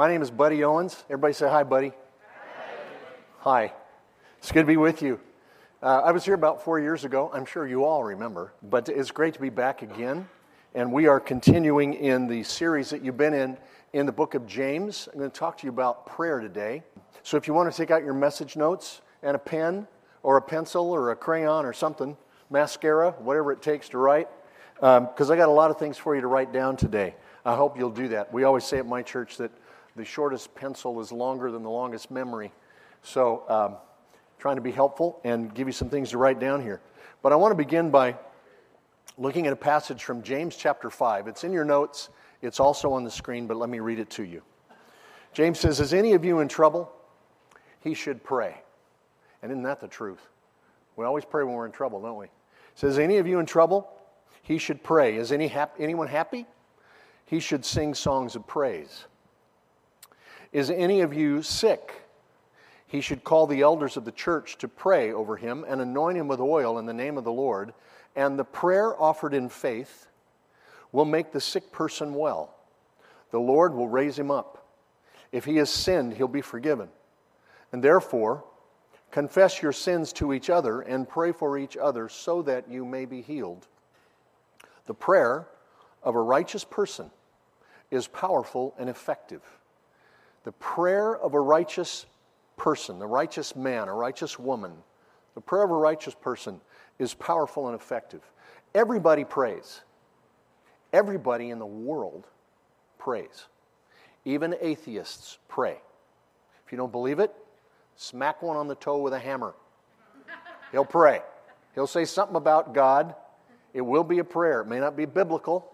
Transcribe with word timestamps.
My 0.00 0.08
name 0.08 0.22
is 0.22 0.30
Buddy 0.30 0.64
Owens. 0.64 1.04
Everybody 1.10 1.34
say 1.34 1.46
hi, 1.46 1.62
Buddy. 1.62 1.92
Hi. 3.40 3.66
hi. 3.66 3.72
It's 4.38 4.50
good 4.50 4.62
to 4.62 4.66
be 4.66 4.78
with 4.78 5.02
you. 5.02 5.20
Uh, 5.82 6.00
I 6.02 6.12
was 6.12 6.24
here 6.24 6.32
about 6.32 6.64
four 6.64 6.80
years 6.80 7.04
ago. 7.04 7.30
I'm 7.34 7.44
sure 7.44 7.66
you 7.66 7.84
all 7.84 8.02
remember, 8.02 8.54
but 8.62 8.88
it's 8.88 9.10
great 9.10 9.34
to 9.34 9.40
be 9.42 9.50
back 9.50 9.82
again. 9.82 10.26
And 10.74 10.90
we 10.90 11.06
are 11.06 11.20
continuing 11.20 11.92
in 11.92 12.28
the 12.28 12.42
series 12.44 12.88
that 12.88 13.04
you've 13.04 13.18
been 13.18 13.34
in 13.34 13.58
in 13.92 14.06
the 14.06 14.12
book 14.12 14.34
of 14.34 14.46
James. 14.46 15.06
I'm 15.12 15.18
going 15.18 15.30
to 15.30 15.38
talk 15.38 15.58
to 15.58 15.66
you 15.66 15.70
about 15.70 16.06
prayer 16.06 16.40
today. 16.40 16.82
So 17.22 17.36
if 17.36 17.46
you 17.46 17.52
want 17.52 17.70
to 17.70 17.76
take 17.76 17.90
out 17.90 18.02
your 18.02 18.14
message 18.14 18.56
notes 18.56 19.02
and 19.22 19.36
a 19.36 19.38
pen 19.38 19.86
or 20.22 20.38
a 20.38 20.42
pencil 20.42 20.90
or 20.90 21.10
a 21.10 21.14
crayon 21.14 21.66
or 21.66 21.74
something, 21.74 22.16
mascara, 22.48 23.10
whatever 23.18 23.52
it 23.52 23.60
takes 23.60 23.90
to 23.90 23.98
write, 23.98 24.28
because 24.76 25.28
um, 25.28 25.30
I 25.30 25.36
got 25.36 25.50
a 25.50 25.52
lot 25.52 25.70
of 25.70 25.78
things 25.78 25.98
for 25.98 26.14
you 26.14 26.22
to 26.22 26.26
write 26.26 26.54
down 26.54 26.78
today. 26.78 27.16
I 27.44 27.54
hope 27.54 27.76
you'll 27.76 27.90
do 27.90 28.08
that. 28.08 28.32
We 28.32 28.44
always 28.44 28.64
say 28.64 28.78
at 28.78 28.86
my 28.86 29.02
church 29.02 29.36
that 29.36 29.50
the 29.96 30.04
shortest 30.04 30.54
pencil 30.54 31.00
is 31.00 31.12
longer 31.12 31.50
than 31.50 31.62
the 31.62 31.70
longest 31.70 32.10
memory. 32.10 32.52
So, 33.02 33.44
um, 33.48 33.76
trying 34.38 34.56
to 34.56 34.62
be 34.62 34.70
helpful 34.70 35.20
and 35.24 35.54
give 35.54 35.68
you 35.68 35.72
some 35.72 35.88
things 35.90 36.10
to 36.10 36.18
write 36.18 36.40
down 36.40 36.62
here. 36.62 36.80
But 37.22 37.32
I 37.32 37.36
want 37.36 37.52
to 37.52 37.56
begin 37.56 37.90
by 37.90 38.16
looking 39.18 39.46
at 39.46 39.52
a 39.52 39.56
passage 39.56 40.02
from 40.02 40.22
James 40.22 40.56
chapter 40.56 40.88
5. 40.88 41.28
It's 41.28 41.44
in 41.44 41.52
your 41.52 41.64
notes, 41.64 42.08
it's 42.42 42.58
also 42.58 42.92
on 42.92 43.04
the 43.04 43.10
screen, 43.10 43.46
but 43.46 43.56
let 43.56 43.68
me 43.68 43.80
read 43.80 43.98
it 43.98 44.08
to 44.10 44.24
you. 44.24 44.42
James 45.32 45.60
says, 45.60 45.78
Is 45.80 45.92
any 45.92 46.14
of 46.14 46.24
you 46.24 46.40
in 46.40 46.48
trouble? 46.48 46.90
He 47.80 47.94
should 47.94 48.24
pray. 48.24 48.62
And 49.42 49.52
isn't 49.52 49.62
that 49.64 49.80
the 49.80 49.88
truth? 49.88 50.20
We 50.96 51.04
always 51.04 51.24
pray 51.24 51.44
when 51.44 51.54
we're 51.54 51.66
in 51.66 51.72
trouble, 51.72 52.00
don't 52.00 52.16
we? 52.16 52.26
says, 52.74 52.98
Any 52.98 53.18
of 53.18 53.26
you 53.26 53.38
in 53.38 53.46
trouble? 53.46 53.90
He 54.42 54.58
should 54.58 54.82
pray. 54.82 55.16
Is 55.16 55.32
any 55.32 55.48
hap- 55.48 55.76
anyone 55.78 56.08
happy? 56.08 56.46
He 57.26 57.40
should 57.40 57.64
sing 57.64 57.94
songs 57.94 58.34
of 58.34 58.46
praise. 58.46 59.04
Is 60.52 60.70
any 60.70 61.00
of 61.00 61.14
you 61.14 61.42
sick? 61.42 61.94
He 62.86 63.00
should 63.00 63.22
call 63.22 63.46
the 63.46 63.62
elders 63.62 63.96
of 63.96 64.04
the 64.04 64.12
church 64.12 64.58
to 64.58 64.68
pray 64.68 65.12
over 65.12 65.36
him 65.36 65.64
and 65.68 65.80
anoint 65.80 66.18
him 66.18 66.26
with 66.26 66.40
oil 66.40 66.78
in 66.78 66.86
the 66.86 66.92
name 66.92 67.16
of 67.16 67.24
the 67.24 67.32
Lord. 67.32 67.72
And 68.16 68.36
the 68.36 68.44
prayer 68.44 69.00
offered 69.00 69.32
in 69.32 69.48
faith 69.48 70.08
will 70.90 71.04
make 71.04 71.30
the 71.30 71.40
sick 71.40 71.70
person 71.70 72.14
well. 72.14 72.52
The 73.30 73.38
Lord 73.38 73.74
will 73.74 73.88
raise 73.88 74.18
him 74.18 74.30
up. 74.30 74.66
If 75.30 75.44
he 75.44 75.56
has 75.58 75.70
sinned, 75.70 76.14
he'll 76.14 76.26
be 76.26 76.40
forgiven. 76.40 76.88
And 77.72 77.80
therefore, 77.80 78.42
confess 79.12 79.62
your 79.62 79.72
sins 79.72 80.12
to 80.14 80.32
each 80.32 80.50
other 80.50 80.80
and 80.80 81.08
pray 81.08 81.30
for 81.30 81.56
each 81.56 81.76
other 81.76 82.08
so 82.08 82.42
that 82.42 82.68
you 82.68 82.84
may 82.84 83.04
be 83.04 83.22
healed. 83.22 83.68
The 84.86 84.94
prayer 84.94 85.46
of 86.02 86.16
a 86.16 86.20
righteous 86.20 86.64
person 86.64 87.12
is 87.92 88.08
powerful 88.08 88.74
and 88.78 88.90
effective. 88.90 89.42
The 90.44 90.52
prayer 90.52 91.16
of 91.16 91.34
a 91.34 91.40
righteous 91.40 92.06
person, 92.56 92.98
the 92.98 93.06
righteous 93.06 93.54
man, 93.54 93.88
a 93.88 93.94
righteous 93.94 94.38
woman, 94.38 94.72
the 95.34 95.40
prayer 95.40 95.64
of 95.64 95.70
a 95.70 95.76
righteous 95.76 96.14
person 96.14 96.60
is 96.98 97.14
powerful 97.14 97.68
and 97.68 97.74
effective. 97.78 98.22
Everybody 98.74 99.24
prays. 99.24 99.80
Everybody 100.92 101.50
in 101.50 101.58
the 101.58 101.66
world 101.66 102.26
prays. 102.98 103.46
Even 104.24 104.54
atheists 104.60 105.38
pray. 105.48 105.78
If 106.66 106.72
you 106.72 106.78
don't 106.78 106.92
believe 106.92 107.18
it, 107.18 107.34
smack 107.96 108.42
one 108.42 108.56
on 108.56 108.68
the 108.68 108.74
toe 108.74 108.98
with 108.98 109.12
a 109.12 109.18
hammer. 109.18 109.54
He'll 110.72 110.84
pray. 110.84 111.22
He'll 111.74 111.86
say 111.86 112.04
something 112.04 112.36
about 112.36 112.74
God. 112.74 113.14
It 113.72 113.80
will 113.80 114.04
be 114.04 114.18
a 114.18 114.24
prayer. 114.24 114.60
It 114.60 114.66
may 114.66 114.80
not 114.80 114.96
be 114.96 115.04
biblical, 115.04 115.70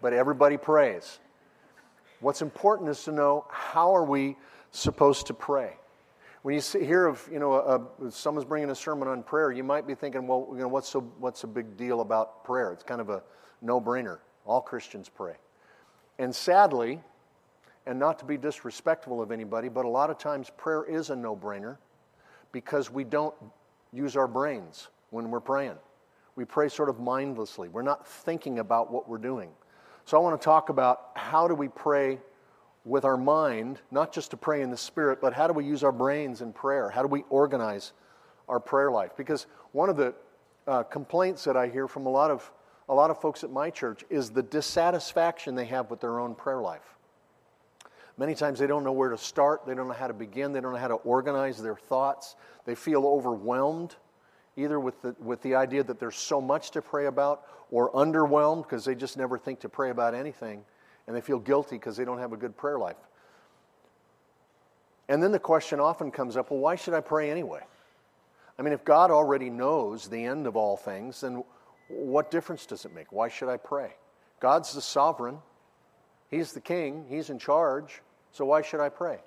but 0.00 0.12
everybody 0.12 0.56
prays. 0.56 1.18
What's 2.20 2.42
important 2.42 2.88
is 2.88 3.02
to 3.04 3.12
know 3.12 3.46
how 3.50 3.94
are 3.94 4.04
we 4.04 4.36
supposed 4.70 5.26
to 5.28 5.34
pray. 5.34 5.72
When 6.42 6.54
you 6.54 6.60
hear 6.60 7.06
of, 7.06 7.26
you 7.32 7.38
know, 7.38 7.54
a, 7.54 8.06
a, 8.06 8.10
someone's 8.10 8.46
bringing 8.46 8.70
a 8.70 8.74
sermon 8.74 9.08
on 9.08 9.22
prayer, 9.22 9.50
you 9.50 9.64
might 9.64 9.86
be 9.86 9.94
thinking, 9.94 10.26
well, 10.26 10.48
you 10.52 10.58
know, 10.58 10.68
what's 10.68 10.88
so, 10.88 11.00
what's 11.18 11.44
a 11.44 11.46
big 11.46 11.76
deal 11.76 12.00
about 12.00 12.44
prayer? 12.44 12.72
It's 12.72 12.82
kind 12.82 13.00
of 13.00 13.08
a 13.08 13.22
no-brainer. 13.62 14.18
All 14.44 14.60
Christians 14.60 15.08
pray. 15.08 15.34
And 16.18 16.34
sadly, 16.34 17.00
and 17.86 17.98
not 17.98 18.18
to 18.18 18.24
be 18.24 18.36
disrespectful 18.36 19.22
of 19.22 19.30
anybody, 19.30 19.68
but 19.68 19.84
a 19.84 19.88
lot 19.88 20.10
of 20.10 20.18
times 20.18 20.50
prayer 20.56 20.84
is 20.84 21.10
a 21.10 21.16
no-brainer 21.16 21.78
because 22.52 22.90
we 22.90 23.04
don't 23.04 23.34
use 23.92 24.16
our 24.16 24.28
brains 24.28 24.88
when 25.10 25.30
we're 25.30 25.40
praying. 25.40 25.76
We 26.36 26.44
pray 26.44 26.68
sort 26.68 26.88
of 26.88 27.00
mindlessly. 27.00 27.68
We're 27.68 27.82
not 27.82 28.06
thinking 28.06 28.58
about 28.58 28.90
what 28.90 29.08
we're 29.08 29.18
doing. 29.18 29.50
So 30.04 30.16
I 30.16 30.20
want 30.20 30.40
to 30.40 30.44
talk 30.44 30.68
about 30.68 31.10
how 31.14 31.48
do 31.48 31.54
we 31.54 31.68
pray 31.68 32.18
with 32.84 33.04
our 33.04 33.16
mind, 33.16 33.80
not 33.90 34.12
just 34.12 34.30
to 34.32 34.36
pray 34.36 34.60
in 34.60 34.70
the 34.70 34.76
spirit, 34.76 35.20
but 35.20 35.32
how 35.32 35.46
do 35.46 35.54
we 35.54 35.64
use 35.64 35.82
our 35.82 35.92
brains 35.92 36.42
in 36.42 36.52
prayer? 36.52 36.90
How 36.90 37.02
do 37.02 37.08
we 37.08 37.24
organize 37.30 37.92
our 38.48 38.60
prayer 38.60 38.90
life? 38.90 39.12
Because 39.16 39.46
one 39.72 39.88
of 39.88 39.96
the 39.96 40.14
uh, 40.66 40.82
complaints 40.82 41.44
that 41.44 41.56
I 41.56 41.68
hear 41.68 41.88
from 41.88 42.06
a 42.06 42.10
lot 42.10 42.30
of 42.30 42.50
a 42.88 42.94
lot 42.94 43.10
of 43.10 43.18
folks 43.18 43.42
at 43.44 43.50
my 43.50 43.70
church 43.70 44.04
is 44.10 44.30
the 44.30 44.42
dissatisfaction 44.42 45.54
they 45.54 45.64
have 45.64 45.90
with 45.90 46.00
their 46.00 46.20
own 46.20 46.34
prayer 46.34 46.60
life. 46.60 46.98
Many 48.18 48.34
times 48.34 48.58
they 48.58 48.66
don't 48.66 48.84
know 48.84 48.92
where 48.92 49.08
to 49.08 49.18
start, 49.18 49.66
they 49.66 49.74
don't 49.74 49.88
know 49.88 49.94
how 49.94 50.06
to 50.06 50.14
begin, 50.14 50.52
they 50.52 50.60
don't 50.60 50.72
know 50.72 50.78
how 50.78 50.88
to 50.88 50.94
organize 50.94 51.60
their 51.60 51.76
thoughts. 51.76 52.36
They 52.64 52.74
feel 52.74 53.06
overwhelmed, 53.06 53.96
either 54.56 54.78
with 54.78 55.00
the, 55.02 55.14
with 55.18 55.42
the 55.42 55.54
idea 55.54 55.82
that 55.82 55.98
there's 55.98 56.16
so 56.16 56.40
much 56.40 56.70
to 56.72 56.82
pray 56.82 57.06
about, 57.06 57.42
or 57.70 57.90
underwhelmed 57.92 58.62
because 58.62 58.84
they 58.84 58.94
just 58.94 59.16
never 59.16 59.38
think 59.38 59.60
to 59.60 59.68
pray 59.68 59.90
about 59.90 60.14
anything 60.14 60.64
and 61.06 61.16
they 61.16 61.20
feel 61.20 61.38
guilty 61.38 61.76
because 61.76 61.96
they 61.96 62.04
don't 62.04 62.18
have 62.18 62.32
a 62.32 62.36
good 62.36 62.56
prayer 62.56 62.78
life. 62.78 62.96
And 65.08 65.22
then 65.22 65.32
the 65.32 65.38
question 65.38 65.80
often 65.80 66.10
comes 66.10 66.36
up 66.36 66.50
well, 66.50 66.60
why 66.60 66.76
should 66.76 66.94
I 66.94 67.00
pray 67.00 67.30
anyway? 67.30 67.60
I 68.58 68.62
mean, 68.62 68.72
if 68.72 68.84
God 68.84 69.10
already 69.10 69.50
knows 69.50 70.08
the 70.08 70.24
end 70.24 70.46
of 70.46 70.56
all 70.56 70.76
things, 70.76 71.20
then 71.20 71.42
what 71.88 72.30
difference 72.30 72.66
does 72.66 72.84
it 72.84 72.94
make? 72.94 73.12
Why 73.12 73.28
should 73.28 73.48
I 73.48 73.56
pray? 73.56 73.94
God's 74.40 74.72
the 74.74 74.80
sovereign, 74.80 75.38
He's 76.30 76.52
the 76.52 76.60
king, 76.60 77.04
He's 77.08 77.30
in 77.30 77.38
charge, 77.38 78.00
so 78.32 78.44
why 78.44 78.62
should 78.62 78.80
I 78.80 78.88
pray? 78.88 79.18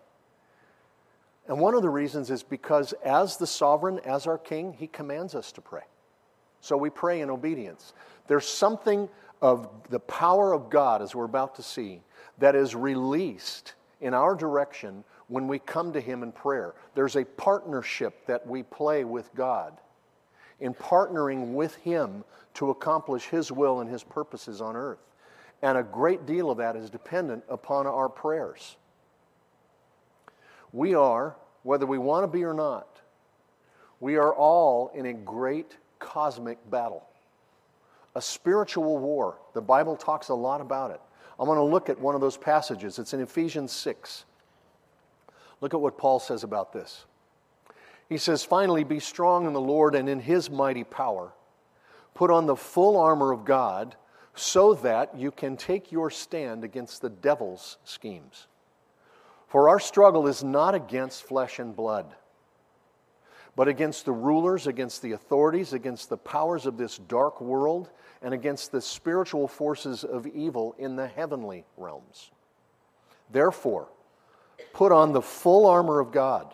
And 1.48 1.60
one 1.60 1.74
of 1.76 1.82
the 1.82 1.90
reasons 1.90 2.30
is 2.30 2.44
because, 2.44 2.94
as 3.04 3.38
the 3.38 3.48
sovereign, 3.48 4.00
as 4.00 4.28
our 4.28 4.38
king, 4.38 4.74
He 4.74 4.88
commands 4.88 5.34
us 5.34 5.52
to 5.54 5.62
pray. 5.62 5.84
So 6.60 6.76
we 6.76 6.90
pray 6.90 7.22
in 7.22 7.30
obedience. 7.30 7.94
There's 8.28 8.48
something 8.48 9.08
of 9.42 9.70
the 9.90 10.00
power 10.00 10.54
of 10.54 10.70
God, 10.70 11.02
as 11.02 11.16
we're 11.16 11.26
about 11.26 11.56
to 11.56 11.64
see, 11.64 12.02
that 12.40 12.56
is 12.56 12.76
released 12.76 13.76
in 14.02 14.14
our 14.14 14.36
direction 14.36 15.04
when 15.28 15.48
we 15.48 15.60
come 15.60 15.94
to 15.94 16.02
Him 16.02 16.24
in 16.24 16.32
prayer. 16.32 16.74
There's 16.96 17.16
a 17.16 17.24
partnership 17.24 18.26
that 18.28 18.46
we 18.46 18.64
play 18.64 19.04
with 19.04 19.34
God 19.34 19.78
in 20.60 20.74
partnering 20.74 21.54
with 21.54 21.76
Him 21.76 22.24
to 22.56 22.72
accomplish 22.72 23.26
His 23.28 23.52
will 23.52 23.80
and 23.80 23.90
His 23.90 24.04
purposes 24.04 24.60
on 24.60 24.76
earth. 24.76 25.00
And 25.62 25.78
a 25.78 25.84
great 25.84 26.26
deal 26.26 26.50
of 26.52 26.58
that 26.58 26.76
is 26.76 26.90
dependent 26.90 27.44
upon 27.50 27.88
our 27.88 28.10
prayers. 28.10 28.78
We 30.78 30.94
are, 30.94 31.36
whether 31.64 31.88
we 31.88 31.98
want 31.98 32.24
to 32.24 32.28
be 32.28 32.44
or 32.44 32.54
not, 32.54 33.02
we 34.00 34.16
are 34.18 34.32
all 34.32 34.92
in 34.94 35.08
a 35.08 35.14
great 35.14 35.76
cosmic 35.98 36.60
battle 36.70 37.04
a 38.14 38.22
spiritual 38.22 39.00
war. 39.00 39.40
The 39.56 39.62
Bible 39.62 39.96
talks 39.96 40.30
a 40.30 40.36
lot 40.36 40.62
about 40.62 40.92
it. 40.92 41.02
I'm 41.40 41.48
going 41.48 41.58
to 41.58 41.64
look 41.64 41.90
at 41.90 42.00
one 42.00 42.14
of 42.14 42.22
those 42.22 42.38
passages. 42.38 43.00
It's 43.00 43.14
in 43.14 43.22
Ephesians 43.22 43.72
6. 43.72 44.26
Look 45.62 45.74
at 45.74 45.82
what 45.82 45.98
Paul 45.98 46.20
says 46.20 46.44
about 46.44 46.74
this. 46.74 47.06
He 48.08 48.18
says, 48.18 48.44
Finally, 48.44 48.84
be 48.84 49.00
strong 49.00 49.48
in 49.48 49.54
the 49.54 49.62
Lord 49.62 49.96
and 49.96 50.08
in 50.08 50.20
his 50.20 50.50
mighty 50.50 50.84
power. 50.84 51.32
Put 52.14 52.30
on 52.30 52.46
the 52.46 52.56
full 52.56 52.98
armor 52.98 53.32
of 53.32 53.46
God 53.46 53.96
so 54.36 54.76
that 54.76 55.18
you 55.18 55.32
can 55.32 55.58
take 55.58 55.92
your 55.92 56.12
stand 56.12 56.64
against 56.64 57.02
the 57.02 57.10
devil's 57.10 57.78
schemes. 57.84 58.48
For 59.48 59.70
our 59.70 59.80
struggle 59.80 60.28
is 60.28 60.44
not 60.44 60.76
against 60.76 61.24
flesh 61.24 61.60
and 61.60 61.76
blood 61.76 62.14
but 63.58 63.68
against 63.68 64.06
the 64.06 64.12
rulers, 64.12 64.68
against 64.68 65.02
the 65.02 65.14
authorities, 65.14 65.74
against 65.74 66.10
the 66.10 66.18
powers 66.18 66.68
of 66.68 66.78
this 66.78 67.00
dark 67.00 67.42
world, 67.42 67.90
and 68.22 68.32
against 68.32 68.72
the 68.72 68.80
spiritual 68.80 69.48
forces 69.48 70.04
of 70.04 70.28
evil 70.28 70.76
in 70.78 70.96
the 70.96 71.08
heavenly 71.08 71.66
realms. 71.76 72.30
Therefore, 73.32 73.90
put 74.74 74.92
on 74.92 75.12
the 75.12 75.24
full 75.24 75.66
armor 75.66 76.00
of 76.00 76.12
God, 76.12 76.54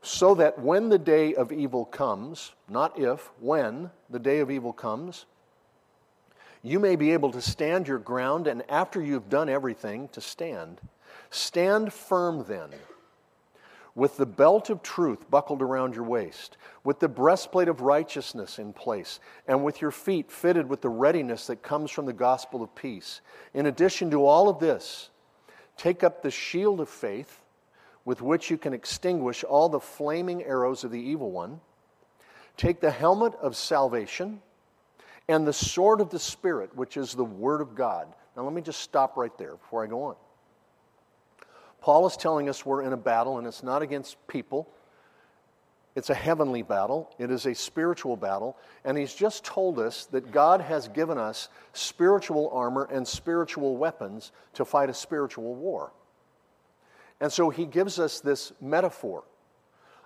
so 0.00 0.34
that 0.36 0.58
when 0.58 0.88
the 0.88 0.98
day 0.98 1.34
of 1.34 1.52
evil 1.52 1.84
comes, 1.84 2.54
not 2.70 2.98
if, 2.98 3.30
when 3.38 3.90
the 4.08 4.18
day 4.18 4.38
of 4.38 4.50
evil 4.50 4.72
comes, 4.72 5.26
you 6.62 6.80
may 6.80 6.96
be 6.96 7.12
able 7.12 7.32
to 7.32 7.42
stand 7.42 7.86
your 7.86 7.98
ground, 7.98 8.46
and 8.46 8.62
after 8.70 9.02
you've 9.02 9.28
done 9.28 9.50
everything, 9.50 10.08
to 10.08 10.22
stand. 10.22 10.80
Stand 11.30 11.92
firm 11.92 12.44
then 12.46 12.70
with 13.94 14.16
the 14.16 14.26
belt 14.26 14.70
of 14.70 14.82
truth 14.82 15.28
buckled 15.28 15.60
around 15.60 15.94
your 15.94 16.04
waist, 16.04 16.56
with 16.84 17.00
the 17.00 17.08
breastplate 17.08 17.68
of 17.68 17.80
righteousness 17.80 18.58
in 18.60 18.72
place, 18.72 19.18
and 19.48 19.64
with 19.64 19.80
your 19.80 19.90
feet 19.90 20.30
fitted 20.30 20.68
with 20.68 20.80
the 20.82 20.88
readiness 20.88 21.48
that 21.48 21.62
comes 21.62 21.90
from 21.90 22.06
the 22.06 22.12
gospel 22.12 22.62
of 22.62 22.72
peace. 22.76 23.20
In 23.54 23.66
addition 23.66 24.08
to 24.12 24.24
all 24.24 24.48
of 24.48 24.60
this, 24.60 25.10
Take 25.78 26.02
up 26.02 26.22
the 26.22 26.30
shield 26.30 26.80
of 26.80 26.88
faith 26.88 27.40
with 28.04 28.20
which 28.20 28.50
you 28.50 28.58
can 28.58 28.74
extinguish 28.74 29.44
all 29.44 29.68
the 29.68 29.80
flaming 29.80 30.42
arrows 30.42 30.82
of 30.82 30.90
the 30.90 31.00
evil 31.00 31.30
one. 31.30 31.60
Take 32.56 32.80
the 32.80 32.90
helmet 32.90 33.34
of 33.40 33.56
salvation 33.56 34.42
and 35.28 35.46
the 35.46 35.52
sword 35.52 36.00
of 36.00 36.10
the 36.10 36.18
Spirit, 36.18 36.74
which 36.74 36.96
is 36.96 37.14
the 37.14 37.24
Word 37.24 37.60
of 37.60 37.76
God. 37.76 38.08
Now, 38.36 38.42
let 38.42 38.52
me 38.52 38.60
just 38.60 38.80
stop 38.80 39.16
right 39.16 39.36
there 39.38 39.54
before 39.54 39.84
I 39.84 39.86
go 39.86 40.02
on. 40.02 40.16
Paul 41.80 42.06
is 42.06 42.16
telling 42.16 42.48
us 42.48 42.66
we're 42.66 42.82
in 42.82 42.92
a 42.92 42.96
battle, 42.96 43.38
and 43.38 43.46
it's 43.46 43.62
not 43.62 43.82
against 43.82 44.16
people. 44.26 44.68
It's 45.94 46.10
a 46.10 46.14
heavenly 46.14 46.62
battle. 46.62 47.12
It 47.18 47.30
is 47.30 47.46
a 47.46 47.54
spiritual 47.54 48.16
battle. 48.16 48.56
And 48.84 48.96
he's 48.96 49.14
just 49.14 49.44
told 49.44 49.78
us 49.78 50.06
that 50.06 50.30
God 50.30 50.60
has 50.60 50.86
given 50.88 51.18
us 51.18 51.48
spiritual 51.72 52.50
armor 52.52 52.88
and 52.90 53.06
spiritual 53.06 53.76
weapons 53.76 54.30
to 54.54 54.64
fight 54.64 54.90
a 54.90 54.94
spiritual 54.94 55.54
war. 55.54 55.92
And 57.20 57.32
so 57.32 57.50
he 57.50 57.64
gives 57.64 57.98
us 57.98 58.20
this 58.20 58.52
metaphor 58.60 59.24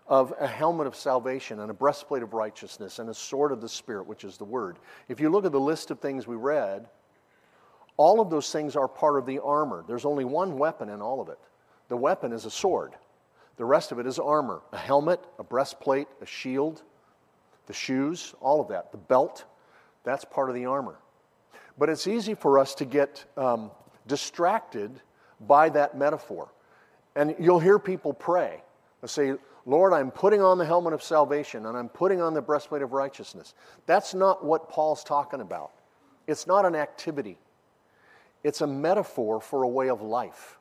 of 0.06 0.32
a 0.40 0.46
helmet 0.46 0.86
of 0.86 0.96
salvation 0.96 1.60
and 1.60 1.70
a 1.70 1.74
breastplate 1.74 2.22
of 2.22 2.32
righteousness 2.32 2.98
and 2.98 3.10
a 3.10 3.14
sword 3.14 3.52
of 3.52 3.60
the 3.60 3.68
Spirit, 3.68 4.06
which 4.06 4.24
is 4.24 4.38
the 4.38 4.44
Word. 4.44 4.78
If 5.08 5.20
you 5.20 5.28
look 5.28 5.44
at 5.44 5.52
the 5.52 5.60
list 5.60 5.90
of 5.90 6.00
things 6.00 6.26
we 6.26 6.36
read, 6.36 6.88
all 7.98 8.20
of 8.20 8.30
those 8.30 8.50
things 8.50 8.76
are 8.76 8.88
part 8.88 9.18
of 9.18 9.26
the 9.26 9.40
armor. 9.40 9.84
There's 9.86 10.06
only 10.06 10.24
one 10.24 10.58
weapon 10.58 10.88
in 10.88 11.02
all 11.02 11.20
of 11.20 11.28
it 11.28 11.38
the 11.88 11.96
weapon 11.96 12.32
is 12.32 12.44
a 12.44 12.50
sword. 12.50 12.94
The 13.56 13.64
rest 13.64 13.92
of 13.92 13.98
it 13.98 14.06
is 14.06 14.18
armor 14.18 14.62
a 14.72 14.78
helmet, 14.78 15.20
a 15.38 15.44
breastplate, 15.44 16.08
a 16.20 16.26
shield, 16.26 16.82
the 17.66 17.72
shoes, 17.72 18.34
all 18.40 18.60
of 18.60 18.68
that, 18.68 18.92
the 18.92 18.98
belt. 18.98 19.44
That's 20.04 20.24
part 20.24 20.48
of 20.48 20.54
the 20.54 20.66
armor. 20.66 20.98
But 21.78 21.88
it's 21.88 22.06
easy 22.06 22.34
for 22.34 22.58
us 22.58 22.74
to 22.76 22.84
get 22.84 23.24
um, 23.36 23.70
distracted 24.06 25.00
by 25.40 25.68
that 25.70 25.96
metaphor. 25.96 26.52
And 27.14 27.34
you'll 27.38 27.60
hear 27.60 27.78
people 27.78 28.12
pray. 28.12 28.62
They'll 29.00 29.08
say, 29.08 29.34
Lord, 29.64 29.92
I'm 29.92 30.10
putting 30.10 30.40
on 30.42 30.58
the 30.58 30.64
helmet 30.64 30.92
of 30.92 31.02
salvation 31.02 31.66
and 31.66 31.76
I'm 31.76 31.88
putting 31.88 32.20
on 32.20 32.34
the 32.34 32.42
breastplate 32.42 32.82
of 32.82 32.92
righteousness. 32.92 33.54
That's 33.86 34.14
not 34.14 34.44
what 34.44 34.68
Paul's 34.68 35.04
talking 35.04 35.40
about. 35.40 35.72
It's 36.26 36.46
not 36.46 36.64
an 36.64 36.74
activity, 36.74 37.38
it's 38.44 38.60
a 38.60 38.66
metaphor 38.66 39.40
for 39.40 39.62
a 39.62 39.68
way 39.68 39.88
of 39.88 40.02
life. 40.02 40.58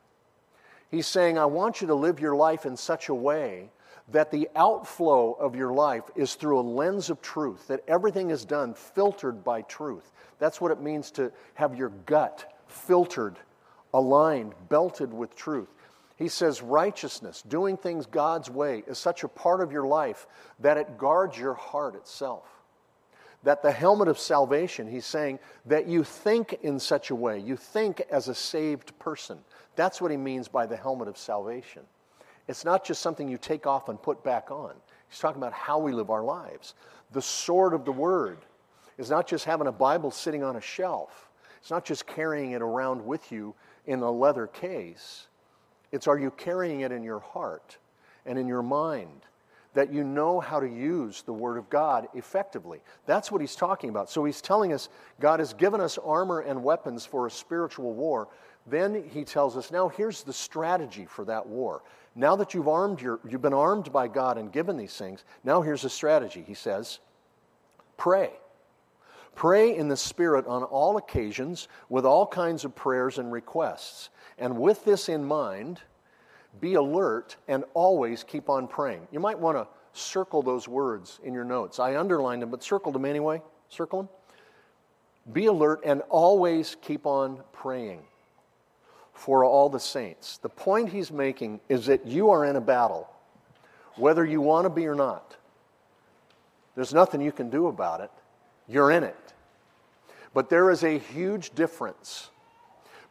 He's 0.92 1.06
saying, 1.06 1.38
I 1.38 1.46
want 1.46 1.80
you 1.80 1.86
to 1.86 1.94
live 1.94 2.20
your 2.20 2.36
life 2.36 2.66
in 2.66 2.76
such 2.76 3.08
a 3.08 3.14
way 3.14 3.70
that 4.08 4.30
the 4.30 4.50
outflow 4.54 5.32
of 5.32 5.56
your 5.56 5.72
life 5.72 6.04
is 6.14 6.34
through 6.34 6.60
a 6.60 6.62
lens 6.62 7.08
of 7.08 7.22
truth, 7.22 7.66
that 7.68 7.82
everything 7.88 8.28
is 8.28 8.44
done 8.44 8.74
filtered 8.74 9.42
by 9.42 9.62
truth. 9.62 10.12
That's 10.38 10.60
what 10.60 10.70
it 10.70 10.82
means 10.82 11.10
to 11.12 11.32
have 11.54 11.74
your 11.74 11.88
gut 11.88 12.52
filtered, 12.66 13.38
aligned, 13.94 14.52
belted 14.68 15.14
with 15.14 15.34
truth. 15.34 15.72
He 16.16 16.28
says 16.28 16.60
righteousness, 16.60 17.40
doing 17.40 17.78
things 17.78 18.04
God's 18.04 18.50
way, 18.50 18.84
is 18.86 18.98
such 18.98 19.24
a 19.24 19.28
part 19.28 19.62
of 19.62 19.72
your 19.72 19.86
life 19.86 20.26
that 20.60 20.76
it 20.76 20.98
guards 20.98 21.38
your 21.38 21.54
heart 21.54 21.94
itself. 21.94 22.44
That 23.44 23.62
the 23.62 23.72
helmet 23.72 24.08
of 24.08 24.18
salvation, 24.18 24.86
he's 24.86 25.06
saying 25.06 25.38
that 25.66 25.88
you 25.88 26.04
think 26.04 26.58
in 26.62 26.78
such 26.78 27.08
a 27.08 27.14
way, 27.14 27.38
you 27.38 27.56
think 27.56 28.02
as 28.10 28.28
a 28.28 28.34
saved 28.34 28.96
person. 28.98 29.38
That's 29.76 30.00
what 30.00 30.10
he 30.10 30.16
means 30.16 30.48
by 30.48 30.66
the 30.66 30.76
helmet 30.76 31.08
of 31.08 31.16
salvation. 31.16 31.82
It's 32.48 32.64
not 32.64 32.84
just 32.84 33.00
something 33.00 33.28
you 33.28 33.38
take 33.38 33.66
off 33.66 33.88
and 33.88 34.00
put 34.00 34.22
back 34.24 34.50
on. 34.50 34.74
He's 35.08 35.18
talking 35.18 35.40
about 35.40 35.52
how 35.52 35.78
we 35.78 35.92
live 35.92 36.10
our 36.10 36.24
lives. 36.24 36.74
The 37.12 37.22
sword 37.22 37.72
of 37.72 37.84
the 37.84 37.92
word 37.92 38.38
is 38.98 39.10
not 39.10 39.26
just 39.26 39.44
having 39.44 39.66
a 39.66 39.72
Bible 39.72 40.10
sitting 40.10 40.42
on 40.42 40.56
a 40.56 40.60
shelf. 40.60 41.28
It's 41.60 41.70
not 41.70 41.84
just 41.84 42.06
carrying 42.06 42.52
it 42.52 42.62
around 42.62 43.04
with 43.04 43.30
you 43.30 43.54
in 43.86 44.00
a 44.00 44.10
leather 44.10 44.46
case. 44.46 45.28
It's 45.92 46.06
are 46.06 46.18
you 46.18 46.30
carrying 46.32 46.80
it 46.80 46.92
in 46.92 47.02
your 47.02 47.20
heart 47.20 47.78
and 48.26 48.38
in 48.38 48.46
your 48.46 48.62
mind 48.62 49.26
that 49.74 49.92
you 49.92 50.04
know 50.04 50.40
how 50.40 50.60
to 50.60 50.68
use 50.68 51.22
the 51.22 51.32
Word 51.32 51.56
of 51.56 51.70
God 51.70 52.08
effectively. 52.14 52.80
That's 53.06 53.32
what 53.32 53.40
he's 53.40 53.56
talking 53.56 53.90
about. 53.90 54.10
So 54.10 54.24
he's 54.24 54.42
telling 54.42 54.72
us 54.72 54.88
God 55.20 55.40
has 55.40 55.54
given 55.54 55.80
us 55.80 55.98
armor 55.98 56.40
and 56.40 56.62
weapons 56.62 57.06
for 57.06 57.26
a 57.26 57.30
spiritual 57.30 57.94
war. 57.94 58.28
Then 58.66 59.04
he 59.12 59.24
tells 59.24 59.56
us, 59.56 59.70
now 59.70 59.88
here's 59.88 60.22
the 60.22 60.32
strategy 60.32 61.06
for 61.06 61.24
that 61.24 61.46
war. 61.46 61.82
Now 62.14 62.36
that 62.36 62.54
you've 62.54 62.68
armed 62.68 63.00
your, 63.00 63.18
you've 63.28 63.42
been 63.42 63.54
armed 63.54 63.92
by 63.92 64.08
God 64.08 64.36
and 64.38 64.52
given 64.52 64.76
these 64.76 64.96
things, 64.96 65.24
now 65.42 65.62
here's 65.62 65.84
a 65.84 65.90
strategy. 65.90 66.44
He 66.46 66.54
says, 66.54 66.98
pray. 67.96 68.30
Pray 69.34 69.74
in 69.74 69.88
the 69.88 69.96
Spirit 69.96 70.46
on 70.46 70.62
all 70.62 70.98
occasions 70.98 71.68
with 71.88 72.04
all 72.04 72.26
kinds 72.26 72.66
of 72.66 72.74
prayers 72.74 73.16
and 73.16 73.32
requests. 73.32 74.10
And 74.36 74.58
with 74.58 74.84
this 74.84 75.08
in 75.08 75.24
mind, 75.24 75.80
be 76.60 76.74
alert 76.74 77.36
and 77.48 77.64
always 77.74 78.24
keep 78.24 78.48
on 78.48 78.68
praying. 78.68 79.06
You 79.10 79.20
might 79.20 79.38
want 79.38 79.56
to 79.56 79.66
circle 79.92 80.42
those 80.42 80.68
words 80.68 81.20
in 81.24 81.34
your 81.34 81.44
notes. 81.44 81.78
I 81.78 81.96
underlined 81.96 82.42
them, 82.42 82.50
but 82.50 82.62
circled 82.62 82.94
them 82.94 83.04
anyway. 83.04 83.42
Circle 83.68 84.02
them. 84.02 84.08
Be 85.32 85.46
alert 85.46 85.80
and 85.84 86.02
always 86.08 86.76
keep 86.80 87.06
on 87.06 87.40
praying 87.52 88.02
for 89.12 89.44
all 89.44 89.68
the 89.68 89.80
saints. 89.80 90.38
The 90.38 90.48
point 90.48 90.88
he's 90.88 91.12
making 91.12 91.60
is 91.68 91.86
that 91.86 92.06
you 92.06 92.30
are 92.30 92.44
in 92.44 92.56
a 92.56 92.60
battle, 92.60 93.08
whether 93.96 94.24
you 94.24 94.40
want 94.40 94.64
to 94.64 94.70
be 94.70 94.86
or 94.86 94.94
not. 94.94 95.36
There's 96.74 96.94
nothing 96.94 97.20
you 97.20 97.32
can 97.32 97.50
do 97.50 97.66
about 97.66 98.00
it. 98.00 98.10
You're 98.66 98.90
in 98.90 99.04
it. 99.04 99.16
But 100.34 100.48
there 100.48 100.70
is 100.70 100.82
a 100.82 100.98
huge 100.98 101.54
difference 101.54 102.30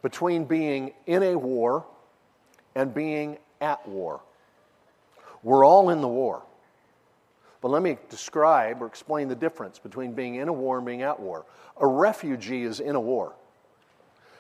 between 0.02 0.46
being 0.46 0.94
in 1.06 1.22
a 1.22 1.36
war 1.36 1.86
and 2.76 2.94
being 2.94 3.38
at 3.60 3.88
war. 3.88 4.22
We're 5.44 5.66
all 5.66 5.90
in 5.90 6.02
the 6.02 6.08
war. 6.08 6.44
But 7.62 7.70
let 7.70 7.84
me 7.84 7.98
describe 8.10 8.82
or 8.82 8.88
explain 8.88 9.28
the 9.28 9.36
difference 9.36 9.78
between 9.78 10.14
being 10.14 10.36
in 10.36 10.48
a 10.48 10.54
war 10.54 10.78
and 10.78 10.86
being 10.86 11.04
at 11.04 11.20
war. 11.20 11.46
A 11.80 11.86
refugee 11.86 12.64
is 12.64 12.80
in 12.80 12.96
a 12.96 13.00
war. 13.00 13.34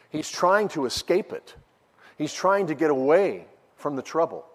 He's 0.10 0.30
trying 0.30 0.68
to 0.70 0.86
escape 0.86 1.32
it. 1.32 1.56
He's 2.18 2.34
trying 2.34 2.68
to 2.68 2.76
get 2.76 2.90
away 2.90 3.46
from 3.78 3.96
the 3.96 4.02
trouble. 4.02 4.46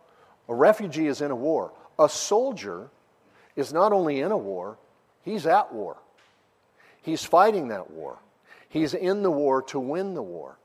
A 0.48 0.54
refugee 0.54 1.06
is 1.06 1.20
in 1.20 1.30
a 1.30 1.36
war. 1.36 1.72
A 1.98 2.08
soldier 2.08 2.90
is 3.54 3.72
not 3.72 3.92
only 3.92 4.20
in 4.20 4.32
a 4.32 4.36
war, 4.36 4.76
he's 5.22 5.46
at 5.46 5.72
war. 5.72 5.96
He's 7.02 7.24
fighting 7.24 7.68
that 7.68 7.90
war. 7.90 8.18
He's 8.68 8.94
in 8.94 9.22
the 9.22 9.30
war 9.30 9.62
to 9.62 9.80
win 9.80 10.14
the 10.14 10.22
war. 10.22 10.58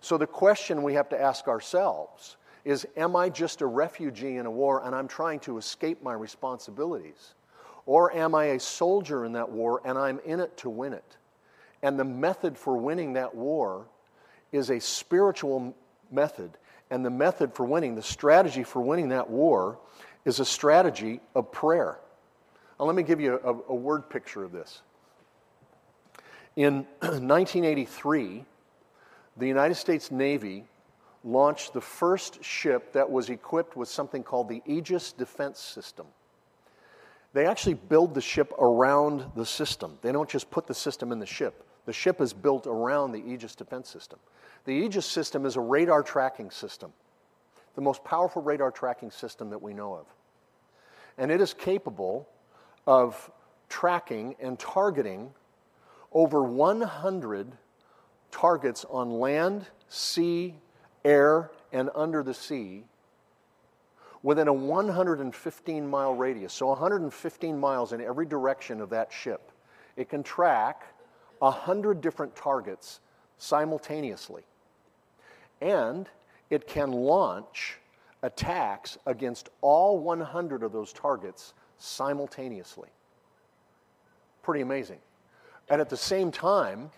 So 0.00 0.16
the 0.16 0.26
question 0.26 0.82
we 0.82 0.94
have 0.94 1.08
to 1.10 1.20
ask 1.20 1.48
ourselves 1.48 2.36
is 2.64 2.86
Am 2.96 3.16
I 3.16 3.28
just 3.28 3.60
a 3.60 3.66
refugee 3.66 4.36
in 4.36 4.46
a 4.46 4.50
war 4.50 4.84
and 4.84 4.94
I'm 4.94 5.08
trying 5.08 5.40
to 5.40 5.58
escape 5.58 6.02
my 6.02 6.12
responsibilities? 6.12 7.34
Or 7.86 8.14
am 8.14 8.34
I 8.34 8.46
a 8.46 8.60
soldier 8.60 9.24
in 9.24 9.32
that 9.32 9.50
war 9.50 9.80
and 9.84 9.96
I'm 9.96 10.20
in 10.24 10.40
it 10.40 10.56
to 10.58 10.70
win 10.70 10.92
it? 10.92 11.16
And 11.82 11.98
the 11.98 12.04
method 12.04 12.58
for 12.58 12.76
winning 12.76 13.14
that 13.14 13.34
war 13.34 13.86
is 14.52 14.70
a 14.70 14.80
spiritual 14.80 15.74
method. 16.10 16.50
And 16.90 17.04
the 17.04 17.10
method 17.10 17.54
for 17.54 17.64
winning, 17.64 17.94
the 17.94 18.02
strategy 18.02 18.62
for 18.62 18.82
winning 18.82 19.08
that 19.10 19.28
war, 19.28 19.78
is 20.24 20.40
a 20.40 20.44
strategy 20.44 21.20
of 21.34 21.52
prayer. 21.52 21.98
Now, 22.78 22.86
let 22.86 22.94
me 22.94 23.02
give 23.02 23.20
you 23.20 23.40
a, 23.42 23.72
a 23.72 23.74
word 23.74 24.08
picture 24.10 24.44
of 24.44 24.52
this. 24.52 24.82
In 26.56 26.86
1983, 27.00 28.44
the 29.38 29.46
United 29.46 29.76
States 29.76 30.10
Navy 30.10 30.64
launched 31.24 31.72
the 31.72 31.80
first 31.80 32.42
ship 32.42 32.92
that 32.92 33.08
was 33.08 33.30
equipped 33.30 33.76
with 33.76 33.88
something 33.88 34.22
called 34.22 34.48
the 34.48 34.62
Aegis 34.66 35.12
Defense 35.12 35.60
System. 35.60 36.06
They 37.32 37.46
actually 37.46 37.74
build 37.74 38.14
the 38.14 38.20
ship 38.20 38.52
around 38.58 39.24
the 39.36 39.44
system. 39.44 39.98
They 40.02 40.12
don't 40.12 40.28
just 40.28 40.50
put 40.50 40.66
the 40.66 40.74
system 40.74 41.12
in 41.12 41.18
the 41.18 41.26
ship. 41.26 41.64
The 41.86 41.92
ship 41.92 42.20
is 42.20 42.32
built 42.32 42.66
around 42.66 43.12
the 43.12 43.18
Aegis 43.18 43.54
Defense 43.54 43.88
System. 43.88 44.18
The 44.64 44.72
Aegis 44.72 45.06
system 45.06 45.46
is 45.46 45.56
a 45.56 45.60
radar 45.60 46.02
tracking 46.02 46.50
system, 46.50 46.92
the 47.74 47.80
most 47.80 48.02
powerful 48.04 48.42
radar 48.42 48.70
tracking 48.70 49.10
system 49.10 49.50
that 49.50 49.60
we 49.60 49.72
know 49.72 49.94
of. 49.94 50.06
And 51.16 51.30
it 51.30 51.40
is 51.40 51.54
capable 51.54 52.28
of 52.86 53.30
tracking 53.68 54.34
and 54.40 54.58
targeting 54.58 55.30
over 56.12 56.42
100 56.42 57.52
targets 58.30 58.84
on 58.88 59.10
land, 59.10 59.66
sea, 59.88 60.54
air, 61.04 61.50
and 61.72 61.90
under 61.94 62.22
the 62.22 62.34
sea 62.34 62.84
within 64.22 64.48
a 64.48 64.52
115 64.52 65.86
mile 65.86 66.14
radius. 66.14 66.52
So 66.52 66.66
115 66.68 67.58
miles 67.58 67.92
in 67.92 68.00
every 68.00 68.26
direction 68.26 68.80
of 68.80 68.90
that 68.90 69.12
ship. 69.12 69.52
It 69.96 70.08
can 70.08 70.22
track 70.22 70.82
100 71.38 72.00
different 72.00 72.34
targets 72.34 73.00
simultaneously. 73.38 74.42
And 75.60 76.08
it 76.50 76.66
can 76.66 76.92
launch 76.92 77.78
attacks 78.22 78.98
against 79.06 79.48
all 79.60 79.98
100 79.98 80.62
of 80.62 80.72
those 80.72 80.92
targets 80.92 81.54
simultaneously. 81.78 82.88
Pretty 84.42 84.62
amazing. 84.62 84.98
And 85.68 85.80
at 85.80 85.88
the 85.88 85.96
same 85.96 86.30
time, 86.30 86.90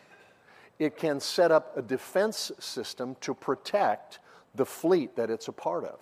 it 0.80 0.96
can 0.96 1.20
set 1.20 1.52
up 1.52 1.76
a 1.76 1.82
defense 1.82 2.50
system 2.58 3.14
to 3.20 3.34
protect 3.34 4.18
the 4.54 4.64
fleet 4.64 5.14
that 5.14 5.30
it's 5.30 5.46
a 5.46 5.52
part 5.52 5.84
of, 5.84 6.00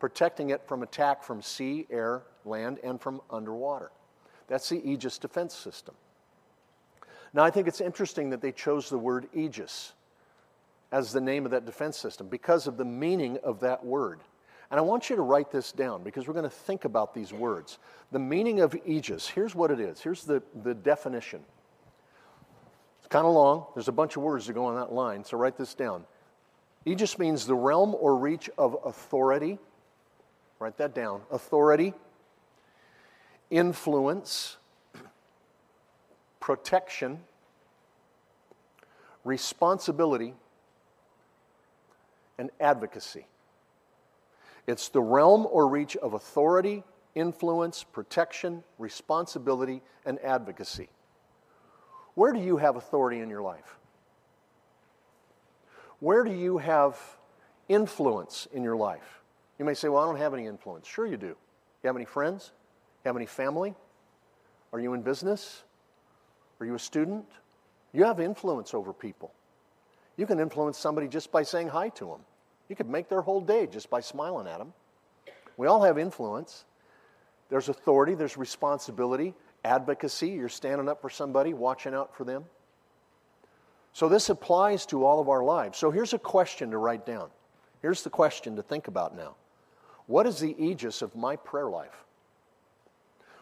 protecting 0.00 0.48
it 0.48 0.66
from 0.66 0.82
attack 0.82 1.22
from 1.22 1.42
sea, 1.42 1.86
air, 1.90 2.22
land, 2.46 2.78
and 2.82 3.00
from 3.00 3.20
underwater. 3.30 3.92
That's 4.48 4.68
the 4.70 4.82
Aegis 4.90 5.18
defense 5.18 5.54
system. 5.54 5.94
Now, 7.34 7.44
I 7.44 7.50
think 7.50 7.68
it's 7.68 7.82
interesting 7.82 8.30
that 8.30 8.40
they 8.40 8.50
chose 8.50 8.88
the 8.88 8.98
word 8.98 9.28
Aegis 9.34 9.92
as 10.90 11.12
the 11.12 11.20
name 11.20 11.44
of 11.44 11.50
that 11.50 11.66
defense 11.66 11.98
system 11.98 12.28
because 12.28 12.66
of 12.66 12.78
the 12.78 12.84
meaning 12.84 13.38
of 13.44 13.60
that 13.60 13.84
word. 13.84 14.20
And 14.70 14.80
I 14.80 14.82
want 14.82 15.10
you 15.10 15.16
to 15.16 15.22
write 15.22 15.50
this 15.50 15.70
down 15.70 16.02
because 16.02 16.26
we're 16.26 16.34
going 16.34 16.44
to 16.44 16.50
think 16.50 16.86
about 16.86 17.12
these 17.12 17.32
words. 17.32 17.78
The 18.10 18.18
meaning 18.18 18.60
of 18.60 18.74
Aegis, 18.86 19.28
here's 19.28 19.54
what 19.54 19.70
it 19.70 19.80
is. 19.80 20.00
Here's 20.00 20.24
the, 20.24 20.42
the 20.62 20.72
definition. 20.72 21.40
Kind 23.14 23.28
of 23.28 23.32
long. 23.32 23.66
There's 23.74 23.86
a 23.86 23.92
bunch 23.92 24.16
of 24.16 24.24
words 24.24 24.48
that 24.48 24.54
go 24.54 24.64
on 24.64 24.74
that 24.74 24.92
line, 24.92 25.22
so 25.22 25.36
write 25.36 25.56
this 25.56 25.72
down. 25.72 26.04
Aegis 26.84 27.16
means 27.16 27.46
the 27.46 27.54
realm 27.54 27.94
or 27.94 28.16
reach 28.16 28.50
of 28.58 28.76
authority. 28.84 29.60
Write 30.58 30.76
that 30.78 30.96
down. 30.96 31.20
Authority, 31.30 31.94
influence, 33.50 34.56
protection, 36.40 37.20
responsibility, 39.22 40.34
and 42.36 42.50
advocacy. 42.58 43.28
It's 44.66 44.88
the 44.88 45.02
realm 45.02 45.46
or 45.48 45.68
reach 45.68 45.96
of 45.98 46.14
authority, 46.14 46.82
influence, 47.14 47.84
protection, 47.84 48.64
responsibility, 48.76 49.82
and 50.04 50.18
advocacy. 50.18 50.88
Where 52.14 52.32
do 52.32 52.40
you 52.40 52.56
have 52.56 52.76
authority 52.76 53.20
in 53.20 53.28
your 53.28 53.42
life? 53.42 53.78
Where 56.00 56.24
do 56.24 56.32
you 56.32 56.58
have 56.58 56.98
influence 57.68 58.46
in 58.52 58.62
your 58.62 58.76
life? 58.76 59.22
You 59.58 59.64
may 59.64 59.74
say, 59.74 59.88
Well, 59.88 60.02
I 60.02 60.06
don't 60.06 60.18
have 60.18 60.34
any 60.34 60.46
influence. 60.46 60.86
Sure, 60.86 61.06
you 61.06 61.16
do. 61.16 61.36
You 61.82 61.86
have 61.88 61.96
any 61.96 62.04
friends? 62.04 62.52
You 63.04 63.08
have 63.08 63.16
any 63.16 63.26
family? 63.26 63.74
Are 64.72 64.80
you 64.80 64.94
in 64.94 65.02
business? 65.02 65.62
Are 66.60 66.66
you 66.66 66.74
a 66.74 66.78
student? 66.78 67.26
You 67.92 68.04
have 68.04 68.20
influence 68.20 68.74
over 68.74 68.92
people. 68.92 69.32
You 70.16 70.26
can 70.26 70.40
influence 70.40 70.78
somebody 70.78 71.08
just 71.08 71.30
by 71.32 71.42
saying 71.42 71.68
hi 71.68 71.88
to 71.90 72.06
them. 72.06 72.20
You 72.68 72.76
could 72.76 72.88
make 72.88 73.08
their 73.08 73.20
whole 73.20 73.40
day 73.40 73.66
just 73.66 73.90
by 73.90 74.00
smiling 74.00 74.46
at 74.46 74.58
them. 74.58 74.72
We 75.56 75.66
all 75.66 75.82
have 75.82 75.98
influence. 75.98 76.64
There's 77.50 77.68
authority, 77.68 78.14
there's 78.14 78.36
responsibility, 78.36 79.34
advocacy. 79.64 80.28
You're 80.28 80.48
standing 80.48 80.88
up 80.88 81.00
for 81.00 81.10
somebody, 81.10 81.54
watching 81.54 81.94
out 81.94 82.14
for 82.14 82.24
them. 82.24 82.44
So 83.92 84.08
this 84.08 84.28
applies 84.28 84.86
to 84.86 85.04
all 85.04 85.20
of 85.20 85.28
our 85.28 85.42
lives. 85.42 85.78
So 85.78 85.90
here's 85.90 86.12
a 86.12 86.18
question 86.18 86.70
to 86.72 86.78
write 86.78 87.06
down. 87.06 87.30
Here's 87.80 88.02
the 88.02 88.10
question 88.10 88.56
to 88.56 88.62
think 88.62 88.88
about 88.88 89.16
now. 89.16 89.36
What 90.06 90.26
is 90.26 90.38
the 90.38 90.54
aegis 90.58 91.00
of 91.00 91.14
my 91.14 91.36
prayer 91.36 91.68
life? 91.68 92.04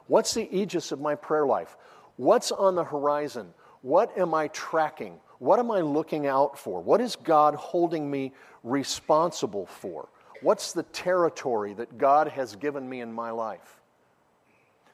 What's 0.06 0.34
the 0.34 0.48
aegis 0.54 0.92
of 0.92 1.00
my 1.00 1.14
prayer 1.14 1.46
life? 1.46 1.76
What's 2.16 2.52
on 2.52 2.74
the 2.74 2.84
horizon? 2.84 3.54
What 3.82 4.16
am 4.18 4.34
I 4.34 4.48
tracking? 4.48 5.18
What 5.38 5.58
am 5.58 5.70
I 5.70 5.80
looking 5.80 6.26
out 6.26 6.58
for? 6.58 6.80
What 6.80 7.00
is 7.00 7.16
God 7.16 7.54
holding 7.54 8.10
me 8.10 8.32
responsible 8.62 9.66
for? 9.66 10.08
What's 10.40 10.72
the 10.72 10.82
territory 10.84 11.72
that 11.74 11.98
God 11.98 12.28
has 12.28 12.56
given 12.56 12.88
me 12.88 13.00
in 13.00 13.12
my 13.12 13.30
life 13.30 13.80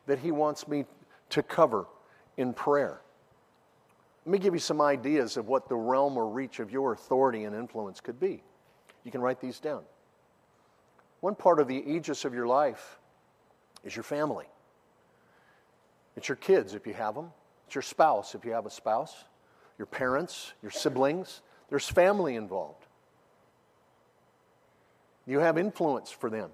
that 0.07 0.19
He 0.19 0.31
wants 0.31 0.67
me 0.67 0.85
to 1.31 1.43
cover 1.43 1.87
in 2.37 2.53
prayer? 2.53 3.01
Let 4.25 4.33
me 4.33 4.39
give 4.39 4.55
you 4.55 4.61
some 4.61 4.81
ideas 4.81 5.37
of 5.37 5.49
what 5.49 5.69
the 5.69 5.77
realm 5.77 6.17
or 6.17 6.29
reach 6.29 6.61
of 6.61 6.71
your 6.71 6.93
authority 6.93 7.45
and 7.45 7.57
influence 7.57 8.01
could 8.01 8.21
be. 8.21 8.43
You 9.05 9.11
can 9.11 9.21
write 9.23 9.41
these 9.41 9.59
down. 9.59 9.83
One 11.21 11.35
part 11.35 11.61
of 11.61 11.67
the 11.69 11.77
aegis 11.77 12.25
of 12.25 12.35
your 12.35 12.47
life 12.47 12.99
is 13.85 13.97
your 13.97 14.03
family. 14.03 14.47
It's 16.17 16.29
your 16.29 16.37
kids 16.37 16.75
if 16.75 16.87
you 16.87 16.95
have 16.95 17.15
them, 17.15 17.31
it's 17.67 17.75
your 17.75 17.83
spouse 17.83 18.35
if 18.35 18.45
you 18.45 18.53
have 18.53 18.67
a 18.67 18.71
spouse, 18.71 19.15
your 19.79 19.87
parents, 19.87 20.53
your 20.63 20.71
siblings. 20.71 21.43
There's 21.71 21.89
family 21.89 22.35
involved. 22.35 22.87
You 25.27 25.39
have 25.41 25.59
influence 25.59 26.11
for 26.11 26.29
them, 26.29 26.51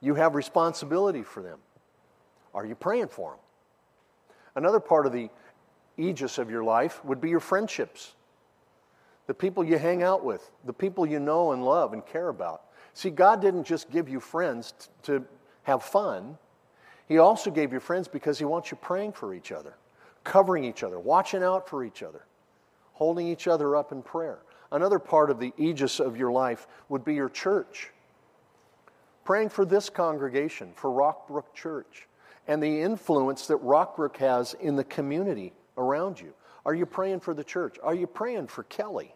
you 0.00 0.14
have 0.14 0.34
responsibility 0.34 1.22
for 1.22 1.42
them. 1.42 1.58
Are 2.54 2.66
you 2.66 2.74
praying 2.74 3.08
for 3.08 3.30
them? 3.30 3.38
Another 4.54 4.80
part 4.80 5.06
of 5.06 5.12
the 5.12 5.30
aegis 5.96 6.38
of 6.38 6.50
your 6.50 6.64
life 6.64 7.04
would 7.04 7.20
be 7.20 7.30
your 7.30 7.40
friendships, 7.40 8.14
the 9.26 9.34
people 9.34 9.64
you 9.64 9.78
hang 9.78 10.02
out 10.02 10.24
with, 10.24 10.50
the 10.64 10.72
people 10.72 11.06
you 11.06 11.20
know 11.20 11.52
and 11.52 11.64
love 11.64 11.92
and 11.92 12.04
care 12.04 12.28
about. 12.28 12.62
See, 12.94 13.10
God 13.10 13.40
didn't 13.40 13.64
just 13.64 13.90
give 13.90 14.08
you 14.08 14.20
friends 14.20 14.72
t- 14.78 14.88
to 15.04 15.24
have 15.62 15.82
fun, 15.82 16.36
He 17.08 17.18
also 17.18 17.50
gave 17.50 17.72
you 17.72 17.80
friends 17.80 18.08
because 18.08 18.38
He 18.38 18.44
wants 18.44 18.70
you 18.70 18.76
praying 18.76 19.12
for 19.12 19.32
each 19.32 19.52
other, 19.52 19.74
covering 20.24 20.64
each 20.64 20.82
other, 20.82 20.98
watching 20.98 21.42
out 21.42 21.68
for 21.68 21.84
each 21.84 22.02
other, 22.02 22.24
holding 22.92 23.28
each 23.28 23.46
other 23.46 23.76
up 23.76 23.92
in 23.92 24.02
prayer. 24.02 24.40
Another 24.72 24.98
part 24.98 25.30
of 25.30 25.38
the 25.38 25.52
aegis 25.58 26.00
of 26.00 26.16
your 26.16 26.32
life 26.32 26.66
would 26.88 27.04
be 27.04 27.14
your 27.14 27.28
church. 27.28 27.90
Praying 29.24 29.50
for 29.50 29.64
this 29.64 29.88
congregation, 29.88 30.72
for 30.74 30.90
Rockbrook 30.90 31.54
Church, 31.54 32.08
and 32.46 32.62
the 32.62 32.80
influence 32.80 33.46
that 33.46 33.62
Rockbrook 33.62 34.16
has 34.16 34.54
in 34.54 34.76
the 34.76 34.84
community 34.84 35.52
around 35.76 36.20
you? 36.20 36.34
Are 36.64 36.74
you 36.74 36.86
praying 36.86 37.20
for 37.20 37.34
the 37.34 37.44
church? 37.44 37.76
Are 37.82 37.94
you 37.94 38.06
praying 38.06 38.48
for 38.48 38.64
Kelly? 38.64 39.14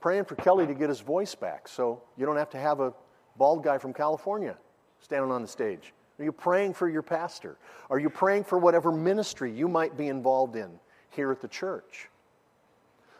Praying 0.00 0.24
for 0.24 0.36
Kelly 0.36 0.66
to 0.66 0.74
get 0.74 0.88
his 0.88 1.00
voice 1.00 1.34
back 1.34 1.66
so 1.66 2.02
you 2.16 2.26
don't 2.26 2.36
have 2.36 2.50
to 2.50 2.58
have 2.58 2.80
a 2.80 2.92
bald 3.36 3.64
guy 3.64 3.78
from 3.78 3.92
California 3.92 4.56
standing 5.00 5.30
on 5.30 5.42
the 5.42 5.48
stage. 5.48 5.92
Are 6.18 6.24
you 6.24 6.32
praying 6.32 6.74
for 6.74 6.88
your 6.88 7.02
pastor? 7.02 7.56
Are 7.90 7.98
you 7.98 8.08
praying 8.08 8.44
for 8.44 8.58
whatever 8.58 8.92
ministry 8.92 9.50
you 9.50 9.66
might 9.66 9.96
be 9.96 10.08
involved 10.08 10.56
in 10.56 10.70
here 11.10 11.32
at 11.32 11.40
the 11.40 11.48
church? 11.48 12.08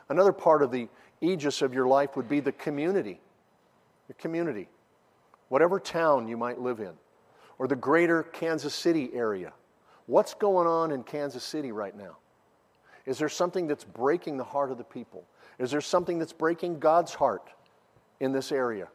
Another 0.09 0.33
part 0.33 0.63
of 0.63 0.71
the 0.71 0.89
aegis 1.21 1.63
of 1.63 1.75
your 1.75 1.87
life 1.87 2.17
would 2.17 2.29
be 2.29 2.41
the 2.41 2.53
community. 2.53 3.21
The 4.09 4.15
community. 4.15 4.69
Whatever 5.49 5.81
town 5.81 6.29
you 6.29 6.37
might 6.37 6.61
live 6.61 6.81
in, 6.81 6.93
or 7.59 7.69
the 7.69 7.77
greater 7.77 8.23
Kansas 8.23 8.75
City 8.75 9.11
area. 9.15 9.53
What's 10.07 10.35
going 10.35 10.67
on 10.67 10.91
in 10.91 11.03
Kansas 11.03 11.45
City 11.45 11.73
right 11.73 11.97
now? 11.97 12.17
Is 13.07 13.19
there 13.19 13.29
something 13.29 13.67
that's 13.67 13.85
breaking 13.85 14.37
the 14.37 14.45
heart 14.45 14.71
of 14.71 14.79
the 14.79 14.85
people? 14.85 15.25
Is 15.59 15.71
there 15.71 15.81
something 15.81 16.19
that's 16.19 16.33
breaking 16.33 16.79
God's 16.79 17.15
heart 17.15 17.49
in 18.21 18.33
this 18.33 18.51
area? 18.51 18.89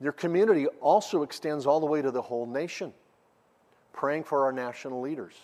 Your 0.00 0.12
community 0.12 0.66
also 0.80 1.22
extends 1.22 1.66
all 1.66 1.78
the 1.78 1.86
way 1.86 2.02
to 2.02 2.10
the 2.10 2.22
whole 2.22 2.46
nation, 2.46 2.92
praying 3.92 4.24
for 4.24 4.44
our 4.44 4.52
national 4.52 5.00
leaders. 5.00 5.34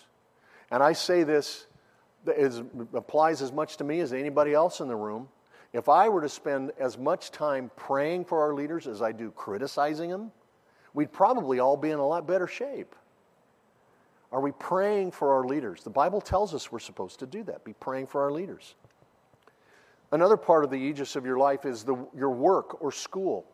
And 0.69 0.83
I 0.83 0.93
say 0.93 1.23
this 1.23 1.65
is, 2.27 2.61
applies 2.93 3.41
as 3.41 3.51
much 3.51 3.77
to 3.77 3.83
me 3.83 4.01
as 4.01 4.11
anybody 4.11 4.53
else 4.53 4.81
in 4.81 4.87
the 4.87 4.95
room. 4.95 5.29
If 5.71 5.87
I 5.87 6.09
were 6.09 6.21
to 6.21 6.29
spend 6.29 6.71
as 6.79 6.97
much 6.97 7.31
time 7.31 7.71
praying 7.75 8.25
for 8.25 8.41
our 8.41 8.53
leaders 8.53 8.87
as 8.87 9.01
I 9.01 9.11
do 9.11 9.31
criticizing 9.31 10.09
them, 10.09 10.31
we'd 10.93 11.11
probably 11.11 11.59
all 11.59 11.77
be 11.77 11.91
in 11.91 11.99
a 11.99 12.05
lot 12.05 12.27
better 12.27 12.47
shape. 12.47 12.95
Are 14.31 14.41
we 14.41 14.51
praying 14.51 15.11
for 15.11 15.33
our 15.33 15.45
leaders? 15.45 15.83
The 15.83 15.89
Bible 15.89 16.21
tells 16.21 16.53
us 16.53 16.71
we're 16.71 16.79
supposed 16.79 17.19
to 17.19 17.25
do 17.25 17.43
that, 17.43 17.63
be 17.63 17.73
praying 17.73 18.07
for 18.07 18.21
our 18.21 18.31
leaders. 18.31 18.75
Another 20.11 20.37
part 20.37 20.63
of 20.63 20.69
the 20.69 20.77
aegis 20.77 21.15
of 21.15 21.25
your 21.25 21.37
life 21.37 21.65
is 21.65 21.83
the, 21.83 21.95
your 22.15 22.31
work 22.31 22.81
or 22.81 22.91
school, 22.91 23.45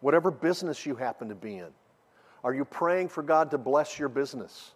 whatever 0.00 0.30
business 0.30 0.86
you 0.86 0.96
happen 0.96 1.28
to 1.28 1.34
be 1.34 1.56
in. 1.58 1.68
Are 2.42 2.54
you 2.54 2.64
praying 2.64 3.08
for 3.08 3.22
God 3.22 3.50
to 3.52 3.58
bless 3.58 3.98
your 3.98 4.08
business? 4.08 4.72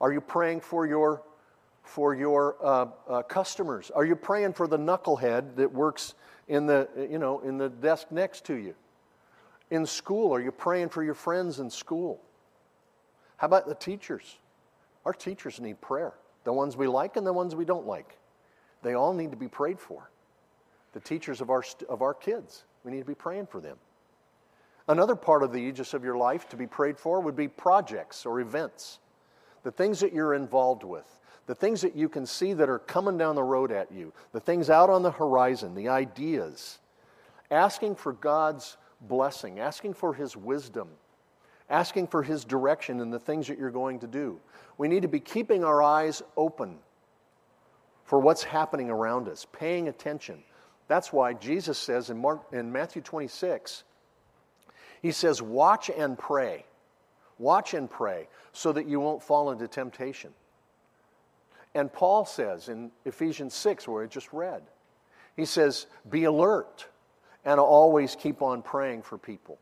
Are 0.00 0.12
you 0.12 0.20
praying 0.20 0.60
for 0.60 0.86
your, 0.86 1.22
for 1.82 2.14
your 2.14 2.56
uh, 2.62 2.86
uh, 3.08 3.22
customers? 3.22 3.90
Are 3.90 4.04
you 4.04 4.16
praying 4.16 4.54
for 4.54 4.66
the 4.66 4.78
knucklehead 4.78 5.56
that 5.56 5.72
works 5.72 6.14
in 6.48 6.66
the, 6.66 6.88
you 7.10 7.18
know, 7.18 7.40
in 7.40 7.58
the 7.58 7.68
desk 7.68 8.10
next 8.10 8.44
to 8.46 8.54
you? 8.54 8.74
In 9.70 9.86
school, 9.86 10.34
are 10.34 10.40
you 10.40 10.52
praying 10.52 10.90
for 10.90 11.02
your 11.02 11.14
friends 11.14 11.58
in 11.58 11.70
school? 11.70 12.20
How 13.36 13.46
about 13.46 13.66
the 13.66 13.74
teachers? 13.74 14.38
Our 15.04 15.12
teachers 15.12 15.60
need 15.60 15.80
prayer. 15.80 16.14
The 16.44 16.52
ones 16.52 16.76
we 16.76 16.86
like 16.86 17.16
and 17.16 17.26
the 17.26 17.32
ones 17.32 17.54
we 17.54 17.64
don't 17.64 17.86
like. 17.86 18.16
They 18.82 18.94
all 18.94 19.12
need 19.12 19.32
to 19.32 19.36
be 19.36 19.48
prayed 19.48 19.80
for. 19.80 20.10
The 20.92 21.00
teachers 21.00 21.40
of 21.40 21.50
our, 21.50 21.64
of 21.88 22.02
our 22.02 22.14
kids, 22.14 22.64
we 22.84 22.92
need 22.92 23.00
to 23.00 23.04
be 23.04 23.14
praying 23.14 23.46
for 23.46 23.60
them. 23.60 23.76
Another 24.88 25.16
part 25.16 25.42
of 25.42 25.52
the 25.52 25.58
aegis 25.58 25.94
of 25.94 26.04
your 26.04 26.16
life 26.16 26.48
to 26.50 26.56
be 26.56 26.66
prayed 26.66 26.96
for 26.96 27.20
would 27.20 27.34
be 27.34 27.48
projects 27.48 28.24
or 28.24 28.40
events, 28.40 29.00
the 29.64 29.72
things 29.72 29.98
that 30.00 30.12
you're 30.12 30.34
involved 30.34 30.84
with, 30.84 31.18
the 31.46 31.54
things 31.54 31.80
that 31.80 31.96
you 31.96 32.08
can 32.08 32.24
see 32.24 32.52
that 32.52 32.68
are 32.68 32.78
coming 32.78 33.18
down 33.18 33.34
the 33.34 33.42
road 33.42 33.72
at 33.72 33.90
you, 33.90 34.12
the 34.32 34.40
things 34.40 34.70
out 34.70 34.88
on 34.88 35.02
the 35.02 35.10
horizon, 35.10 35.74
the 35.74 35.88
ideas. 35.88 36.78
Asking 37.50 37.96
for 37.96 38.12
God's 38.12 38.76
blessing, 39.00 39.60
asking 39.60 39.94
for 39.94 40.14
His 40.14 40.36
wisdom 40.36 40.88
asking 41.68 42.06
for 42.06 42.22
His 42.22 42.44
direction 42.44 43.00
in 43.00 43.10
the 43.10 43.18
things 43.18 43.48
that 43.48 43.58
you're 43.58 43.70
going 43.70 43.98
to 43.98 44.06
do. 44.06 44.38
We 44.78 44.88
need 44.88 45.02
to 45.02 45.08
be 45.08 45.20
keeping 45.20 45.64
our 45.64 45.82
eyes 45.82 46.22
open 46.36 46.78
for 48.06 48.20
what's 48.20 48.44
happening 48.44 48.88
around 48.88 49.28
us, 49.28 49.46
paying 49.52 49.88
attention, 49.88 50.42
That's 50.88 51.12
why 51.12 51.32
Jesus 51.32 51.76
says 51.76 52.10
in, 52.10 52.18
Mark, 52.18 52.42
in 52.52 52.70
Matthew 52.70 53.02
26, 53.02 53.82
he 55.02 55.10
says, 55.10 55.42
Watch 55.42 55.90
and 55.90 56.16
pray. 56.16 56.64
Watch 57.38 57.74
and 57.74 57.90
pray 57.90 58.28
so 58.52 58.72
that 58.72 58.88
you 58.88 59.00
won't 59.00 59.22
fall 59.22 59.50
into 59.50 59.66
temptation. 59.66 60.32
And 61.74 61.92
Paul 61.92 62.24
says 62.24 62.68
in 62.68 62.92
Ephesians 63.04 63.52
6, 63.54 63.88
where 63.88 64.04
I 64.04 64.06
just 64.06 64.32
read, 64.32 64.62
he 65.34 65.44
says, 65.44 65.86
Be 66.08 66.24
alert 66.24 66.86
and 67.46 67.58
always 67.58 68.16
keep 68.16 68.42
on 68.42 68.60
praying 68.60 69.00
for 69.02 69.16
people. 69.16 69.58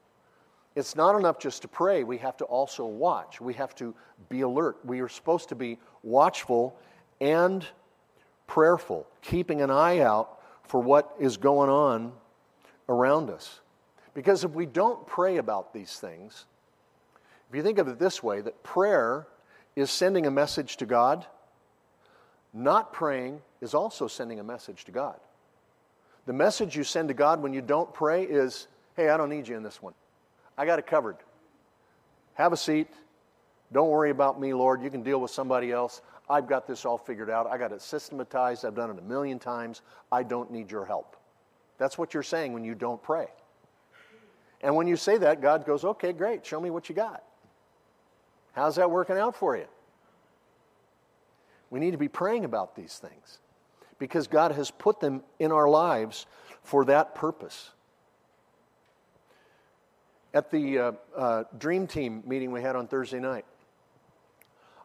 It's 0.74 0.96
not 0.96 1.16
enough 1.16 1.38
just 1.38 1.62
to 1.62 1.68
pray, 1.68 2.02
we 2.02 2.18
have 2.18 2.36
to 2.38 2.44
also 2.46 2.84
watch. 2.84 3.40
We 3.40 3.54
have 3.54 3.76
to 3.76 3.94
be 4.28 4.40
alert. 4.40 4.78
We 4.84 5.00
are 5.00 5.08
supposed 5.08 5.50
to 5.50 5.54
be 5.54 5.78
watchful 6.02 6.76
and 7.20 7.64
prayerful, 8.48 9.06
keeping 9.22 9.62
an 9.62 9.70
eye 9.70 10.00
out 10.00 10.40
for 10.64 10.80
what 10.80 11.14
is 11.20 11.36
going 11.36 11.70
on 11.70 12.12
around 12.88 13.30
us. 13.30 13.60
Because 14.14 14.42
if 14.42 14.50
we 14.50 14.66
don't 14.66 15.06
pray 15.06 15.36
about 15.36 15.72
these 15.72 15.96
things, 15.98 16.46
if 17.48 17.54
you 17.54 17.62
think 17.62 17.78
of 17.78 17.86
it 17.86 17.98
this 17.98 18.22
way, 18.22 18.40
that 18.40 18.62
prayer 18.64 19.28
is 19.76 19.90
sending 19.90 20.26
a 20.26 20.30
message 20.30 20.76
to 20.78 20.86
God, 20.86 21.26
not 22.52 22.92
praying 22.92 23.42
is 23.60 23.74
also 23.74 24.08
sending 24.08 24.40
a 24.40 24.44
message 24.44 24.84
to 24.84 24.92
God. 24.92 25.20
The 26.26 26.32
message 26.32 26.76
you 26.76 26.84
send 26.84 27.08
to 27.08 27.14
God 27.14 27.42
when 27.42 27.52
you 27.52 27.60
don't 27.60 27.92
pray 27.92 28.24
is, 28.24 28.66
hey, 28.96 29.10
I 29.10 29.16
don't 29.16 29.28
need 29.28 29.46
you 29.46 29.56
in 29.56 29.62
this 29.62 29.82
one. 29.82 29.94
I 30.56 30.64
got 30.64 30.78
it 30.78 30.86
covered. 30.86 31.16
Have 32.34 32.52
a 32.52 32.56
seat. 32.56 32.88
Don't 33.72 33.90
worry 33.90 34.10
about 34.10 34.40
me, 34.40 34.54
Lord. 34.54 34.82
You 34.82 34.90
can 34.90 35.02
deal 35.02 35.20
with 35.20 35.30
somebody 35.30 35.70
else. 35.72 36.00
I've 36.28 36.46
got 36.46 36.66
this 36.66 36.84
all 36.84 36.96
figured 36.96 37.28
out. 37.28 37.46
I 37.46 37.58
got 37.58 37.72
it 37.72 37.82
systematized. 37.82 38.64
I've 38.64 38.74
done 38.74 38.90
it 38.90 38.98
a 38.98 39.02
million 39.02 39.38
times. 39.38 39.82
I 40.10 40.22
don't 40.22 40.50
need 40.50 40.70
your 40.70 40.84
help. 40.84 41.16
That's 41.76 41.98
what 41.98 42.14
you're 42.14 42.22
saying 42.22 42.52
when 42.52 42.64
you 42.64 42.74
don't 42.74 43.02
pray. 43.02 43.26
And 44.62 44.74
when 44.76 44.86
you 44.86 44.96
say 44.96 45.18
that, 45.18 45.42
God 45.42 45.66
goes, 45.66 45.84
okay, 45.84 46.12
great. 46.12 46.46
Show 46.46 46.60
me 46.60 46.70
what 46.70 46.88
you 46.88 46.94
got. 46.94 47.22
How's 48.52 48.76
that 48.76 48.90
working 48.90 49.18
out 49.18 49.36
for 49.36 49.56
you? 49.56 49.66
We 51.68 51.80
need 51.80 51.90
to 51.90 51.98
be 51.98 52.08
praying 52.08 52.44
about 52.44 52.76
these 52.76 52.96
things 52.96 53.38
because 54.04 54.26
God 54.26 54.52
has 54.52 54.70
put 54.70 55.00
them 55.00 55.22
in 55.38 55.50
our 55.50 55.66
lives 55.66 56.26
for 56.62 56.84
that 56.84 57.14
purpose. 57.14 57.70
At 60.34 60.50
the 60.50 60.78
uh, 60.78 60.92
uh, 61.16 61.44
Dream 61.56 61.86
Team 61.86 62.22
meeting 62.26 62.52
we 62.52 62.60
had 62.60 62.76
on 62.76 62.86
Thursday 62.86 63.18
night, 63.18 63.46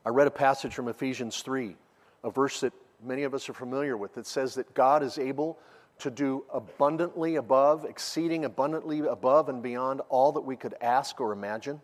I 0.05 0.09
read 0.09 0.27
a 0.27 0.31
passage 0.31 0.73
from 0.73 0.87
Ephesians 0.87 1.41
3, 1.41 1.75
a 2.23 2.31
verse 2.31 2.61
that 2.61 2.71
many 3.03 3.23
of 3.23 3.33
us 3.33 3.49
are 3.49 3.53
familiar 3.53 3.97
with, 3.97 4.15
that 4.15 4.25
says 4.25 4.55
that 4.55 4.73
God 4.73 5.03
is 5.03 5.17
able 5.17 5.59
to 5.97 6.09
do 6.09 6.45
abundantly 6.53 7.35
above, 7.35 7.83
exceeding 7.83 8.45
abundantly 8.45 8.99
above 8.99 9.49
and 9.49 9.61
beyond 9.61 9.99
all 10.07 10.31
that 10.31 10.45
we 10.45 10.55
could 10.55 10.75
ask 10.79 11.19
or 11.19 11.33
imagine. 11.33 11.81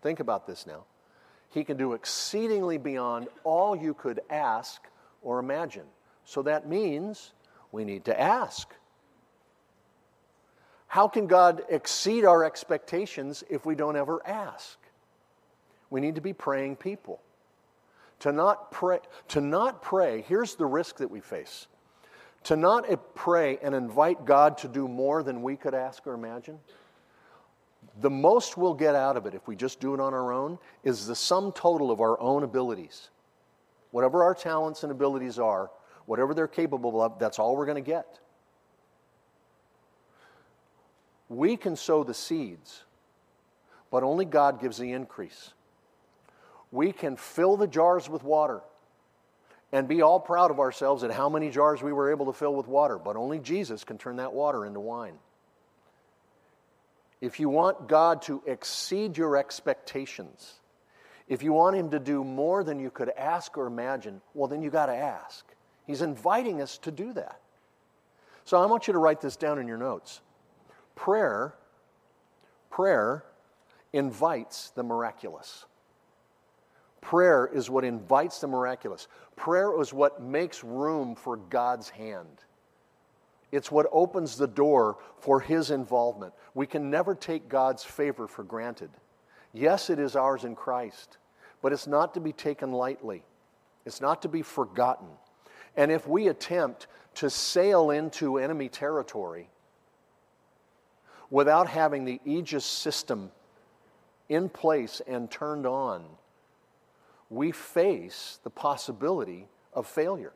Think 0.00 0.18
about 0.18 0.48
this 0.48 0.66
now. 0.66 0.86
He 1.50 1.62
can 1.62 1.76
do 1.76 1.92
exceedingly 1.92 2.78
beyond 2.78 3.28
all 3.44 3.76
you 3.76 3.94
could 3.94 4.22
ask 4.28 4.82
or 5.22 5.38
imagine. 5.38 5.84
So 6.24 6.42
that 6.42 6.68
means 6.68 7.32
we 7.70 7.84
need 7.84 8.04
to 8.06 8.20
ask. 8.20 8.68
How 10.86 11.08
can 11.08 11.26
God 11.26 11.62
exceed 11.70 12.24
our 12.24 12.44
expectations 12.44 13.42
if 13.48 13.64
we 13.64 13.74
don't 13.74 13.96
ever 13.96 14.20
ask? 14.26 14.78
We 15.88 16.00
need 16.00 16.16
to 16.16 16.20
be 16.20 16.32
praying 16.32 16.76
people. 16.76 17.20
To 18.20 18.30
not 18.30 18.70
pray, 18.70 18.98
to 19.28 19.40
not 19.40 19.82
pray, 19.82 20.22
here's 20.28 20.54
the 20.54 20.66
risk 20.66 20.98
that 20.98 21.10
we 21.10 21.20
face. 21.20 21.66
To 22.44 22.56
not 22.56 22.86
pray 23.14 23.58
and 23.62 23.74
invite 23.74 24.24
God 24.24 24.58
to 24.58 24.68
do 24.68 24.86
more 24.86 25.22
than 25.22 25.42
we 25.42 25.56
could 25.56 25.74
ask 25.74 26.06
or 26.06 26.14
imagine. 26.14 26.58
The 28.00 28.10
most 28.10 28.56
we'll 28.56 28.74
get 28.74 28.94
out 28.94 29.16
of 29.16 29.26
it 29.26 29.34
if 29.34 29.48
we 29.48 29.56
just 29.56 29.80
do 29.80 29.94
it 29.94 30.00
on 30.00 30.14
our 30.14 30.32
own 30.32 30.58
is 30.84 31.06
the 31.06 31.16
sum 31.16 31.52
total 31.52 31.90
of 31.90 32.00
our 32.00 32.20
own 32.20 32.42
abilities. 32.42 33.10
Whatever 33.90 34.24
our 34.24 34.34
talents 34.34 34.82
and 34.82 34.92
abilities 34.92 35.38
are, 35.38 35.70
whatever 36.06 36.34
they're 36.34 36.48
capable 36.48 37.00
of, 37.00 37.18
that's 37.18 37.38
all 37.38 37.56
we're 37.56 37.66
going 37.66 37.82
to 37.82 37.90
get. 37.90 38.18
We 41.28 41.56
can 41.56 41.76
sow 41.76 42.04
the 42.04 42.14
seeds, 42.14 42.82
but 43.90 44.02
only 44.02 44.24
God 44.24 44.60
gives 44.60 44.78
the 44.78 44.92
increase. 44.92 45.52
We 46.70 46.92
can 46.92 47.16
fill 47.16 47.56
the 47.56 47.66
jars 47.66 48.08
with 48.08 48.22
water 48.22 48.62
and 49.72 49.88
be 49.88 50.02
all 50.02 50.20
proud 50.20 50.50
of 50.50 50.60
ourselves 50.60 51.02
at 51.02 51.10
how 51.10 51.30
many 51.30 51.50
jars 51.50 51.82
we 51.82 51.92
were 51.92 52.10
able 52.10 52.26
to 52.26 52.32
fill 52.32 52.54
with 52.54 52.68
water, 52.68 52.98
but 52.98 53.16
only 53.16 53.38
Jesus 53.38 53.84
can 53.84 53.96
turn 53.96 54.16
that 54.16 54.32
water 54.32 54.66
into 54.66 54.80
wine. 54.80 55.14
If 57.22 57.40
you 57.40 57.48
want 57.48 57.88
God 57.88 58.22
to 58.22 58.42
exceed 58.46 59.16
your 59.16 59.36
expectations, 59.36 60.54
if 61.28 61.42
you 61.42 61.52
want 61.52 61.76
Him 61.76 61.90
to 61.90 61.98
do 61.98 62.24
more 62.24 62.64
than 62.64 62.78
you 62.78 62.90
could 62.90 63.08
ask 63.10 63.56
or 63.56 63.66
imagine, 63.66 64.20
well, 64.34 64.48
then 64.48 64.60
you 64.60 64.70
got 64.70 64.86
to 64.86 64.94
ask. 64.94 65.46
He's 65.86 66.02
inviting 66.02 66.60
us 66.60 66.78
to 66.78 66.90
do 66.90 67.12
that. 67.14 67.40
So 68.44 68.60
I 68.60 68.66
want 68.66 68.86
you 68.86 68.92
to 68.92 68.98
write 68.98 69.20
this 69.20 69.36
down 69.36 69.58
in 69.58 69.68
your 69.68 69.78
notes. 69.78 70.20
Prayer, 70.94 71.54
prayer 72.70 73.24
invites 73.92 74.70
the 74.70 74.82
miraculous. 74.82 75.64
Prayer 77.00 77.50
is 77.52 77.68
what 77.68 77.84
invites 77.84 78.40
the 78.40 78.46
miraculous. 78.46 79.08
Prayer 79.36 79.80
is 79.80 79.92
what 79.92 80.22
makes 80.22 80.62
room 80.62 81.14
for 81.14 81.36
God's 81.36 81.90
hand. 81.90 82.44
It's 83.50 83.70
what 83.70 83.86
opens 83.92 84.38
the 84.38 84.46
door 84.46 84.98
for 85.18 85.40
His 85.40 85.70
involvement. 85.70 86.32
We 86.54 86.66
can 86.66 86.90
never 86.90 87.14
take 87.14 87.48
God's 87.48 87.84
favor 87.84 88.26
for 88.26 88.44
granted. 88.44 88.90
Yes, 89.52 89.90
it 89.90 89.98
is 89.98 90.16
ours 90.16 90.44
in 90.44 90.54
Christ, 90.54 91.18
but 91.60 91.72
it's 91.72 91.86
not 91.86 92.14
to 92.14 92.20
be 92.20 92.32
taken 92.32 92.72
lightly, 92.72 93.22
it's 93.84 94.00
not 94.00 94.22
to 94.22 94.28
be 94.28 94.42
forgotten. 94.42 95.08
And 95.76 95.90
if 95.90 96.06
we 96.06 96.28
attempt 96.28 96.86
to 97.14 97.30
sail 97.30 97.90
into 97.90 98.38
enemy 98.38 98.68
territory 98.68 99.48
without 101.30 101.68
having 101.68 102.04
the 102.04 102.20
Aegis 102.24 102.64
system 102.64 103.30
in 104.28 104.48
place 104.48 105.00
and 105.06 105.30
turned 105.30 105.66
on, 105.66 106.04
we 107.30 107.50
face 107.50 108.38
the 108.44 108.50
possibility 108.50 109.48
of 109.72 109.86
failure. 109.86 110.32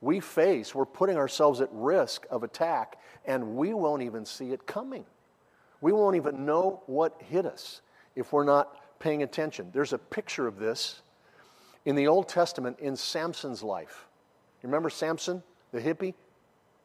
We 0.00 0.20
face, 0.20 0.74
we're 0.74 0.84
putting 0.84 1.16
ourselves 1.16 1.60
at 1.60 1.68
risk 1.72 2.26
of 2.30 2.42
attack, 2.42 2.98
and 3.24 3.56
we 3.56 3.74
won't 3.74 4.02
even 4.02 4.24
see 4.24 4.52
it 4.52 4.66
coming. 4.66 5.04
We 5.80 5.92
won't 5.92 6.16
even 6.16 6.44
know 6.44 6.82
what 6.86 7.20
hit 7.20 7.46
us 7.46 7.80
if 8.14 8.32
we're 8.32 8.44
not 8.44 8.98
paying 8.98 9.22
attention. 9.22 9.70
There's 9.72 9.92
a 9.92 9.98
picture 9.98 10.46
of 10.46 10.58
this 10.58 11.02
in 11.84 11.96
the 11.96 12.08
Old 12.08 12.28
Testament 12.28 12.78
in 12.78 12.96
Samson's 12.96 13.62
life. 13.62 14.06
You 14.62 14.68
remember 14.68 14.90
Samson, 14.90 15.42
the 15.72 15.80
hippie, 15.80 16.14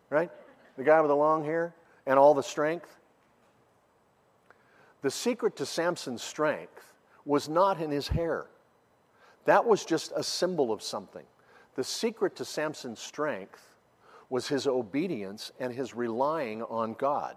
right? 0.09 0.29
The 0.77 0.83
guy 0.83 0.99
with 1.01 1.09
the 1.09 1.15
long 1.15 1.43
hair 1.43 1.73
and 2.05 2.19
all 2.19 2.33
the 2.33 2.43
strength? 2.43 2.97
The 5.01 5.11
secret 5.11 5.55
to 5.57 5.65
Samson's 5.65 6.21
strength 6.21 6.93
was 7.25 7.47
not 7.47 7.79
in 7.79 7.91
his 7.91 8.07
hair. 8.07 8.47
That 9.45 9.65
was 9.65 9.85
just 9.85 10.11
a 10.15 10.23
symbol 10.23 10.71
of 10.71 10.81
something. 10.81 11.25
The 11.75 11.83
secret 11.83 12.35
to 12.37 12.45
Samson's 12.45 12.99
strength 12.99 13.75
was 14.29 14.47
his 14.47 14.67
obedience 14.67 15.51
and 15.59 15.73
his 15.73 15.95
relying 15.95 16.63
on 16.63 16.93
God. 16.93 17.35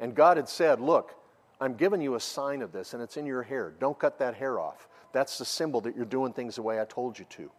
And 0.00 0.14
God 0.14 0.36
had 0.36 0.48
said, 0.48 0.80
Look, 0.80 1.14
I'm 1.60 1.74
giving 1.74 2.00
you 2.00 2.14
a 2.14 2.20
sign 2.20 2.62
of 2.62 2.72
this, 2.72 2.94
and 2.94 3.02
it's 3.02 3.16
in 3.16 3.26
your 3.26 3.42
hair. 3.42 3.72
Don't 3.80 3.98
cut 3.98 4.18
that 4.18 4.34
hair 4.34 4.60
off. 4.60 4.88
That's 5.12 5.38
the 5.38 5.44
symbol 5.44 5.80
that 5.82 5.96
you're 5.96 6.04
doing 6.04 6.32
things 6.32 6.56
the 6.56 6.62
way 6.62 6.80
I 6.80 6.84
told 6.84 7.18
you 7.18 7.24
to. 7.30 7.50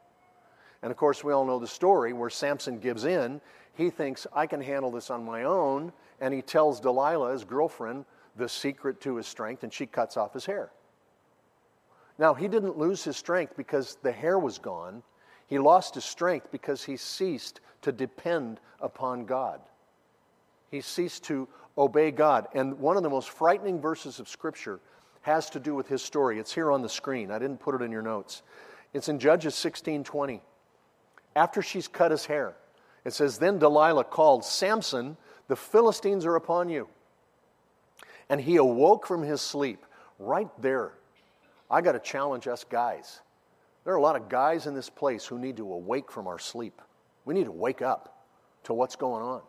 And 0.82 0.92
of 0.92 0.98
course, 0.98 1.24
we 1.24 1.34
all 1.34 1.46
know 1.46 1.60
the 1.60 1.68
story 1.68 2.14
where 2.14 2.30
Samson 2.30 2.80
gives 2.80 3.06
in. 3.06 3.42
He 3.74 3.90
thinks, 3.90 4.28
I 4.34 4.48
can 4.48 4.62
handle 4.62 4.92
this 4.92 5.10
on 5.10 5.26
my 5.26 5.44
own. 5.44 5.92
And 6.22 6.34
he 6.34 6.42
tells 6.42 6.80
Delilah, 6.80 7.32
his 7.32 7.44
girlfriend, 7.44 8.06
the 8.36 8.50
secret 8.50 9.02
to 9.02 9.16
his 9.16 9.28
strength, 9.28 9.64
and 9.64 9.74
she 9.74 9.86
cuts 9.86 10.18
off 10.18 10.34
his 10.34 10.46
hair. 10.46 10.72
Now, 12.18 12.34
he 12.34 12.48
didn't 12.48 12.78
lose 12.78 13.04
his 13.04 13.18
strength 13.18 13.56
because 13.56 13.98
the 14.04 14.12
hair 14.12 14.38
was 14.38 14.58
gone. 14.58 15.04
He 15.48 15.58
lost 15.58 15.96
his 15.96 16.06
strength 16.06 16.52
because 16.52 16.84
he 16.84 16.98
ceased 16.98 17.62
to 17.82 17.92
depend 17.92 18.60
upon 18.82 19.26
God. 19.26 19.62
He 20.70 20.82
ceased 20.82 21.24
to 21.26 21.48
obey 21.78 22.12
God. 22.12 22.48
And 22.54 22.78
one 22.80 22.98
of 22.98 23.04
the 23.04 23.10
most 23.10 23.30
frightening 23.30 23.80
verses 23.82 24.20
of 24.20 24.28
Scripture 24.28 24.80
has 25.22 25.50
to 25.52 25.60
do 25.60 25.76
with 25.76 25.88
his 25.88 26.02
story. 26.02 26.40
It's 26.40 26.54
here 26.54 26.72
on 26.72 26.82
the 26.82 26.90
screen. 26.90 27.32
I 27.32 27.40
didn't 27.40 27.60
put 27.60 27.76
it 27.76 27.84
in 27.84 27.92
your 27.92 28.02
notes. 28.02 28.42
It's 28.94 29.10
in 29.10 29.20
Judges 29.20 29.56
16 29.56 30.04
20. 30.04 30.42
After 31.36 31.62
she's 31.62 31.88
cut 31.88 32.12
his 32.12 32.26
hair, 32.26 32.56
it 33.06 33.14
says, 33.14 33.38
Then 33.38 33.60
Delilah 33.60 34.06
called, 34.06 34.44
Samson, 34.44 35.18
the 35.48 35.56
Philistines 35.56 36.26
are 36.26 36.36
upon 36.36 36.70
you. 36.70 36.88
And 38.30 38.42
he 38.42 38.58
awoke 38.58 39.06
from 39.06 39.24
his 39.24 39.42
sleep 39.42 39.86
right 40.20 40.50
there 40.60 40.94
I 41.70 41.82
got 41.82 41.92
to 41.92 42.00
challenge 42.00 42.48
us 42.48 42.64
guys. 42.64 43.22
There 43.84 43.94
are 43.94 43.98
a 43.98 44.02
lot 44.02 44.16
of 44.16 44.28
guys 44.28 44.66
in 44.66 44.74
this 44.74 44.90
place 44.90 45.26
who 45.26 45.38
need 45.38 45.58
to 45.58 45.72
awake 45.72 46.12
from 46.12 46.28
our 46.28 46.40
sleep. 46.40 46.82
We 47.26 47.34
need 47.34 47.46
to 47.46 47.52
wake 47.52 47.82
up 47.82 48.24
to 48.64 48.74
what's 48.74 48.96
going 48.96 49.24
on. 49.24 49.42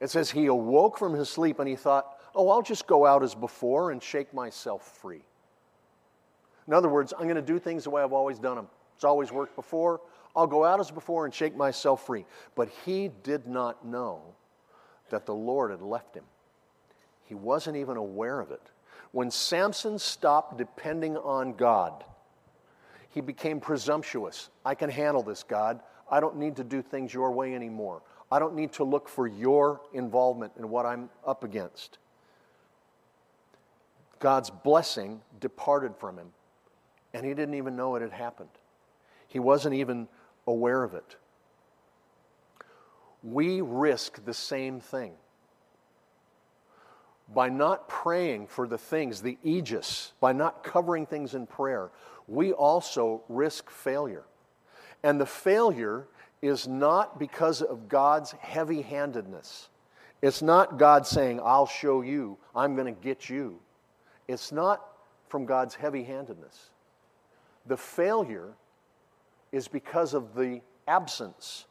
It 0.00 0.10
says 0.10 0.30
he 0.30 0.46
awoke 0.46 0.96
from 0.96 1.12
his 1.12 1.28
sleep 1.28 1.58
and 1.58 1.68
he 1.68 1.76
thought, 1.76 2.19
oh, 2.34 2.48
I'll 2.50 2.62
just 2.62 2.86
go 2.86 3.06
out 3.06 3.22
as 3.22 3.34
before 3.34 3.90
and 3.90 4.02
shake 4.02 4.32
myself 4.32 4.98
free. 5.00 5.22
In 6.66 6.74
other 6.74 6.88
words, 6.88 7.12
I'm 7.12 7.24
going 7.24 7.36
to 7.36 7.42
do 7.42 7.58
things 7.58 7.84
the 7.84 7.90
way 7.90 8.02
I've 8.02 8.12
always 8.12 8.38
done 8.38 8.56
them. 8.56 8.68
It's 8.94 9.04
always 9.04 9.32
worked 9.32 9.56
before. 9.56 10.00
I'll 10.36 10.46
go 10.46 10.64
out 10.64 10.78
as 10.78 10.90
before 10.90 11.24
and 11.24 11.34
shake 11.34 11.56
myself 11.56 12.06
free. 12.06 12.26
But 12.54 12.68
he 12.84 13.10
did 13.22 13.46
not 13.46 13.84
know 13.84 14.22
that 15.10 15.26
the 15.26 15.34
Lord 15.34 15.70
had 15.70 15.82
left 15.82 16.14
him. 16.14 16.24
He 17.24 17.34
wasn't 17.34 17.76
even 17.76 17.96
aware 17.96 18.40
of 18.40 18.50
it. 18.50 18.62
When 19.12 19.30
Samson 19.30 19.98
stopped 19.98 20.56
depending 20.56 21.16
on 21.16 21.54
God, 21.54 22.04
he 23.08 23.20
became 23.20 23.58
presumptuous. 23.58 24.50
I 24.64 24.74
can 24.76 24.90
handle 24.90 25.22
this, 25.22 25.42
God. 25.42 25.80
I 26.10 26.20
don't 26.20 26.36
need 26.36 26.56
to 26.56 26.64
do 26.64 26.82
things 26.82 27.12
your 27.12 27.32
way 27.32 27.54
anymore. 27.54 28.02
I 28.30 28.38
don't 28.38 28.54
need 28.54 28.72
to 28.74 28.84
look 28.84 29.08
for 29.08 29.26
your 29.26 29.80
involvement 29.92 30.52
in 30.56 30.68
what 30.70 30.86
I'm 30.86 31.10
up 31.26 31.42
against. 31.42 31.98
God's 34.20 34.50
blessing 34.50 35.22
departed 35.40 35.96
from 35.96 36.18
him, 36.18 36.28
and 37.12 37.26
he 37.26 37.34
didn't 37.34 37.54
even 37.54 37.74
know 37.74 37.96
it 37.96 38.02
had 38.02 38.12
happened. 38.12 38.50
He 39.26 39.38
wasn't 39.38 39.74
even 39.74 40.08
aware 40.46 40.84
of 40.84 40.94
it. 40.94 41.16
We 43.22 43.60
risk 43.60 44.24
the 44.24 44.34
same 44.34 44.80
thing. 44.80 45.12
By 47.32 47.48
not 47.48 47.88
praying 47.88 48.48
for 48.48 48.66
the 48.66 48.78
things, 48.78 49.22
the 49.22 49.38
aegis, 49.42 50.12
by 50.20 50.32
not 50.32 50.64
covering 50.64 51.06
things 51.06 51.34
in 51.34 51.46
prayer, 51.46 51.90
we 52.26 52.52
also 52.52 53.22
risk 53.28 53.70
failure. 53.70 54.24
And 55.02 55.20
the 55.20 55.26
failure 55.26 56.06
is 56.42 56.66
not 56.66 57.18
because 57.18 57.62
of 57.62 57.88
God's 57.88 58.32
heavy 58.32 58.82
handedness. 58.82 59.68
It's 60.22 60.42
not 60.42 60.78
God 60.78 61.06
saying, 61.06 61.40
I'll 61.42 61.66
show 61.66 62.02
you, 62.02 62.36
I'm 62.54 62.74
going 62.74 62.92
to 62.92 63.00
get 63.00 63.30
you. 63.30 63.60
It's 64.30 64.52
not 64.52 64.86
from 65.28 65.44
God's 65.44 65.74
heavy 65.74 66.04
handedness. 66.04 66.70
The 67.66 67.76
failure 67.76 68.52
is 69.50 69.66
because 69.66 70.14
of 70.14 70.36
the 70.36 70.60
absence 70.86 71.66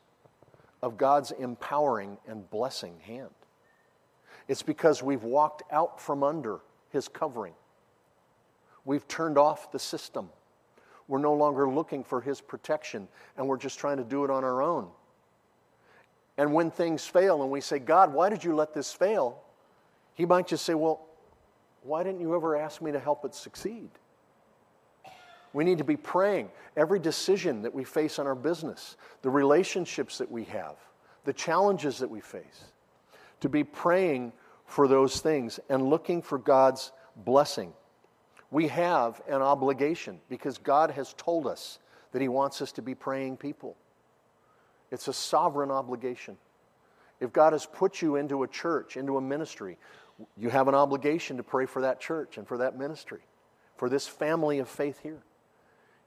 of 0.82 0.98
God's 0.98 1.32
empowering 1.32 2.18
and 2.28 2.50
blessing 2.50 3.00
hand. 3.00 3.30
It's 4.50 4.62
because 4.62 5.02
we've 5.02 5.24
walked 5.24 5.64
out 5.72 6.02
from 6.02 6.22
under 6.22 6.60
His 6.90 7.08
covering. 7.08 7.54
We've 8.84 9.08
turned 9.08 9.38
off 9.38 9.72
the 9.72 9.80
system. 9.80 10.28
We're 11.08 11.20
no 11.20 11.36
longer 11.36 11.70
looking 11.70 12.04
for 12.04 12.20
His 12.20 12.42
protection, 12.42 13.08
and 13.38 13.48
we're 13.48 13.58
just 13.58 13.80
trying 13.80 13.98
to 13.98 14.04
do 14.04 14.26
it 14.26 14.30
on 14.30 14.44
our 14.44 14.62
own. 14.62 14.90
And 16.38 16.54
when 16.54 16.72
things 16.72 17.06
fail 17.06 17.42
and 17.42 17.52
we 17.52 17.62
say, 17.62 17.80
God, 17.80 18.14
why 18.14 18.30
did 18.30 18.44
you 18.44 18.54
let 18.54 18.74
this 18.74 18.92
fail? 18.92 19.44
He 20.14 20.26
might 20.26 20.48
just 20.48 20.66
say, 20.66 20.74
Well, 20.74 21.09
why 21.84 22.04
didn't 22.04 22.22
you 22.22 22.36
ever 22.36 22.56
ask 22.56 22.82
me 22.82 22.92
to 22.92 23.00
help 23.00 23.26
it 23.26 23.34
succeed? 23.34 23.90
We 25.54 25.64
need 25.64 25.80
to 25.80 25.84
be 25.84 25.98
praying 25.98 26.50
every 26.78 27.00
decision 27.00 27.64
that 27.64 27.74
we 27.74 27.84
face 27.84 28.20
in 28.20 28.28
our 28.28 28.36
business, 28.36 28.98
the 29.22 29.30
relationships 29.30 30.18
that 30.20 30.32
we 30.32 30.44
have, 30.46 30.76
the 31.26 31.34
challenges 31.34 32.00
that 32.00 32.10
we 32.10 32.22
face, 32.22 32.66
to 33.42 33.50
be 33.50 33.64
praying 33.64 34.32
for 34.66 34.88
those 34.88 35.20
things 35.20 35.60
and 35.70 35.90
looking 35.90 36.22
for 36.22 36.38
God's 36.38 36.92
blessing. 37.16 37.74
We 38.52 38.68
have 38.68 39.22
an 39.28 39.42
obligation 39.42 40.20
because 40.30 40.58
God 40.58 40.92
has 40.92 41.14
told 41.18 41.48
us 41.48 41.80
that 42.12 42.22
He 42.22 42.28
wants 42.28 42.62
us 42.62 42.72
to 42.74 42.82
be 42.82 42.94
praying 42.94 43.38
people. 43.38 43.76
It's 44.92 45.08
a 45.08 45.14
sovereign 45.14 45.72
obligation. 45.72 46.38
If 47.20 47.34
God 47.34 47.54
has 47.54 47.66
put 47.66 48.02
you 48.02 48.16
into 48.16 48.44
a 48.44 48.48
church, 48.48 48.98
into 48.98 49.18
a 49.18 49.22
ministry, 49.22 49.78
you 50.38 50.50
have 50.50 50.68
an 50.68 50.76
obligation 50.76 51.38
to 51.38 51.44
pray 51.44 51.66
for 51.66 51.82
that 51.82 52.00
church 52.00 52.38
and 52.38 52.48
for 52.48 52.58
that 52.58 52.78
ministry, 52.78 53.22
for 53.78 53.90
this 53.90 54.08
family 54.08 54.60
of 54.60 54.68
faith 54.68 55.00
here. 55.02 55.22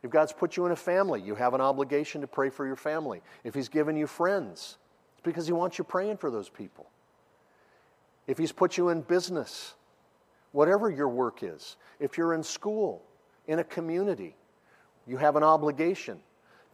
If 0.02 0.10
God's 0.10 0.32
put 0.32 0.56
you 0.56 0.66
in 0.66 0.72
a 0.72 0.76
family, 0.76 1.20
you 1.20 1.34
have 1.34 1.54
an 1.54 1.60
obligation 1.60 2.20
to 2.22 2.26
pray 2.26 2.50
for 2.50 2.66
your 2.66 2.76
family. 2.76 3.22
If 3.44 3.54
He's 3.54 3.68
given 3.68 3.96
you 3.96 4.06
friends, 4.06 4.78
it's 5.12 5.22
because 5.22 5.46
He 5.46 5.52
wants 5.52 5.78
you 5.78 5.84
praying 5.84 6.16
for 6.16 6.30
those 6.30 6.48
people. 6.48 6.86
If 8.26 8.38
He's 8.38 8.52
put 8.52 8.76
you 8.76 8.88
in 8.88 9.02
business, 9.02 9.74
whatever 10.50 10.90
your 10.90 11.08
work 11.08 11.42
is, 11.42 11.76
if 12.00 12.18
you're 12.18 12.34
in 12.34 12.42
school, 12.42 13.02
in 13.46 13.60
a 13.60 13.64
community, 13.64 14.34
you 15.06 15.16
have 15.16 15.36
an 15.36 15.42
obligation 15.42 16.18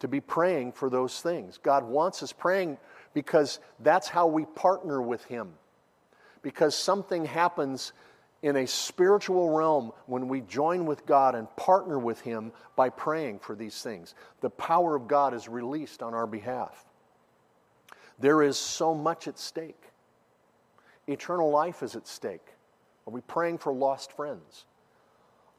to 0.01 0.09
be 0.09 0.21
praying 0.21 0.73
for 0.73 0.89
those 0.89 1.21
things. 1.21 1.59
God 1.59 1.85
wants 1.85 2.23
us 2.23 2.33
praying 2.33 2.79
because 3.15 3.59
that's 3.81 4.09
how 4.09 4.27
we 4.27 4.45
partner 4.47 5.03
with 5.03 5.25
Him. 5.25 5.53
Because 6.43 6.75
something 6.75 7.25
happens 7.25 7.93
in 8.43 8.57
a 8.57 8.67
spiritual 8.67 9.51
realm 9.51 9.93
when 10.07 10.29
we 10.29 10.41
join 10.43 10.87
with 10.87 11.05
God 11.07 11.35
and 11.35 11.49
partner 11.57 11.99
with 11.99 12.21
Him 12.21 12.53
by 12.77 12.89
praying 12.89 13.41
for 13.41 13.57
these 13.57 13.83
things. 13.83 14.15
The 14.41 14.51
power 14.51 14.95
of 14.95 15.09
God 15.09 15.35
is 15.35 15.49
released 15.49 16.03
on 16.03 16.15
our 16.15 16.27
behalf. 16.27 16.85
There 18.21 18.43
is 18.43 18.57
so 18.57 18.95
much 18.95 19.29
at 19.29 19.39
stake. 19.39 19.83
Eternal 21.07 21.51
life 21.51 21.83
is 21.83 21.97
at 21.97 22.07
stake. 22.07 22.47
Are 23.07 23.13
we 23.13 23.23
praying 23.23 23.59
for 23.59 23.73
lost 23.73 24.13
friends? 24.13 24.65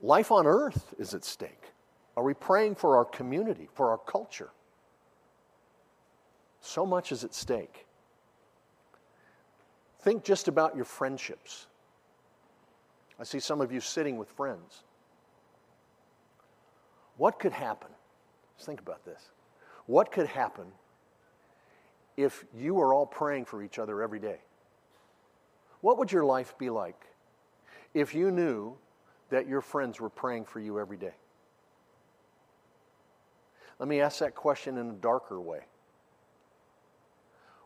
Life 0.02 0.32
on 0.32 0.48
earth 0.48 0.94
is 0.98 1.14
at 1.14 1.26
stake. 1.26 1.74
Are 2.16 2.24
we 2.24 2.34
praying 2.34 2.76
for 2.76 2.98
our 2.98 3.06
community, 3.06 3.68
for 3.74 3.90
our 3.90 3.98
culture? 3.98 4.50
So 6.62 6.86
much 6.86 7.12
is 7.12 7.24
at 7.24 7.34
stake. 7.34 7.86
Think 10.02 10.24
just 10.24 10.48
about 10.48 10.76
your 10.76 10.86
friendships. 10.86 11.68
I 13.20 13.24
see 13.24 13.40
some 13.40 13.60
of 13.60 13.72
you 13.72 13.82
sitting 13.82 14.18
with 14.18 14.30
friends. 14.30 14.84
What 17.18 17.38
could 17.38 17.52
happen? 17.52 17.90
Just 18.56 18.66
think 18.66 18.80
about 18.80 19.04
this. 19.04 19.22
What 19.88 20.12
could 20.12 20.28
happen 20.28 20.68
if 22.16 22.46
you 22.56 22.74
were 22.76 22.94
all 22.94 23.06
praying 23.06 23.46
for 23.46 23.62
each 23.62 23.78
other 23.78 24.02
every 24.02 24.20
day? 24.20 24.38
What 25.82 25.98
would 25.98 26.12
your 26.12 26.24
life 26.24 26.58
be 26.58 26.70
like 26.70 27.08
if 27.94 28.16
you 28.16 28.32
knew 28.32 28.78
that 29.30 29.48
your 29.48 29.62
friends 29.62 30.00
were 30.00 30.10
praying 30.10 30.46
for 30.46 30.60
you 30.62 30.80
every 30.80 30.98
day? 30.98 31.14
Let 33.80 33.90
me 33.90 34.00
ask 34.00 34.20
that 34.20 34.36
question 34.36 34.78
in 34.78 34.90
a 34.90 34.94
darker 34.94 35.40
way. 35.42 35.62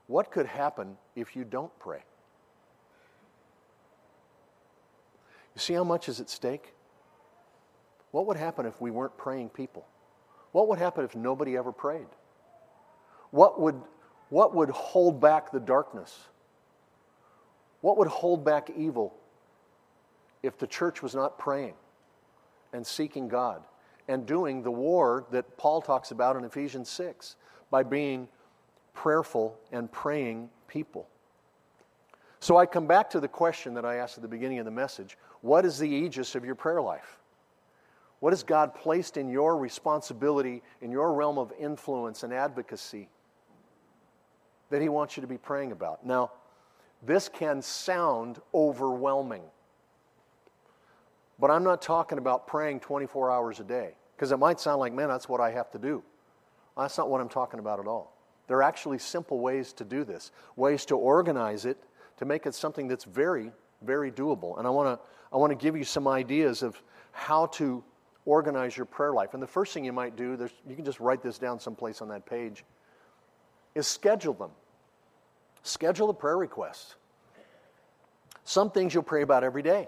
What 0.08 0.32
could 0.32 0.46
happen 0.46 0.98
if 1.15 1.36
you 1.36 1.43
don't 1.43 1.72
pray? 1.80 2.04
You 5.55 5.59
see 5.61 5.73
how 5.73 5.83
much 5.83 6.09
is 6.09 6.19
at 6.19 6.29
stake? 6.29 6.73
What 8.11 8.27
would 8.27 8.37
happen 8.37 8.65
if 8.65 8.79
we 8.81 8.91
weren't 8.91 9.17
praying 9.17 9.49
people? 9.49 9.85
What 10.51 10.67
would 10.67 10.79
happen 10.79 11.03
if 11.03 11.15
nobody 11.15 11.57
ever 11.57 11.71
prayed? 11.71 12.07
What 13.31 13.59
would, 13.59 13.81
what 14.29 14.53
would 14.53 14.69
hold 14.69 15.19
back 15.19 15.51
the 15.51 15.59
darkness? 15.59 16.27
What 17.81 17.97
would 17.97 18.07
hold 18.07 18.45
back 18.45 18.69
evil 18.77 19.13
if 20.43 20.57
the 20.57 20.67
church 20.67 21.01
was 21.01 21.15
not 21.15 21.39
praying 21.39 21.73
and 22.71 22.85
seeking 22.85 23.27
God 23.27 23.63
and 24.07 24.25
doing 24.25 24.61
the 24.61 24.71
war 24.71 25.25
that 25.31 25.57
Paul 25.57 25.81
talks 25.81 26.11
about 26.11 26.35
in 26.35 26.43
Ephesians 26.43 26.89
6 26.89 27.35
by 27.71 27.83
being 27.83 28.27
prayerful 28.93 29.57
and 29.71 29.91
praying 29.91 30.49
people? 30.67 31.07
So 32.43 32.58
I 32.58 32.65
come 32.65 32.88
back 32.88 33.10
to 33.12 33.21
the 33.21 33.27
question 33.29 33.73
that 33.75 33.86
I 33.86 33.95
asked 33.95 34.17
at 34.17 34.21
the 34.21 34.27
beginning 34.27 34.60
of 34.60 34.65
the 34.65 34.71
message 34.71 35.17
what 35.39 35.63
is 35.63 35.79
the 35.79 35.88
aegis 35.88 36.36
of 36.36 36.43
your 36.43 36.56
prayer 36.56 36.82
life? 36.82 37.17
What 38.19 38.34
has 38.34 38.43
God 38.43 38.75
placed 38.75 39.15
in 39.15 39.29
your 39.29 39.56
responsibility, 39.56 40.62
in 40.82 40.91
your 40.91 41.13
realm 41.13 41.38
of 41.38 41.53
influence 41.58 42.21
and 42.23 42.34
advocacy 42.34 43.08
that 44.71 44.82
He 44.82 44.89
wants 44.89 45.15
you 45.15 45.21
to 45.21 45.27
be 45.27 45.38
praying 45.38 45.71
about? 45.71 46.06
Now, 46.06 46.34
this 47.01 47.29
can 47.29 47.62
sound 47.62 48.41
overwhelming, 48.53 49.43
but 51.39 51.49
I'm 51.49 51.63
not 51.63 51.82
talking 51.82 52.17
about 52.17 52.45
praying 52.45 52.82
24 52.82 53.32
hours 53.32 53.62
a 53.62 53.63
day 53.63 53.95
because 54.17 54.34
it 54.34 54.38
might 54.38 54.60
sound 54.60 54.82
like, 54.82 54.91
man, 54.91 55.08
that's 55.08 55.29
what 55.29 55.39
I 55.39 55.51
have 55.51 55.71
to 55.71 55.79
do. 55.79 56.03
That's 56.77 56.97
not 56.97 57.10
what 57.10 57.21
I'm 57.21 57.29
talking 57.29 57.62
about 57.62 57.79
at 57.79 57.88
all. 57.88 58.13
There 58.47 58.58
are 58.58 58.63
actually 58.63 58.97
simple 58.97 59.39
ways 59.39 59.71
to 59.71 59.86
do 59.86 60.03
this, 60.03 60.34
ways 60.58 60.86
to 60.88 60.97
organize 60.97 61.63
it 61.63 61.77
to 62.17 62.26
make 62.26 62.45
it 62.45 62.56
something 62.56 62.88
that's 62.88 63.04
very, 63.04 63.52
very 63.82 64.12
doable. 64.12 64.58
And 64.58 64.67
I 64.67 64.69
want 64.69 64.99
to 64.99 65.06
I 65.34 65.38
want 65.38 65.49
to 65.49 65.56
give 65.56 65.76
you 65.76 65.84
some 65.84 66.08
ideas 66.08 66.62
of 66.62 66.80
how 67.12 67.47
to 67.47 67.84
organize 68.26 68.78
your 68.78 68.86
prayer 68.86 69.13
life. 69.13 69.34
And 69.34 69.41
the 69.41 69.47
first 69.47 69.73
thing 69.73 69.84
you 69.84 69.91
might 69.91 70.15
do, 70.15 70.38
you 70.67 70.76
can 70.76 70.86
just 70.86 70.99
write 70.99 71.23
this 71.23 71.39
down 71.39 71.60
someplace 71.60 72.02
on 72.02 72.10
that 72.10 72.26
page, 72.26 72.63
is 73.73 73.88
schedule 73.88 74.34
them. 74.34 74.52
Schedule 75.63 76.08
the 76.08 76.13
prayer 76.13 76.38
requests. 76.38 76.95
Some 78.43 78.69
things 78.69 78.93
you'll 78.93 79.04
pray 79.04 79.23
about 79.23 79.43
every 79.43 79.63
day. 79.63 79.88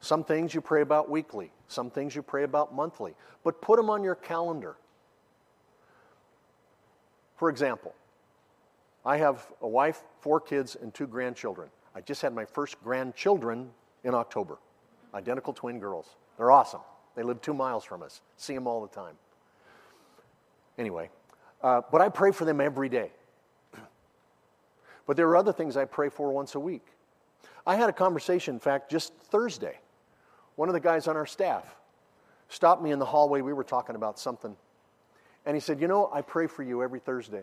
Some 0.00 0.24
things 0.24 0.54
you 0.54 0.60
pray 0.60 0.82
about 0.82 1.10
weekly. 1.10 1.52
Some 1.68 1.90
things 1.90 2.14
you 2.16 2.22
pray 2.22 2.44
about 2.44 2.74
monthly. 2.74 3.14
But 3.44 3.60
put 3.60 3.76
them 3.76 3.90
on 3.90 4.02
your 4.02 4.14
calendar. 4.14 4.76
For 7.36 7.50
example, 7.50 7.94
I 9.04 9.16
have 9.18 9.46
a 9.60 9.68
wife, 9.68 10.02
four 10.20 10.40
kids, 10.40 10.76
and 10.80 10.92
two 10.92 11.06
grandchildren. 11.06 11.68
I 11.94 12.00
just 12.00 12.22
had 12.22 12.34
my 12.34 12.44
first 12.44 12.82
grandchildren 12.82 13.70
in 14.04 14.14
October. 14.14 14.58
Identical 15.14 15.52
twin 15.52 15.78
girls. 15.78 16.16
They're 16.36 16.50
awesome. 16.50 16.80
They 17.16 17.22
live 17.22 17.40
two 17.40 17.54
miles 17.54 17.84
from 17.84 18.02
us. 18.02 18.20
See 18.36 18.54
them 18.54 18.66
all 18.66 18.80
the 18.80 18.94
time. 18.94 19.14
Anyway, 20.76 21.10
uh, 21.62 21.82
but 21.90 22.00
I 22.00 22.08
pray 22.08 22.30
for 22.30 22.44
them 22.44 22.60
every 22.60 22.88
day. 22.88 23.10
but 25.06 25.16
there 25.16 25.28
are 25.28 25.36
other 25.36 25.52
things 25.52 25.76
I 25.76 25.84
pray 25.84 26.08
for 26.08 26.30
once 26.30 26.54
a 26.54 26.60
week. 26.60 26.86
I 27.66 27.76
had 27.76 27.88
a 27.88 27.92
conversation, 27.92 28.54
in 28.54 28.60
fact, 28.60 28.90
just 28.90 29.12
Thursday. 29.14 29.78
One 30.56 30.68
of 30.68 30.74
the 30.74 30.80
guys 30.80 31.08
on 31.08 31.16
our 31.16 31.26
staff 31.26 31.76
stopped 32.48 32.82
me 32.82 32.92
in 32.92 32.98
the 32.98 33.04
hallway. 33.04 33.40
We 33.40 33.52
were 33.52 33.64
talking 33.64 33.96
about 33.96 34.18
something. 34.18 34.56
And 35.44 35.56
he 35.56 35.60
said, 35.60 35.80
You 35.80 35.88
know, 35.88 36.10
I 36.12 36.22
pray 36.22 36.46
for 36.46 36.62
you 36.62 36.82
every 36.82 37.00
Thursday. 37.00 37.42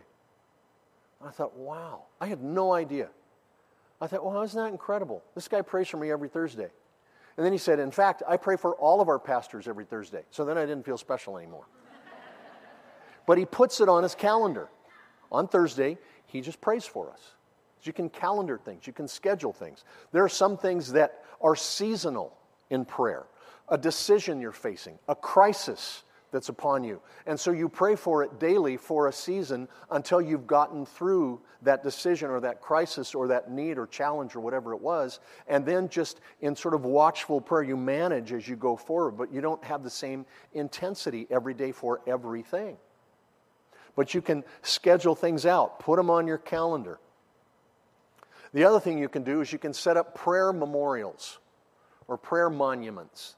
I 1.23 1.29
thought, 1.29 1.55
wow, 1.55 2.03
I 2.19 2.27
had 2.27 2.43
no 2.43 2.73
idea. 2.73 3.09
I 4.01 4.07
thought, 4.07 4.25
well, 4.25 4.41
isn't 4.41 4.59
that 4.59 4.71
incredible? 4.71 5.23
This 5.33 5.47
guy 5.47 5.61
prays 5.61 5.87
for 5.87 5.97
me 5.97 6.11
every 6.11 6.29
Thursday. 6.29 6.69
And 7.37 7.45
then 7.45 7.51
he 7.51 7.57
said, 7.57 7.79
in 7.79 7.91
fact, 7.91 8.23
I 8.27 8.37
pray 8.37 8.55
for 8.55 8.75
all 8.75 9.01
of 9.01 9.09
our 9.09 9.19
pastors 9.19 9.67
every 9.67 9.85
Thursday. 9.85 10.23
So 10.31 10.45
then 10.45 10.57
I 10.57 10.65
didn't 10.65 10.85
feel 10.85 10.97
special 10.97 11.37
anymore. 11.37 11.65
but 13.25 13.37
he 13.37 13.45
puts 13.45 13.81
it 13.81 13.89
on 13.89 14.03
his 14.03 14.15
calendar. 14.15 14.69
On 15.31 15.47
Thursday, 15.47 15.97
he 16.27 16.41
just 16.41 16.61
prays 16.61 16.85
for 16.85 17.11
us. 17.11 17.33
You 17.83 17.93
can 17.93 18.09
calendar 18.09 18.57
things, 18.57 18.87
you 18.87 18.93
can 18.93 19.07
schedule 19.07 19.53
things. 19.53 19.83
There 20.11 20.23
are 20.23 20.29
some 20.29 20.57
things 20.57 20.93
that 20.93 21.23
are 21.39 21.55
seasonal 21.55 22.35
in 22.71 22.83
prayer 22.83 23.27
a 23.67 23.77
decision 23.77 24.39
you're 24.39 24.51
facing, 24.51 24.97
a 25.07 25.15
crisis 25.15 26.03
that's 26.35 26.49
upon 26.49 26.83
you. 26.83 26.99
And 27.25 27.39
so 27.39 27.51
you 27.51 27.69
pray 27.69 27.95
for 27.95 28.21
it 28.21 28.41
daily 28.41 28.75
for 28.75 29.07
a 29.07 29.13
season 29.13 29.69
until 29.89 30.21
you've 30.21 30.45
gotten 30.45 30.85
through 30.85 31.39
that 31.61 31.81
decision 31.81 32.29
or 32.29 32.41
that 32.41 32.59
crisis 32.59 33.15
or 33.15 33.29
that 33.29 33.49
need 33.49 33.77
or 33.77 33.87
challenge 33.87 34.35
or 34.35 34.41
whatever 34.41 34.73
it 34.73 34.81
was. 34.81 35.21
And 35.47 35.65
then 35.65 35.87
just 35.87 36.19
in 36.41 36.53
sort 36.53 36.73
of 36.73 36.83
watchful 36.83 37.39
prayer, 37.39 37.63
you 37.63 37.77
manage 37.77 38.33
as 38.33 38.49
you 38.49 38.57
go 38.57 38.75
forward, 38.75 39.11
but 39.11 39.31
you 39.31 39.39
don't 39.39 39.63
have 39.63 39.81
the 39.81 39.89
same 39.89 40.25
intensity 40.53 41.25
every 41.29 41.53
day 41.53 41.71
for 41.71 42.01
everything. 42.05 42.75
But 43.95 44.13
you 44.13 44.21
can 44.21 44.43
schedule 44.61 45.15
things 45.15 45.45
out, 45.45 45.79
put 45.79 45.95
them 45.95 46.09
on 46.09 46.27
your 46.27 46.37
calendar. 46.37 46.99
The 48.51 48.65
other 48.65 48.81
thing 48.81 48.97
you 48.97 49.07
can 49.07 49.23
do 49.23 49.39
is 49.39 49.53
you 49.53 49.59
can 49.59 49.73
set 49.73 49.95
up 49.95 50.15
prayer 50.15 50.51
memorials 50.51 51.39
or 52.09 52.17
prayer 52.17 52.49
monuments 52.49 53.35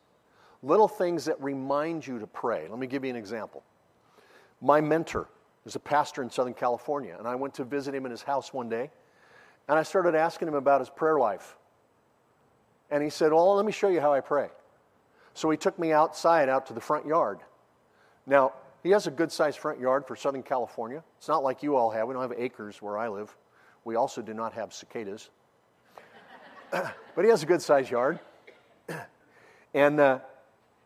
little 0.67 0.88
things 0.88 1.25
that 1.25 1.41
remind 1.41 2.06
you 2.06 2.19
to 2.19 2.27
pray. 2.27 2.67
Let 2.69 2.77
me 2.77 2.88
give 2.88 3.03
you 3.03 3.10
an 3.10 3.15
example. 3.15 3.63
My 4.62 4.82
mentor 4.82 5.30
is 5.65 5.75
a 5.75 5.80
pastor 5.80 6.21
in 6.21 6.30
Southern 6.30 6.53
California, 6.53 7.15
and 7.17 7.27
I 7.27 7.36
went 7.36 7.53
to 7.56 7.63
visit 7.63 7.95
him 7.95 8.06
in 8.06 8.12
his 8.12 8.21
house 8.21 8.53
one 8.53 8.69
day, 8.69 8.89
and 9.67 9.80
I 9.80 9.84
started 9.84 10.15
asking 10.15 10.47
him 10.47 10.56
about 10.56 10.82
his 10.82 10.89
prayer 10.89 11.19
life. 11.19 11.56
And 12.89 13.03
he 13.03 13.10
said, 13.10 13.32
Well, 13.32 13.56
let 13.56 13.65
me 13.65 13.71
show 13.71 13.89
you 13.89 14.01
how 14.01 14.13
I 14.13 14.21
pray. 14.21 14.49
So 15.34 15.49
he 15.49 15.58
took 15.58 15.77
me 15.77 15.91
outside, 15.91 16.49
out 16.49 16.67
to 16.67 16.73
the 16.73 16.82
front 16.82 17.06
yard. 17.06 17.39
Now, 18.25 18.53
he 18.84 18.91
has 18.91 19.08
a 19.08 19.12
good 19.12 19.32
sized 19.32 19.60
front 19.60 19.80
yard 19.80 20.06
for 20.06 20.15
Southern 20.15 20.43
California. 20.43 21.03
It's 21.17 21.27
not 21.27 21.43
like 21.43 21.63
you 21.63 21.75
all 21.75 21.91
have. 21.91 22.08
We 22.08 22.13
don't 22.13 22.23
have 22.23 22.38
acres 22.38 22.82
where 22.82 22.97
I 22.97 23.10
live. 23.10 23.36
We 23.84 23.95
also 23.95 24.21
do 24.21 24.34
not 24.34 24.53
have 24.53 24.73
cicadas. 24.73 25.30
but 26.71 27.23
he 27.23 27.30
has 27.30 27.43
a 27.43 27.45
good 27.45 27.62
sized 27.62 27.91
yard. 27.91 28.19
and 29.73 29.99
uh, 29.99 30.19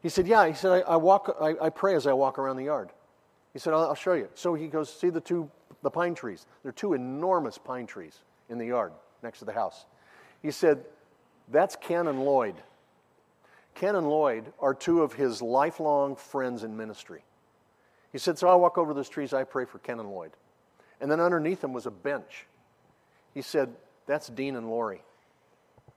he 0.01 0.09
said, 0.09 0.27
Yeah. 0.27 0.47
He 0.47 0.53
said, 0.53 0.83
I, 0.87 0.93
I 0.93 0.95
walk, 0.97 1.35
I, 1.39 1.55
I, 1.61 1.69
pray 1.69 1.95
as 1.95 2.07
I 2.07 2.13
walk 2.13 2.39
around 2.39 2.57
the 2.57 2.65
yard. 2.65 2.89
He 3.53 3.59
said, 3.59 3.73
I'll, 3.73 3.87
I'll 3.87 3.95
show 3.95 4.13
you. 4.13 4.29
So 4.35 4.53
he 4.53 4.67
goes, 4.67 4.91
See 4.91 5.09
the 5.09 5.21
two 5.21 5.49
the 5.81 5.89
pine 5.89 6.15
trees. 6.15 6.45
There 6.63 6.69
are 6.69 6.73
two 6.73 6.93
enormous 6.93 7.57
pine 7.57 7.87
trees 7.87 8.19
in 8.49 8.57
the 8.57 8.67
yard 8.67 8.93
next 9.23 9.39
to 9.39 9.45
the 9.45 9.53
house. 9.53 9.85
He 10.41 10.51
said, 10.51 10.83
That's 11.49 11.75
Ken 11.75 12.07
and 12.07 12.23
Lloyd. 12.23 12.55
Ken 13.73 13.95
and 13.95 14.09
Lloyd 14.09 14.51
are 14.59 14.73
two 14.73 15.01
of 15.01 15.13
his 15.13 15.41
lifelong 15.41 16.15
friends 16.15 16.63
in 16.63 16.75
ministry. 16.75 17.23
He 18.11 18.17
said, 18.17 18.37
So 18.37 18.47
I 18.47 18.55
walk 18.55 18.77
over 18.77 18.93
those 18.93 19.09
trees, 19.09 19.33
I 19.33 19.43
pray 19.43 19.65
for 19.65 19.79
Ken 19.79 19.99
and 19.99 20.09
Lloyd. 20.09 20.31
And 20.99 21.09
then 21.09 21.19
underneath 21.19 21.61
them 21.61 21.73
was 21.73 21.85
a 21.85 21.91
bench. 21.91 22.45
He 23.33 23.41
said, 23.41 23.73
That's 24.07 24.27
Dean 24.27 24.55
and 24.55 24.69
Lori. 24.69 25.01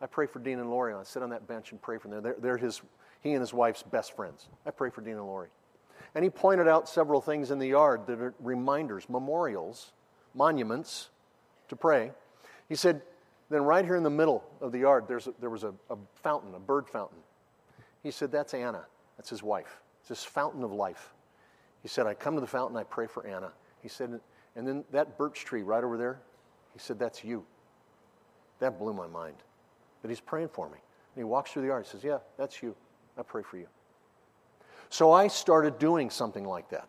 I 0.00 0.06
pray 0.06 0.26
for 0.26 0.38
Dean 0.38 0.58
and 0.58 0.70
Lori. 0.70 0.92
And 0.92 1.00
I 1.00 1.04
sit 1.04 1.22
on 1.22 1.30
that 1.30 1.46
bench 1.46 1.72
and 1.72 1.80
pray 1.80 1.98
for 1.98 2.08
them. 2.08 2.22
They're, 2.22 2.36
they're 2.38 2.56
his 2.56 2.82
he 3.24 3.32
and 3.32 3.40
his 3.40 3.52
wife's 3.52 3.82
best 3.82 4.14
friends. 4.14 4.48
I 4.64 4.70
pray 4.70 4.90
for 4.90 5.00
Dean 5.00 5.14
and 5.14 5.26
Lori. 5.26 5.48
And 6.14 6.22
he 6.22 6.30
pointed 6.30 6.68
out 6.68 6.88
several 6.88 7.20
things 7.20 7.50
in 7.50 7.58
the 7.58 7.66
yard 7.66 8.06
that 8.06 8.20
are 8.20 8.34
reminders, 8.38 9.08
memorials, 9.08 9.92
monuments 10.34 11.08
to 11.68 11.74
pray. 11.74 12.12
He 12.68 12.76
said, 12.76 13.02
then 13.50 13.62
right 13.62 13.84
here 13.84 13.96
in 13.96 14.04
the 14.04 14.10
middle 14.10 14.44
of 14.60 14.70
the 14.70 14.80
yard, 14.80 15.10
a, 15.10 15.34
there 15.40 15.50
was 15.50 15.64
a, 15.64 15.74
a 15.90 15.96
fountain, 16.22 16.54
a 16.54 16.60
bird 16.60 16.88
fountain. 16.88 17.18
He 18.02 18.12
said, 18.12 18.30
that's 18.30 18.54
Anna. 18.54 18.84
That's 19.16 19.30
his 19.30 19.42
wife. 19.42 19.80
It's 20.00 20.10
this 20.10 20.22
fountain 20.22 20.62
of 20.62 20.70
life. 20.70 21.14
He 21.82 21.88
said, 21.88 22.06
I 22.06 22.14
come 22.14 22.34
to 22.34 22.40
the 22.40 22.46
fountain, 22.46 22.76
I 22.76 22.84
pray 22.84 23.06
for 23.06 23.26
Anna. 23.26 23.50
He 23.82 23.88
said, 23.88 24.20
and 24.54 24.68
then 24.68 24.84
that 24.92 25.18
birch 25.18 25.44
tree 25.44 25.62
right 25.62 25.82
over 25.82 25.96
there, 25.96 26.20
he 26.72 26.78
said, 26.78 26.98
that's 26.98 27.24
you. 27.24 27.44
That 28.60 28.78
blew 28.78 28.92
my 28.92 29.06
mind. 29.06 29.36
That 30.02 30.08
he's 30.08 30.20
praying 30.20 30.48
for 30.48 30.68
me. 30.68 30.78
And 31.14 31.20
he 31.20 31.24
walks 31.24 31.52
through 31.52 31.62
the 31.62 31.68
yard. 31.68 31.84
He 31.84 31.90
says, 31.90 32.04
Yeah, 32.04 32.18
that's 32.36 32.62
you. 32.62 32.74
I 33.18 33.22
pray 33.22 33.42
for 33.42 33.56
you. 33.58 33.66
So 34.88 35.12
I 35.12 35.28
started 35.28 35.78
doing 35.78 36.10
something 36.10 36.44
like 36.44 36.68
that. 36.70 36.88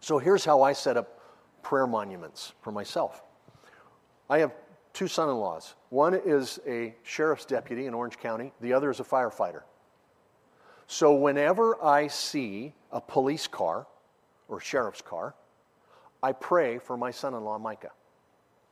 So 0.00 0.18
here's 0.18 0.44
how 0.44 0.62
I 0.62 0.72
set 0.72 0.96
up 0.96 1.20
prayer 1.62 1.86
monuments 1.86 2.52
for 2.62 2.72
myself. 2.72 3.22
I 4.28 4.38
have 4.38 4.52
two 4.92 5.08
son 5.08 5.28
in 5.28 5.36
laws. 5.36 5.74
One 5.90 6.14
is 6.14 6.58
a 6.66 6.94
sheriff's 7.02 7.44
deputy 7.44 7.86
in 7.86 7.94
Orange 7.94 8.18
County, 8.18 8.52
the 8.60 8.72
other 8.72 8.90
is 8.90 9.00
a 9.00 9.04
firefighter. 9.04 9.62
So 10.86 11.14
whenever 11.14 11.82
I 11.84 12.08
see 12.08 12.74
a 12.90 13.00
police 13.00 13.46
car 13.46 13.86
or 14.48 14.60
sheriff's 14.60 15.02
car, 15.02 15.34
I 16.22 16.32
pray 16.32 16.78
for 16.78 16.96
my 16.96 17.10
son 17.10 17.34
in 17.34 17.44
law, 17.44 17.58
Micah. 17.58 17.92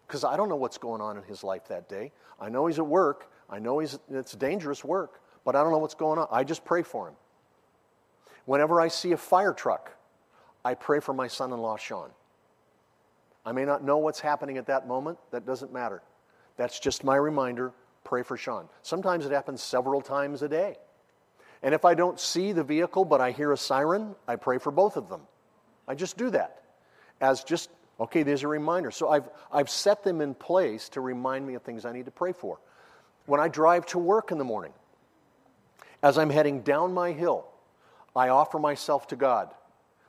Because 0.07 0.25
I 0.25 0.37
don't 0.37 0.49
know 0.49 0.57
what's 0.57 0.79
going 0.79 1.01
on 1.01 1.17
in 1.17 1.23
his 1.23 1.45
life 1.45 1.69
that 1.69 1.89
day. 1.89 2.13
I 2.41 2.49
know 2.49 2.67
he's 2.67 2.79
at 2.79 2.87
work, 2.87 3.31
I 3.49 3.59
know 3.59 3.79
he's, 3.79 3.99
it's 4.11 4.33
dangerous 4.33 4.85
work 4.85 5.21
but 5.49 5.57
I 5.57 5.63
don't 5.63 5.73
know 5.73 5.79
what's 5.79 5.95
going 5.95 6.19
on. 6.19 6.29
I 6.31 6.45
just 6.45 6.63
pray 6.63 6.83
for 6.83 7.09
him. 7.09 7.15
Whenever 8.45 8.83
I 8.83 8.89
see 8.89 9.13
a 9.13 9.17
fire 9.17 9.55
truck, 9.55 9.97
I 10.63 10.75
pray 10.75 11.01
for 11.01 11.15
my 11.15 11.27
son 11.27 11.55
in 11.55 11.59
law, 11.59 11.79
Sean. 11.79 12.11
I 13.47 13.53
may 13.53 13.65
not 13.65 13.83
know 13.83 13.97
what's 13.97 14.21
happening 14.21 14.59
at 14.59 14.67
that 14.67 14.87
moment. 14.87 15.17
That 15.31 15.47
doesn't 15.47 15.73
matter. 15.73 16.03
That's 16.59 16.79
just 16.79 17.03
my 17.03 17.17
reminder 17.17 17.73
pray 18.05 18.23
for 18.23 18.37
Sean. 18.37 18.69
Sometimes 18.83 19.25
it 19.25 19.33
happens 19.33 19.63
several 19.63 20.03
times 20.03 20.43
a 20.43 20.51
day. 20.51 20.77
And 21.63 21.75
if 21.75 21.87
I 21.87 21.95
don't 21.95 22.21
see 22.21 22.53
the 22.53 22.63
vehicle 22.63 23.07
but 23.07 23.23
I 23.23 23.31
hear 23.31 23.51
a 23.51 23.57
siren, 23.57 24.17
I 24.27 24.37
pray 24.37 24.59
for 24.59 24.71
both 24.71 24.99
of 24.99 25.09
them. 25.09 25.23
I 25.89 25.95
just 25.95 26.19
do 26.19 26.29
that 26.29 26.61
as 27.23 27.43
just, 27.43 27.71
okay, 27.99 28.23
there's 28.23 28.43
a 28.43 28.49
reminder. 28.49 28.91
So 28.91 29.09
I've, 29.09 29.31
I've 29.51 29.71
set 29.71 30.05
them 30.05 30.21
in 30.21 30.35
place 30.35 30.91
to 30.91 31.01
remind 31.01 31.47
me 31.47 31.55
of 31.55 31.63
things 31.63 31.87
I 31.87 31.93
need 31.95 32.05
to 32.05 32.11
pray 32.11 32.35
for. 32.35 32.61
When 33.25 33.41
I 33.41 33.49
drive 33.49 33.87
to 33.87 33.99
work 33.99 34.31
in 34.31 34.37
the 34.37 34.45
morning, 34.45 34.75
as 36.03 36.19
I'm 36.19 36.31
heading 36.31 36.63
down 36.63 36.95
my 36.95 37.13
hill, 37.13 37.47
I 38.15 38.29
offer 38.29 38.59
myself 38.59 39.07
to 39.09 39.17
God. 39.17 39.53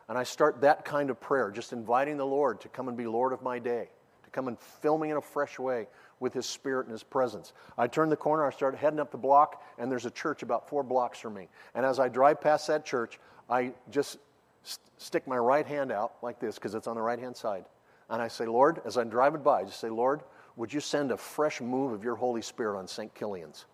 And 0.08 0.18
I 0.18 0.24
start 0.24 0.62
that 0.62 0.86
kind 0.86 1.12
of 1.12 1.22
prayer, 1.22 1.52
just 1.52 1.72
inviting 1.72 2.18
the 2.18 2.26
Lord 2.26 2.62
to 2.62 2.70
come 2.70 2.88
and 2.88 2.98
be 2.98 3.06
Lord 3.06 3.32
of 3.32 3.44
my 3.44 3.60
day, 3.60 3.90
to 4.24 4.30
come 4.32 4.48
and 4.48 4.58
fill 4.60 4.98
me 4.98 5.12
in 5.12 5.18
a 5.18 5.22
fresh 5.22 5.60
way 5.60 5.88
with 6.20 6.34
His 6.34 6.48
Spirit 6.48 6.88
and 6.88 6.92
His 6.92 7.04
presence. 7.04 7.54
I 7.78 7.86
turn 7.88 8.10
the 8.10 8.16
corner, 8.16 8.46
I 8.46 8.52
start 8.52 8.76
heading 8.76 9.00
up 9.00 9.12
the 9.12 9.18
block, 9.18 9.64
and 9.78 9.92
there's 9.92 10.08
a 10.08 10.12
church 10.12 10.42
about 10.42 10.68
four 10.68 10.82
blocks 10.82 11.20
from 11.20 11.36
me. 11.36 11.48
And 11.76 11.86
as 11.86 12.00
I 12.00 12.10
drive 12.10 12.42
past 12.42 12.68
that 12.68 12.86
church, 12.86 13.20
I 13.50 13.72
just 13.92 14.18
st- 14.64 14.80
stick 14.98 15.28
my 15.28 15.38
right 15.38 15.66
hand 15.66 15.92
out 15.92 16.14
like 16.24 16.40
this 16.40 16.56
because 16.56 16.74
it's 16.74 16.88
on 16.88 16.96
the 16.96 17.02
right 17.02 17.20
hand 17.20 17.38
side. 17.38 17.66
And 18.10 18.20
I 18.20 18.28
say, 18.30 18.48
Lord, 18.48 18.82
as 18.86 18.98
I'm 18.98 19.10
driving 19.10 19.44
by, 19.44 19.60
I 19.60 19.64
just 19.66 19.80
say, 19.80 19.90
Lord, 19.90 20.22
would 20.56 20.74
you 20.74 20.80
send 20.80 21.12
a 21.12 21.18
fresh 21.18 21.62
move 21.62 21.94
of 21.94 22.04
your 22.04 22.16
Holy 22.16 22.42
Spirit 22.42 22.80
on 22.80 22.88
St. 22.88 23.14
Kilian's? 23.14 23.66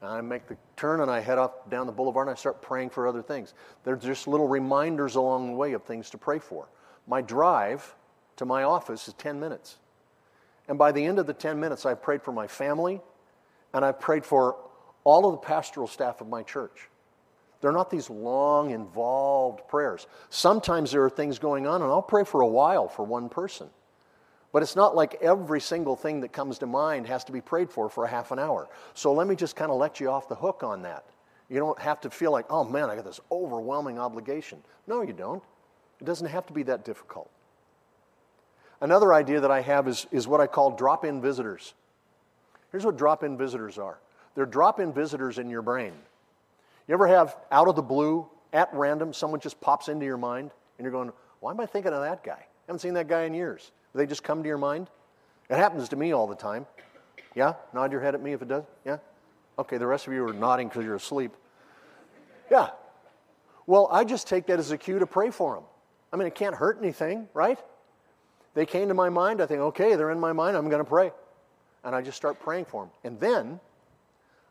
And 0.00 0.10
I 0.10 0.20
make 0.20 0.46
the 0.46 0.56
turn 0.76 1.00
and 1.00 1.10
I 1.10 1.20
head 1.20 1.38
off 1.38 1.68
down 1.70 1.86
the 1.86 1.92
boulevard 1.92 2.28
and 2.28 2.36
I 2.36 2.38
start 2.38 2.60
praying 2.60 2.90
for 2.90 3.08
other 3.08 3.22
things. 3.22 3.54
They're 3.84 3.96
just 3.96 4.28
little 4.28 4.48
reminders 4.48 5.14
along 5.14 5.48
the 5.48 5.56
way 5.56 5.72
of 5.72 5.84
things 5.84 6.10
to 6.10 6.18
pray 6.18 6.38
for. 6.38 6.68
My 7.06 7.22
drive 7.22 7.94
to 8.36 8.44
my 8.44 8.64
office 8.64 9.08
is 9.08 9.14
10 9.14 9.40
minutes. 9.40 9.78
And 10.68 10.78
by 10.78 10.92
the 10.92 11.04
end 11.04 11.18
of 11.18 11.26
the 11.26 11.32
10 11.32 11.58
minutes, 11.58 11.86
I've 11.86 12.02
prayed 12.02 12.22
for 12.22 12.32
my 12.32 12.46
family 12.46 13.00
and 13.72 13.84
I've 13.84 14.00
prayed 14.00 14.24
for 14.24 14.56
all 15.04 15.26
of 15.26 15.32
the 15.32 15.46
pastoral 15.46 15.86
staff 15.86 16.20
of 16.20 16.28
my 16.28 16.42
church. 16.42 16.88
They're 17.60 17.72
not 17.72 17.90
these 17.90 18.10
long, 18.10 18.70
involved 18.70 19.66
prayers. 19.68 20.06
Sometimes 20.30 20.90
there 20.90 21.04
are 21.04 21.10
things 21.10 21.38
going 21.38 21.66
on, 21.66 21.82
and 21.82 21.90
I'll 21.90 22.02
pray 22.02 22.24
for 22.24 22.40
a 22.42 22.46
while 22.46 22.88
for 22.88 23.04
one 23.04 23.28
person. 23.28 23.70
But 24.56 24.62
it's 24.62 24.74
not 24.74 24.96
like 24.96 25.16
every 25.20 25.60
single 25.60 25.96
thing 25.96 26.22
that 26.22 26.32
comes 26.32 26.60
to 26.60 26.66
mind 26.66 27.06
has 27.08 27.24
to 27.24 27.32
be 27.32 27.42
prayed 27.42 27.70
for 27.70 27.90
for 27.90 28.06
a 28.06 28.08
half 28.08 28.30
an 28.30 28.38
hour. 28.38 28.70
So 28.94 29.12
let 29.12 29.26
me 29.26 29.36
just 29.36 29.54
kind 29.54 29.70
of 29.70 29.76
let 29.76 30.00
you 30.00 30.08
off 30.08 30.30
the 30.30 30.34
hook 30.34 30.62
on 30.62 30.80
that. 30.80 31.04
You 31.50 31.58
don't 31.58 31.78
have 31.78 32.00
to 32.00 32.08
feel 32.08 32.32
like, 32.32 32.46
oh 32.48 32.64
man, 32.64 32.88
I 32.88 32.96
got 32.96 33.04
this 33.04 33.20
overwhelming 33.30 33.98
obligation. 33.98 34.62
No, 34.86 35.02
you 35.02 35.12
don't. 35.12 35.42
It 36.00 36.06
doesn't 36.06 36.28
have 36.28 36.46
to 36.46 36.54
be 36.54 36.62
that 36.62 36.86
difficult. 36.86 37.28
Another 38.80 39.12
idea 39.12 39.40
that 39.40 39.50
I 39.50 39.60
have 39.60 39.86
is, 39.88 40.06
is 40.10 40.26
what 40.26 40.40
I 40.40 40.46
call 40.46 40.70
drop 40.70 41.04
in 41.04 41.20
visitors. 41.20 41.74
Here's 42.72 42.86
what 42.86 42.96
drop 42.96 43.22
in 43.24 43.36
visitors 43.36 43.76
are 43.76 43.98
they're 44.36 44.46
drop 44.46 44.80
in 44.80 44.90
visitors 44.90 45.36
in 45.36 45.50
your 45.50 45.60
brain. 45.60 45.92
You 46.88 46.94
ever 46.94 47.08
have 47.08 47.36
out 47.52 47.68
of 47.68 47.76
the 47.76 47.82
blue, 47.82 48.26
at 48.54 48.70
random, 48.72 49.12
someone 49.12 49.40
just 49.40 49.60
pops 49.60 49.88
into 49.88 50.06
your 50.06 50.16
mind 50.16 50.50
and 50.78 50.84
you're 50.86 50.92
going, 50.92 51.12
why 51.40 51.50
am 51.50 51.60
I 51.60 51.66
thinking 51.66 51.92
of 51.92 52.00
that 52.00 52.24
guy? 52.24 52.40
I 52.40 52.68
haven't 52.68 52.80
seen 52.80 52.94
that 52.94 53.06
guy 53.06 53.24
in 53.24 53.34
years. 53.34 53.70
Do 53.96 54.02
they 54.02 54.06
just 54.06 54.22
come 54.22 54.42
to 54.42 54.46
your 54.46 54.58
mind? 54.58 54.90
It 55.48 55.56
happens 55.56 55.88
to 55.88 55.96
me 55.96 56.12
all 56.12 56.26
the 56.26 56.34
time. 56.34 56.66
Yeah? 57.34 57.54
Nod 57.72 57.92
your 57.92 58.02
head 58.02 58.14
at 58.14 58.22
me 58.22 58.34
if 58.34 58.42
it 58.42 58.48
does. 58.48 58.64
Yeah? 58.84 58.98
Okay, 59.58 59.78
the 59.78 59.86
rest 59.86 60.06
of 60.06 60.12
you 60.12 60.22
are 60.28 60.34
nodding 60.34 60.68
because 60.68 60.84
you're 60.84 60.96
asleep. 60.96 61.32
Yeah. 62.50 62.68
Well, 63.66 63.88
I 63.90 64.04
just 64.04 64.28
take 64.28 64.44
that 64.48 64.58
as 64.58 64.70
a 64.70 64.76
cue 64.76 64.98
to 64.98 65.06
pray 65.06 65.30
for 65.30 65.54
them. 65.54 65.64
I 66.12 66.16
mean, 66.16 66.26
it 66.26 66.34
can't 66.34 66.54
hurt 66.54 66.76
anything, 66.78 67.26
right? 67.32 67.58
They 68.52 68.66
came 68.66 68.88
to 68.88 68.94
my 68.94 69.08
mind. 69.08 69.40
I 69.40 69.46
think, 69.46 69.60
okay, 69.60 69.94
they're 69.94 70.10
in 70.10 70.20
my 70.20 70.34
mind. 70.34 70.58
I'm 70.58 70.68
going 70.68 70.84
to 70.84 70.88
pray. 70.88 71.10
And 71.82 71.94
I 71.94 72.02
just 72.02 72.18
start 72.18 72.38
praying 72.38 72.66
for 72.66 72.82
them. 72.82 72.90
And 73.02 73.18
then 73.18 73.60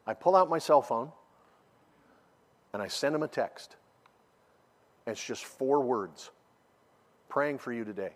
I 0.08 0.16
pull 0.16 0.36
out 0.36 0.50
my 0.50 0.58
cell 0.58 0.82
phone 0.82 1.12
and 2.74 2.82
I 2.82 2.88
send 2.88 3.14
them 3.14 3.22
a 3.22 3.28
text. 3.28 3.76
It's 5.06 5.24
just 5.24 5.46
four 5.46 5.82
words 5.82 6.32
praying 7.30 7.60
for 7.60 7.72
you 7.72 7.86
today. 7.86 8.14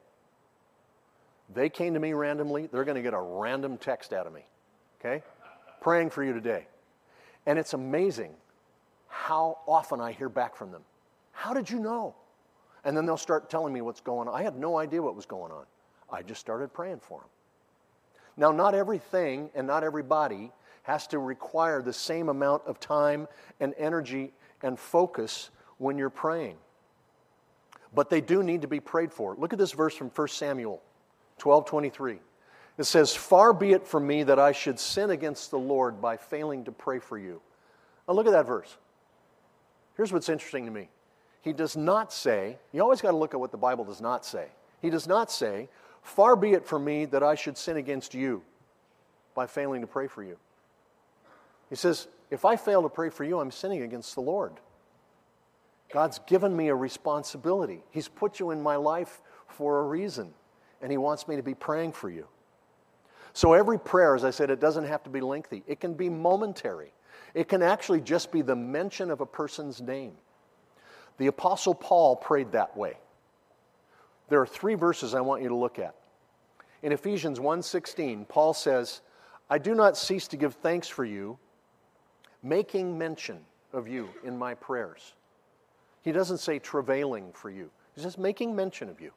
They 1.54 1.70
came 1.70 1.94
to 1.96 2.00
me 2.00 2.14
randomly, 2.14 2.68
they're 2.68 2.84
going 2.84 2.96
to 2.96 3.02
get 3.02 3.14
a 3.14 3.20
random 3.20 3.78
text 3.78 4.14
out 4.14 4.28
of 4.28 4.34
me. 4.34 4.46
Okay? 5.00 5.24
Praying 5.82 6.12
for 6.12 6.24
you 6.24 6.34
today. 6.34 6.68
And 7.46 7.58
it's 7.58 7.74
amazing 7.74 8.32
how 9.08 9.58
often 9.68 10.00
I 10.00 10.12
hear 10.12 10.30
back 10.30 10.56
from 10.56 10.72
them. 10.72 10.84
How 11.32 11.54
did 11.54 11.70
you 11.70 11.80
know? 11.80 12.16
And 12.84 12.96
then 12.96 13.06
they'll 13.06 13.18
start 13.18 13.50
telling 13.50 13.74
me 13.74 13.82
what's 13.82 14.02
going 14.02 14.28
on. 14.28 14.36
I 14.36 14.44
had 14.44 14.58
no 14.58 14.78
idea 14.78 15.02
what 15.02 15.16
was 15.16 15.26
going 15.26 15.52
on. 15.52 15.66
I 16.12 16.22
just 16.22 16.42
started 16.42 16.74
praying 16.74 17.00
for 17.00 17.20
them. 17.20 17.30
Now, 18.38 18.52
not 18.52 18.76
everything 18.76 19.50
and 19.56 19.68
not 19.68 19.84
everybody 19.84 20.52
has 20.84 21.08
to 21.08 21.20
require 21.20 21.82
the 21.82 21.94
same 21.94 22.30
amount 22.30 22.64
of 22.66 22.80
time 22.80 23.28
and 23.60 23.74
energy 23.78 24.32
and 24.62 24.80
focus 24.80 25.50
when 25.78 25.98
you're 25.98 26.10
praying. 26.10 26.56
But 27.94 28.10
they 28.10 28.22
do 28.22 28.44
need 28.44 28.62
to 28.62 28.68
be 28.68 28.80
prayed 28.80 29.12
for. 29.12 29.36
Look 29.36 29.52
at 29.52 29.60
this 29.60 29.72
verse 29.72 29.96
from 29.96 30.10
1 30.10 30.28
Samuel 30.30 30.82
12 31.40 31.66
23. 31.66 32.20
It 32.78 32.84
says, 32.86 33.14
Far 33.14 33.54
be 33.54 33.74
it 33.74 33.86
from 33.86 34.08
me 34.08 34.24
that 34.24 34.40
I 34.40 34.52
should 34.52 34.80
sin 34.80 35.10
against 35.10 35.52
the 35.52 35.60
Lord 35.60 36.02
by 36.02 36.18
failing 36.18 36.66
to 36.66 36.72
pray 36.72 37.00
for 37.00 37.18
you. 37.18 37.42
Now, 38.08 38.14
look 38.14 38.26
at 38.26 38.32
that 38.32 38.48
verse. 38.48 38.78
Here's 39.98 40.14
what's 40.14 40.30
interesting 40.30 40.66
to 40.66 40.72
me. 40.72 40.90
He 41.42 41.54
does 41.54 41.76
not 41.76 42.14
say, 42.14 42.58
you 42.72 42.82
always 42.82 43.02
got 43.02 43.12
to 43.12 43.18
look 43.18 43.34
at 43.34 43.40
what 43.40 43.52
the 43.52 43.58
Bible 43.58 43.84
does 43.84 44.02
not 44.02 44.26
say. 44.26 44.48
He 44.82 44.90
does 44.90 45.08
not 45.08 45.32
say, 45.32 45.70
Far 46.02 46.36
be 46.36 46.54
it 46.54 46.66
from 46.66 46.86
me 46.86 47.06
that 47.06 47.24
I 47.24 47.36
should 47.36 47.58
sin 47.58 47.78
against 47.78 48.14
you 48.14 48.42
by 49.36 49.46
failing 49.46 49.82
to 49.82 49.88
pray 49.88 50.08
for 50.08 50.24
you. 50.24 50.38
He 51.70 51.76
says, 51.76 52.08
If 52.32 52.46
I 52.46 52.56
fail 52.56 52.82
to 52.82 52.90
pray 52.90 53.10
for 53.10 53.24
you, 53.24 53.40
I'm 53.40 53.52
sinning 53.52 53.82
against 53.82 54.16
the 54.16 54.22
Lord. 54.22 54.54
God's 55.92 56.20
given 56.20 56.56
me 56.56 56.70
a 56.70 56.76
responsibility. 56.76 57.84
He's 57.90 58.08
put 58.08 58.40
you 58.40 58.52
in 58.52 58.62
my 58.62 58.76
life 58.76 59.22
for 59.48 59.80
a 59.80 59.84
reason, 59.84 60.34
and 60.82 60.92
He 60.92 60.98
wants 60.98 61.28
me 61.28 61.36
to 61.36 61.44
be 61.44 61.54
praying 61.54 61.94
for 61.94 62.10
you. 62.10 62.28
So, 63.34 63.54
every 63.54 63.80
prayer, 63.80 64.16
as 64.16 64.26
I 64.26 64.32
said, 64.32 64.50
it 64.50 64.60
doesn't 64.60 64.86
have 64.86 65.04
to 65.04 65.10
be 65.10 65.22
lengthy, 65.22 65.64
it 65.68 65.80
can 65.80 65.94
be 65.94 66.10
momentary. 66.10 66.94
It 67.34 67.48
can 67.48 67.62
actually 67.62 68.02
just 68.02 68.32
be 68.32 68.42
the 68.42 68.56
mention 68.56 69.12
of 69.12 69.22
a 69.22 69.26
person's 69.26 69.82
name. 69.82 70.14
The 71.18 71.28
Apostle 71.28 71.76
Paul 71.76 72.16
prayed 72.16 72.52
that 72.54 72.76
way. 72.76 72.98
There 74.30 74.42
are 74.42 74.48
three 74.48 74.76
verses 74.76 75.14
I 75.14 75.22
want 75.22 75.44
you 75.44 75.50
to 75.50 75.56
look 75.56 75.80
at. 75.80 75.96
In 76.82 76.92
Ephesians 76.92 77.40
1:16, 77.40 78.26
Paul 78.26 78.54
says, 78.54 79.02
"I 79.50 79.58
do 79.58 79.76
not 79.76 79.98
cease 79.98 80.28
to 80.30 80.38
give 80.38 80.56
thanks 80.56 80.88
for 80.88 81.04
you, 81.04 81.38
making 82.42 82.98
mention 82.98 83.46
of 83.74 83.88
you 83.88 84.10
in 84.24 84.38
my 84.38 84.56
prayers." 84.56 85.14
He 86.02 86.12
doesn't 86.12 86.38
say 86.38 86.58
travailing 86.58 87.34
for 87.34 87.50
you. 87.50 87.70
He's 87.94 88.06
just 88.06 88.18
making 88.18 88.56
mention 88.56 88.90
of 88.90 89.02
you. 89.02 89.12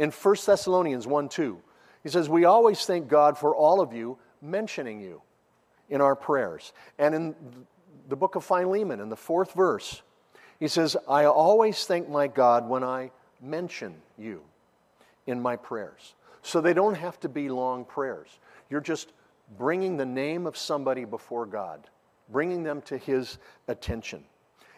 In 0.00 0.10
1 0.10 0.36
Thessalonians 0.46 1.06
1 1.06 1.28
2, 1.28 1.60
he 2.02 2.08
says, 2.08 2.26
We 2.26 2.46
always 2.46 2.86
thank 2.86 3.06
God 3.06 3.36
for 3.36 3.54
all 3.54 3.82
of 3.82 3.92
you, 3.92 4.16
mentioning 4.40 4.98
you 4.98 5.20
in 5.90 6.00
our 6.00 6.16
prayers. 6.16 6.72
And 6.98 7.14
in 7.14 7.34
the 8.08 8.16
book 8.16 8.34
of 8.34 8.42
Philemon, 8.42 9.00
in 9.00 9.10
the 9.10 9.16
fourth 9.16 9.52
verse, 9.52 10.00
he 10.58 10.68
says, 10.68 10.96
I 11.06 11.26
always 11.26 11.84
thank 11.84 12.08
my 12.08 12.28
God 12.28 12.66
when 12.66 12.82
I 12.82 13.10
mention 13.42 13.94
you 14.16 14.40
in 15.26 15.38
my 15.38 15.56
prayers. 15.56 16.14
So 16.40 16.62
they 16.62 16.72
don't 16.72 16.94
have 16.94 17.20
to 17.20 17.28
be 17.28 17.50
long 17.50 17.84
prayers. 17.84 18.30
You're 18.70 18.80
just 18.80 19.12
bringing 19.58 19.98
the 19.98 20.06
name 20.06 20.46
of 20.46 20.56
somebody 20.56 21.04
before 21.04 21.44
God, 21.44 21.90
bringing 22.30 22.62
them 22.62 22.80
to 22.86 22.96
his 22.96 23.36
attention. 23.68 24.24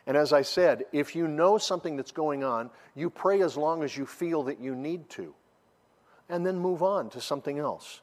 And 0.07 0.17
as 0.17 0.33
I 0.33 0.43
said, 0.43 0.85
if 0.93 1.15
you 1.15 1.29
know 1.29 1.59
something 1.59 1.97
that's 1.97 2.13
going 2.13 2.43
on, 2.43 2.71
you 2.95 3.09
pray 3.09 3.43
as 3.43 3.57
long 3.57 3.85
as 3.85 3.97
you 3.97 4.05
feel 4.05 4.45
that 4.45 4.61
you 4.61 4.75
need 4.75 5.09
to, 5.11 5.35
and 6.29 6.45
then 6.45 6.59
move 6.59 6.83
on 6.83 7.11
to 7.11 7.21
something 7.21 7.59
else. 7.59 8.01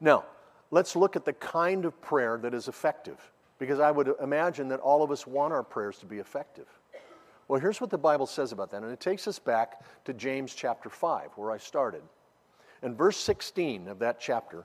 Now, 0.00 0.24
let's 0.70 0.96
look 0.96 1.14
at 1.14 1.24
the 1.24 1.32
kind 1.32 1.84
of 1.84 2.00
prayer 2.02 2.38
that 2.38 2.54
is 2.54 2.66
effective, 2.66 3.18
because 3.58 3.78
I 3.78 3.92
would 3.92 4.12
imagine 4.20 4.68
that 4.68 4.80
all 4.80 5.04
of 5.04 5.12
us 5.12 5.26
want 5.26 5.52
our 5.52 5.62
prayers 5.62 5.98
to 5.98 6.06
be 6.06 6.18
effective. 6.18 6.66
Well, 7.46 7.60
here's 7.60 7.80
what 7.80 7.90
the 7.90 7.98
Bible 7.98 8.26
says 8.26 8.50
about 8.50 8.70
that, 8.72 8.82
and 8.82 8.92
it 8.92 9.00
takes 9.00 9.28
us 9.28 9.38
back 9.38 9.82
to 10.06 10.12
James 10.12 10.54
chapter 10.54 10.88
5, 10.88 11.30
where 11.36 11.52
I 11.52 11.58
started. 11.58 12.02
In 12.82 12.96
verse 12.96 13.16
16 13.18 13.86
of 13.86 14.00
that 14.00 14.18
chapter, 14.18 14.64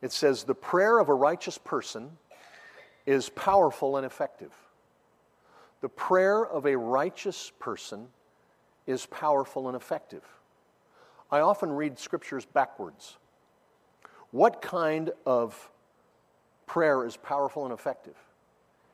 it 0.00 0.12
says, 0.12 0.44
The 0.44 0.54
prayer 0.54 0.98
of 0.98 1.10
a 1.10 1.14
righteous 1.14 1.58
person 1.58 2.16
is 3.04 3.28
powerful 3.28 3.98
and 3.98 4.06
effective. 4.06 4.52
The 5.80 5.88
prayer 5.88 6.44
of 6.44 6.66
a 6.66 6.76
righteous 6.76 7.52
person 7.58 8.08
is 8.86 9.06
powerful 9.06 9.68
and 9.68 9.76
effective. 9.76 10.22
I 11.30 11.40
often 11.40 11.72
read 11.72 11.98
scriptures 11.98 12.44
backwards. 12.44 13.16
What 14.30 14.62
kind 14.62 15.10
of 15.26 15.70
prayer 16.66 17.04
is 17.06 17.16
powerful 17.16 17.64
and 17.64 17.72
effective? 17.72 18.16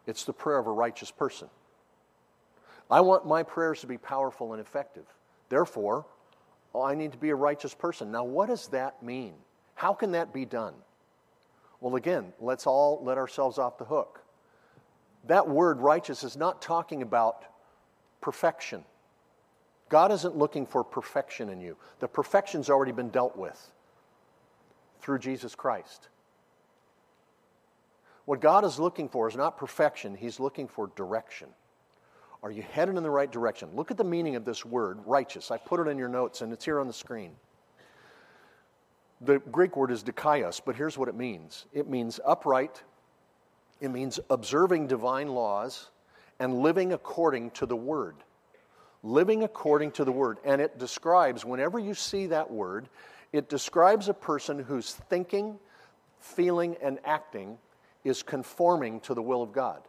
It's 0.06 0.24
the 0.24 0.32
prayer 0.32 0.58
of 0.58 0.66
a 0.66 0.72
righteous 0.72 1.10
person. 1.10 1.48
I 2.90 3.00
want 3.00 3.26
my 3.26 3.42
prayers 3.42 3.80
to 3.82 3.86
be 3.86 3.98
powerful 3.98 4.52
and 4.52 4.60
effective. 4.60 5.04
Therefore, 5.48 6.06
I 6.74 6.94
need 6.94 7.12
to 7.12 7.18
be 7.18 7.30
a 7.30 7.36
righteous 7.36 7.74
person. 7.74 8.10
Now, 8.10 8.24
what 8.24 8.48
does 8.48 8.68
that 8.68 9.02
mean? 9.02 9.34
How 9.74 9.92
can 9.92 10.12
that 10.12 10.32
be 10.32 10.44
done? 10.44 10.74
Well, 11.80 11.96
again, 11.96 12.32
let's 12.40 12.66
all 12.66 13.00
let 13.02 13.18
ourselves 13.18 13.58
off 13.58 13.78
the 13.78 13.84
hook 13.84 14.19
that 15.24 15.48
word 15.48 15.80
righteous 15.80 16.24
is 16.24 16.36
not 16.36 16.62
talking 16.62 17.02
about 17.02 17.44
perfection. 18.20 18.84
God 19.88 20.12
isn't 20.12 20.36
looking 20.36 20.66
for 20.66 20.84
perfection 20.84 21.48
in 21.48 21.60
you. 21.60 21.76
The 21.98 22.08
perfection's 22.08 22.70
already 22.70 22.92
been 22.92 23.10
dealt 23.10 23.36
with 23.36 23.72
through 25.00 25.18
Jesus 25.18 25.54
Christ. 25.54 26.08
What 28.24 28.40
God 28.40 28.64
is 28.64 28.78
looking 28.78 29.08
for 29.08 29.28
is 29.28 29.36
not 29.36 29.58
perfection, 29.58 30.14
He's 30.14 30.38
looking 30.38 30.68
for 30.68 30.90
direction. 30.94 31.48
Are 32.42 32.50
you 32.50 32.62
headed 32.62 32.96
in 32.96 33.02
the 33.02 33.10
right 33.10 33.30
direction? 33.30 33.68
Look 33.74 33.90
at 33.90 33.96
the 33.96 34.04
meaning 34.04 34.36
of 34.36 34.44
this 34.44 34.64
word, 34.64 35.00
righteous. 35.04 35.50
I 35.50 35.58
put 35.58 35.80
it 35.80 35.90
in 35.90 35.98
your 35.98 36.08
notes 36.08 36.40
and 36.40 36.52
it's 36.52 36.64
here 36.64 36.80
on 36.80 36.86
the 36.86 36.92
screen. 36.92 37.32
The 39.20 39.38
Greek 39.38 39.76
word 39.76 39.90
is 39.90 40.02
dikaios, 40.02 40.62
but 40.64 40.76
here's 40.76 40.96
what 40.96 41.08
it 41.08 41.14
means 41.14 41.66
it 41.72 41.88
means 41.88 42.20
upright, 42.24 42.82
it 43.80 43.90
means 43.90 44.20
observing 44.28 44.86
divine 44.86 45.28
laws 45.28 45.90
and 46.38 46.60
living 46.60 46.92
according 46.92 47.50
to 47.52 47.66
the 47.66 47.76
Word. 47.76 48.16
Living 49.02 49.42
according 49.42 49.92
to 49.92 50.04
the 50.04 50.12
Word. 50.12 50.38
And 50.44 50.60
it 50.60 50.78
describes, 50.78 51.44
whenever 51.44 51.78
you 51.78 51.94
see 51.94 52.26
that 52.26 52.50
word, 52.50 52.88
it 53.32 53.48
describes 53.48 54.08
a 54.08 54.14
person 54.14 54.58
whose 54.58 54.94
thinking, 54.94 55.58
feeling, 56.18 56.76
and 56.82 56.98
acting 57.04 57.58
is 58.04 58.22
conforming 58.22 59.00
to 59.00 59.14
the 59.14 59.22
will 59.22 59.42
of 59.42 59.52
God. 59.52 59.82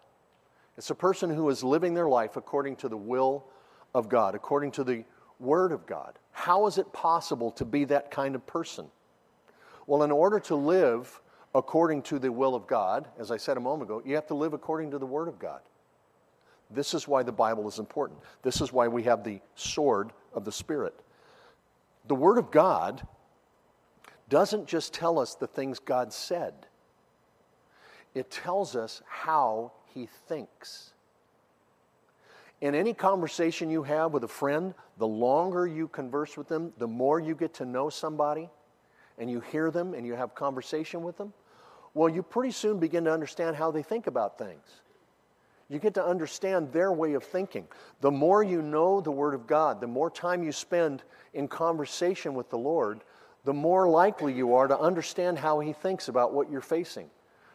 It's 0.77 0.89
a 0.89 0.95
person 0.95 1.29
who 1.29 1.49
is 1.49 1.63
living 1.63 1.93
their 1.93 2.07
life 2.07 2.37
according 2.37 2.77
to 2.77 2.89
the 2.89 2.97
will 2.97 3.45
of 3.93 4.09
God, 4.09 4.35
according 4.35 4.71
to 4.71 4.83
the 4.83 5.03
Word 5.39 5.71
of 5.71 5.85
God. 5.85 6.17
How 6.31 6.67
is 6.67 6.77
it 6.77 6.93
possible 6.93 7.51
to 7.51 7.65
be 7.65 7.85
that 7.85 8.11
kind 8.11 8.35
of 8.35 8.45
person? 8.45 8.87
Well, 9.87 10.03
in 10.03 10.11
order 10.11 10.39
to 10.41 10.55
live 10.55 11.19
according 11.53 12.01
to 12.03 12.19
the 12.19 12.31
will 12.31 12.55
of 12.55 12.67
God, 12.67 13.07
as 13.19 13.31
I 13.31 13.37
said 13.37 13.57
a 13.57 13.59
moment 13.59 13.89
ago, 13.89 14.01
you 14.05 14.15
have 14.15 14.27
to 14.27 14.33
live 14.33 14.53
according 14.53 14.91
to 14.91 14.99
the 14.99 15.05
Word 15.05 15.27
of 15.27 15.37
God. 15.37 15.61
This 16.69 16.93
is 16.93 17.07
why 17.07 17.23
the 17.23 17.33
Bible 17.33 17.67
is 17.67 17.79
important. 17.79 18.19
This 18.43 18.61
is 18.61 18.71
why 18.71 18.87
we 18.87 19.03
have 19.03 19.23
the 19.23 19.41
sword 19.55 20.13
of 20.33 20.45
the 20.45 20.51
Spirit. 20.51 20.97
The 22.07 22.15
Word 22.15 22.37
of 22.37 22.51
God 22.51 23.05
doesn't 24.29 24.67
just 24.67 24.93
tell 24.93 25.19
us 25.19 25.35
the 25.35 25.47
things 25.47 25.79
God 25.79 26.13
said, 26.13 26.53
it 28.15 28.31
tells 28.31 28.75
us 28.75 29.01
how 29.07 29.73
He 29.93 30.07
thinks. 30.27 30.93
in 32.61 32.75
any 32.75 32.93
conversation 32.93 33.69
you 33.69 33.83
have 33.83 34.13
with 34.13 34.23
a 34.23 34.27
friend, 34.27 34.73
the 34.97 35.07
longer 35.07 35.65
you 35.65 35.87
converse 35.87 36.37
with 36.37 36.47
them, 36.47 36.71
the 36.77 36.87
more 36.87 37.19
you 37.19 37.35
get 37.35 37.53
to 37.55 37.65
know 37.65 37.89
somebody 37.89 38.49
and 39.17 39.29
you 39.29 39.41
hear 39.41 39.71
them 39.71 39.93
and 39.93 40.05
you 40.05 40.13
have 40.13 40.35
conversation 40.35 41.01
with 41.01 41.17
them, 41.17 41.33
well, 41.93 42.09
you 42.09 42.23
pretty 42.23 42.51
soon 42.51 42.79
begin 42.79 43.05
to 43.05 43.13
understand 43.13 43.55
how 43.55 43.71
they 43.71 43.83
think 43.83 44.07
about 44.07 44.37
things. 44.37 44.81
You 45.69 45.79
get 45.79 45.93
to 45.93 46.05
understand 46.05 46.73
their 46.73 46.91
way 46.91 47.13
of 47.13 47.23
thinking. 47.23 47.65
The 48.01 48.11
more 48.11 48.43
you 48.43 48.61
know 48.61 48.99
the 48.99 49.11
Word 49.11 49.33
of 49.33 49.47
God, 49.47 49.79
the 49.79 49.87
more 49.87 50.09
time 50.09 50.43
you 50.43 50.51
spend 50.51 51.03
in 51.33 51.47
conversation 51.47 52.33
with 52.33 52.49
the 52.49 52.57
Lord, 52.57 53.03
the 53.45 53.53
more 53.53 53.87
likely 53.87 54.33
you 54.33 54.55
are 54.55 54.67
to 54.67 54.77
understand 54.77 55.39
how 55.39 55.59
He 55.59 55.73
thinks 55.73 56.09
about 56.09 56.33
what 56.33 56.51
you're 56.51 56.61
facing. 56.61 57.09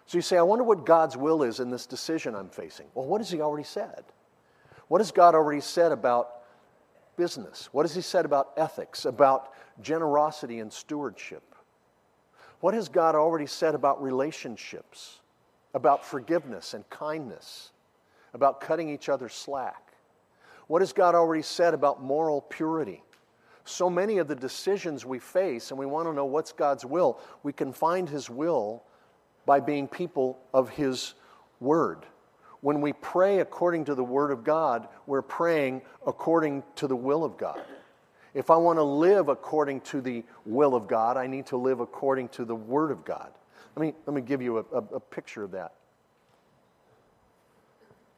So 0.07 0.19
you 0.19 0.23
say, 0.23 0.39
I 0.39 0.43
wonder 0.43 0.65
what 0.65 0.87
God's 0.87 1.17
will 1.17 1.43
is 1.43 1.61
in 1.61 1.71
this 1.71 1.85
decision 1.85 2.35
I'm 2.35 2.49
facing. 2.49 2.87
Well, 2.95 3.07
what 3.07 3.21
has 3.21 3.31
He 3.31 3.41
already 3.41 3.65
said? 3.67 4.05
What 4.89 5.01
has 5.01 5.13
God 5.13 5.35
already 5.35 5.61
said 5.61 5.93
about 5.93 6.31
business? 7.17 7.69
What 7.73 7.85
has 7.85 7.95
He 7.95 8.03
said 8.03 8.25
about 8.25 8.53
ethics, 8.57 9.05
about 9.05 9.53
generosity 9.83 10.61
and 10.61 10.73
stewardship? 10.73 11.56
What 12.61 12.75
has 12.75 12.89
God 12.89 13.15
already 13.15 13.47
said 13.47 13.75
about 13.75 14.03
relationships, 14.03 15.21
about 15.75 16.05
forgiveness 16.05 16.75
and 16.75 16.89
kindness, 16.91 17.71
about 18.35 18.61
cutting 18.61 18.89
each 18.89 19.09
other 19.09 19.29
slack? 19.29 19.93
What 20.67 20.83
has 20.83 20.93
God 20.93 21.15
already 21.15 21.43
said 21.43 21.75
about 21.75 22.03
moral 22.03 22.41
purity? 22.41 23.03
So 23.65 23.91
many 23.91 24.19
of 24.19 24.29
the 24.29 24.35
decisions 24.35 25.05
we 25.05 25.19
face, 25.19 25.71
and 25.71 25.79
we 25.79 25.87
want 25.87 26.09
to 26.09 26.13
know 26.13 26.25
what's 26.25 26.53
God's 26.53 26.85
will, 26.85 27.21
we 27.43 27.53
can 27.53 27.73
find 27.73 28.09
His 28.09 28.31
will 28.31 28.83
by 29.45 29.61
being 29.61 29.87
people 29.87 30.39
of 30.55 30.71
His 30.71 31.15
Word. 31.61 32.07
When 32.61 32.81
we 32.81 32.93
pray 32.95 33.41
according 33.41 33.85
to 33.87 33.95
the 33.95 34.05
Word 34.05 34.31
of 34.31 34.45
God, 34.45 34.89
we're 35.07 35.23
praying 35.23 35.83
according 36.07 36.63
to 36.77 36.87
the 36.87 36.97
will 36.97 37.25
of 37.25 37.37
God. 37.37 37.61
If 38.37 38.51
I 38.51 38.57
want 38.57 38.79
to 38.79 38.83
live 38.83 39.31
according 39.31 39.81
to 39.81 40.03
the 40.03 40.23
will 40.45 40.75
of 40.75 40.87
God, 40.87 41.17
I 41.17 41.27
need 41.27 41.47
to 41.47 41.57
live 41.57 41.81
according 41.81 42.29
to 42.31 42.45
the 42.45 42.55
Word 42.55 42.91
of 42.91 43.03
God. 43.03 43.33
Let 43.75 43.81
me, 43.81 43.95
let 44.05 44.15
me 44.15 44.21
give 44.21 44.43
you 44.43 44.59
a, 44.59 44.61
a, 44.75 44.97
a 44.97 45.01
picture 45.01 45.43
of 45.43 45.53
that. 45.53 45.73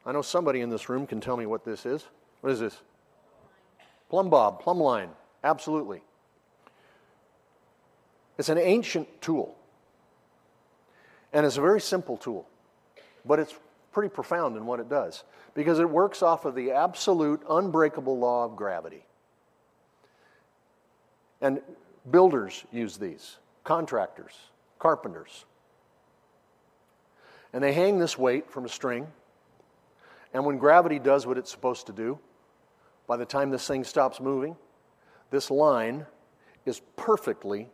I 0.05 0.11
know 0.11 0.21
somebody 0.21 0.59
in 0.59 0.69
this 0.69 0.89
room 0.89 1.07
can 1.07 1.21
tell 1.21 1.37
me 1.37 1.45
what 1.45 1.63
this 1.63 1.85
is. 1.85 2.05
What 2.41 2.51
is 2.51 2.59
this? 2.59 2.81
Plumb 4.09 4.29
bob, 4.29 4.59
plumb 4.59 4.81
line. 4.81 5.11
Absolutely. 5.41 6.01
It's 8.37 8.49
an 8.49 8.57
ancient 8.57 9.21
tool. 9.21 9.55
And 11.31 11.45
it's 11.45 11.55
a 11.55 11.61
very 11.61 11.79
simple 11.79 12.17
tool, 12.17 12.45
but 13.23 13.39
it's 13.39 13.55
pretty 13.93 14.09
profound 14.09 14.57
in 14.57 14.65
what 14.65 14.81
it 14.81 14.89
does 14.89 15.23
because 15.53 15.79
it 15.79 15.89
works 15.89 16.21
off 16.21 16.43
of 16.43 16.55
the 16.55 16.71
absolute 16.71 17.41
unbreakable 17.49 18.19
law 18.19 18.43
of 18.43 18.57
gravity. 18.57 19.05
And 21.41 21.61
builders 22.09 22.65
use 22.71 22.97
these, 22.97 23.37
contractors, 23.63 24.33
carpenters. 24.77 25.45
And 27.53 27.63
they 27.63 27.73
hang 27.73 27.97
this 27.97 28.17
weight 28.17 28.49
from 28.51 28.65
a 28.65 28.69
string. 28.69 29.07
And 30.33 30.45
when 30.45 30.57
gravity 30.57 30.99
does 30.99 31.25
what 31.25 31.37
it's 31.37 31.49
supposed 31.49 31.87
to 31.87 31.93
do, 31.93 32.19
by 33.07 33.17
the 33.17 33.25
time 33.25 33.49
this 33.49 33.67
thing 33.67 33.83
stops 33.83 34.19
moving, 34.19 34.55
this 35.31 35.49
line 35.49 36.05
is 36.65 36.81
perfectly 36.95 37.67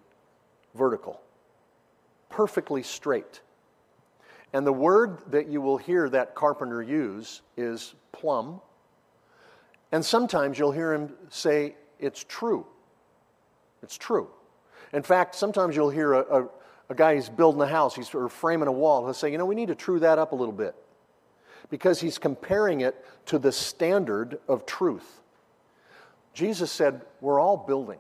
vertical, 0.74 1.22
perfectly 2.30 2.84
straight. 2.84 3.42
And 4.54 4.66
the 4.66 4.74
word 4.74 5.20
that 5.32 5.50
you 5.50 5.60
will 5.60 5.78
hear 5.78 6.08
that 6.10 6.36
carpenter 6.36 6.82
use 6.82 7.42
is 7.58 7.96
plumb. 8.14 8.62
And 9.92 10.04
sometimes 10.04 10.58
you'll 10.58 10.72
hear 10.72 10.94
him 10.94 11.14
say, 11.30 11.76
It's 12.00 12.24
true. 12.24 12.66
It's 13.86 13.98
true. 13.98 14.28
In 14.94 15.04
fact, 15.04 15.36
sometimes 15.36 15.76
you'll 15.76 15.92
hear 15.92 16.14
a, 16.14 16.42
a, 16.42 16.50
a 16.90 16.96
guy 16.96 17.14
who's 17.14 17.30
building 17.30 17.62
a 17.62 17.68
house, 17.68 17.96
he's 17.96 18.14
or 18.16 18.28
framing 18.30 18.68
a 18.68 18.72
wall, 18.72 19.06
he'll 19.06 19.14
say, 19.14 19.32
you 19.32 19.38
know, 19.38 19.46
we 19.46 19.54
need 19.54 19.68
to 19.68 19.76
true 19.76 20.00
that 20.00 20.18
up 20.18 20.32
a 20.32 20.36
little 20.36 20.54
bit. 20.54 20.76
Because 21.70 22.02
he's 22.02 22.18
comparing 22.18 22.82
it 22.82 22.96
to 23.28 23.38
the 23.38 23.52
standard 23.52 24.40
of 24.48 24.66
truth. 24.66 25.22
Jesus 26.34 26.72
said, 26.72 27.02
We're 27.22 27.40
all 27.40 27.58
building. 27.58 28.00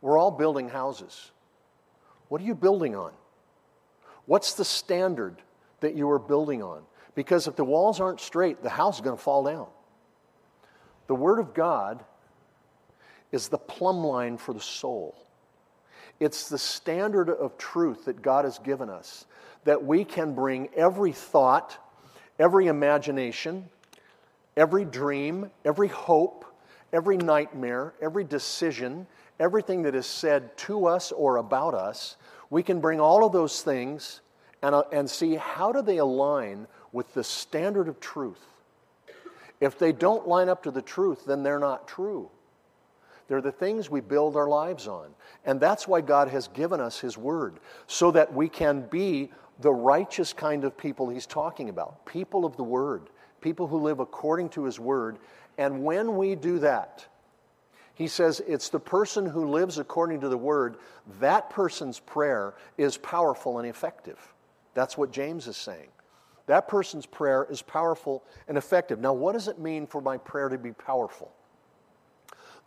We're 0.00 0.16
all 0.16 0.30
building 0.30 0.68
houses. 0.68 1.32
What 2.28 2.40
are 2.40 2.44
you 2.44 2.54
building 2.54 2.94
on? 2.94 3.12
What's 4.26 4.54
the 4.54 4.64
standard 4.64 5.36
that 5.80 5.96
you 5.96 6.08
are 6.10 6.20
building 6.20 6.62
on? 6.62 6.82
Because 7.16 7.48
if 7.48 7.56
the 7.56 7.64
walls 7.64 7.98
aren't 7.98 8.20
straight, 8.20 8.62
the 8.62 8.70
house 8.70 8.96
is 8.96 9.00
going 9.00 9.16
to 9.16 9.22
fall 9.22 9.42
down. 9.42 9.66
The 11.08 11.16
Word 11.16 11.40
of 11.40 11.54
God 11.54 12.04
is 13.32 13.48
the 13.48 13.58
plumb 13.58 14.04
line 14.04 14.38
for 14.38 14.52
the 14.52 14.60
soul. 14.60 15.16
It's 16.20 16.48
the 16.48 16.58
standard 16.58 17.30
of 17.30 17.56
truth 17.58 18.06
that 18.06 18.22
God 18.22 18.44
has 18.44 18.58
given 18.58 18.90
us 18.90 19.26
that 19.64 19.84
we 19.84 20.04
can 20.04 20.34
bring 20.34 20.68
every 20.74 21.12
thought, 21.12 21.76
every 22.38 22.68
imagination, 22.68 23.68
every 24.56 24.84
dream, 24.84 25.50
every 25.64 25.88
hope, 25.88 26.44
every 26.92 27.16
nightmare, 27.16 27.92
every 28.00 28.24
decision, 28.24 29.06
everything 29.38 29.82
that 29.82 29.94
is 29.94 30.06
said 30.06 30.56
to 30.56 30.86
us 30.86 31.12
or 31.12 31.36
about 31.36 31.74
us. 31.74 32.16
We 32.50 32.62
can 32.62 32.80
bring 32.80 32.98
all 33.00 33.26
of 33.26 33.32
those 33.32 33.62
things 33.62 34.20
and, 34.62 34.74
uh, 34.74 34.84
and 34.90 35.08
see 35.08 35.36
how 35.36 35.72
do 35.72 35.82
they 35.82 35.98
align 35.98 36.66
with 36.92 37.12
the 37.14 37.22
standard 37.22 37.88
of 37.88 38.00
truth. 38.00 38.40
If 39.60 39.78
they 39.78 39.92
don't 39.92 40.26
line 40.26 40.48
up 40.48 40.62
to 40.62 40.70
the 40.70 40.82
truth, 40.82 41.24
then 41.26 41.42
they're 41.42 41.58
not 41.58 41.86
true. 41.86 42.30
They're 43.28 43.42
the 43.42 43.52
things 43.52 43.90
we 43.90 44.00
build 44.00 44.36
our 44.36 44.48
lives 44.48 44.88
on. 44.88 45.10
And 45.44 45.60
that's 45.60 45.86
why 45.86 46.00
God 46.00 46.28
has 46.28 46.48
given 46.48 46.80
us 46.80 46.98
His 46.98 47.16
Word, 47.16 47.60
so 47.86 48.10
that 48.10 48.32
we 48.32 48.48
can 48.48 48.80
be 48.82 49.30
the 49.60 49.72
righteous 49.72 50.32
kind 50.32 50.64
of 50.64 50.76
people 50.76 51.08
He's 51.08 51.26
talking 51.26 51.68
about 51.68 52.04
people 52.06 52.44
of 52.44 52.56
the 52.56 52.64
Word, 52.64 53.10
people 53.40 53.66
who 53.66 53.78
live 53.78 54.00
according 54.00 54.48
to 54.50 54.64
His 54.64 54.80
Word. 54.80 55.18
And 55.58 55.84
when 55.84 56.16
we 56.16 56.34
do 56.34 56.58
that, 56.60 57.06
He 57.94 58.08
says 58.08 58.40
it's 58.46 58.70
the 58.70 58.80
person 58.80 59.26
who 59.26 59.50
lives 59.50 59.78
according 59.78 60.20
to 60.22 60.28
the 60.30 60.38
Word, 60.38 60.76
that 61.20 61.50
person's 61.50 62.00
prayer 62.00 62.54
is 62.78 62.96
powerful 62.96 63.58
and 63.58 63.68
effective. 63.68 64.18
That's 64.72 64.96
what 64.96 65.12
James 65.12 65.46
is 65.46 65.56
saying. 65.56 65.88
That 66.46 66.66
person's 66.66 67.04
prayer 67.04 67.46
is 67.50 67.60
powerful 67.60 68.24
and 68.46 68.56
effective. 68.56 69.00
Now, 69.00 69.12
what 69.12 69.32
does 69.32 69.48
it 69.48 69.58
mean 69.58 69.86
for 69.86 70.00
my 70.00 70.16
prayer 70.16 70.48
to 70.48 70.56
be 70.56 70.72
powerful? 70.72 71.30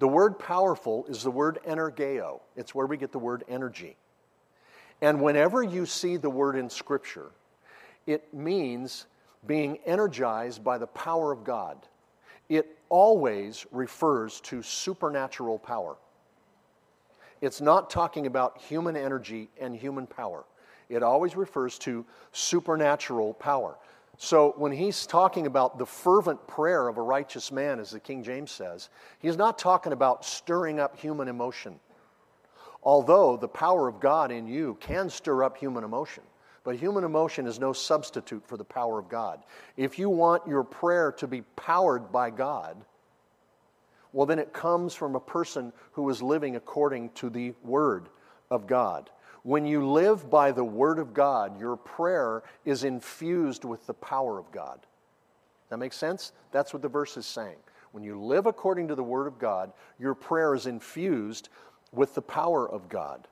The 0.02 0.08
word 0.08 0.40
powerful 0.40 1.06
is 1.10 1.22
the 1.22 1.30
word 1.30 1.60
energeo. 1.64 2.40
It's 2.56 2.74
where 2.74 2.88
we 2.88 2.98
get 2.98 3.12
the 3.12 3.20
word 3.20 3.44
energy. 3.48 3.98
And 5.00 5.22
whenever 5.22 5.62
you 5.62 5.86
see 5.86 6.18
the 6.18 6.28
word 6.28 6.56
in 6.56 6.72
Scripture, 6.72 7.30
it 8.08 8.34
means 8.34 9.06
being 9.46 9.78
energized 9.86 10.64
by 10.64 10.80
the 10.80 10.88
power 10.88 11.32
of 11.32 11.44
God. 11.44 11.78
It 12.50 12.80
always 12.90 13.68
refers 13.70 14.42
to 14.42 14.64
supernatural 14.64 15.60
power. 15.60 15.98
It's 17.40 17.62
not 17.62 17.92
talking 17.92 18.26
about 18.26 18.58
human 18.58 18.98
energy 18.98 19.50
and 19.60 19.76
human 19.76 20.08
power. 20.08 20.46
It 20.90 21.04
always 21.04 21.36
refers 21.36 21.78
to 21.78 22.08
supernatural 22.32 23.36
power. 23.36 23.78
So 24.24 24.54
when 24.56 24.72
he's 24.72 25.08
talking 25.08 25.48
about 25.48 25.80
the 25.80 25.86
fervent 25.88 26.46
prayer 26.46 26.88
of 26.88 27.00
a 27.00 27.02
righteous 27.02 27.52
man, 27.52 27.80
as 27.80 27.90
the 27.90 28.00
King 28.00 28.22
James 28.22 28.52
says, 28.52 28.90
he's 29.18 29.36
not 29.36 29.58
talking 29.58 29.94
about 29.94 30.24
stirring 30.24 30.80
up 30.80 30.96
human 30.96 31.28
emotion. 31.28 31.80
Although 32.84 33.36
the 33.36 33.48
power 33.48 33.88
of 33.88 34.00
God 34.00 34.32
in 34.32 34.46
you 34.46 34.78
can 34.80 35.10
stir 35.10 35.44
up 35.44 35.58
human 35.58 35.84
emotion, 35.84 36.22
but 36.64 36.76
human 36.76 37.04
emotion 37.04 37.48
is 37.48 37.60
no 37.60 37.74
substitute 37.74 38.46
for 38.46 38.58
the 38.58 38.64
power 38.64 39.00
of 39.00 39.10
God. 39.10 39.42
If 39.76 39.98
you 39.98 40.08
want 40.08 40.48
your 40.48 40.64
prayer 40.64 41.12
to 41.14 41.26
be 41.26 41.42
powered 41.56 42.12
by 42.12 42.30
God, 42.30 42.78
well, 44.14 44.28
then 44.28 44.38
it 44.38 44.54
comes 44.54 44.94
from 44.94 45.16
a 45.16 45.20
person 45.20 45.74
who 45.94 46.08
is 46.12 46.22
living 46.22 46.56
according 46.58 47.10
to 47.14 47.32
the 47.32 47.56
Word 47.64 48.08
of 48.52 48.68
God. 48.68 49.10
When 49.44 49.66
you 49.66 49.90
live 49.90 50.30
by 50.30 50.52
the 50.52 50.64
Word 50.64 51.00
of 51.00 51.14
God, 51.14 51.60
your 51.60 51.76
prayer 51.76 52.44
is 52.64 52.84
infused 52.84 53.66
with 53.66 53.86
the 53.88 53.94
power 53.94 54.38
of 54.38 54.52
God. 54.52 54.80
That 55.70 55.78
makes 55.78 55.98
sense? 55.98 56.32
That's 56.52 56.74
what 56.74 56.82
the 56.82 56.90
verse 56.90 57.18
is 57.18 57.26
saying. 57.26 57.58
When 57.92 58.04
you 58.04 58.22
live 58.22 58.46
according 58.46 58.88
to 58.90 58.96
the 58.96 59.04
Word 59.04 59.28
of 59.28 59.40
God, 59.40 59.72
your 60.00 60.14
prayer 60.14 60.54
is 60.54 60.68
infused 60.68 61.50
with 61.92 62.14
the 62.14 62.22
power 62.22 62.70
of 62.70 62.88
God. 62.88 63.28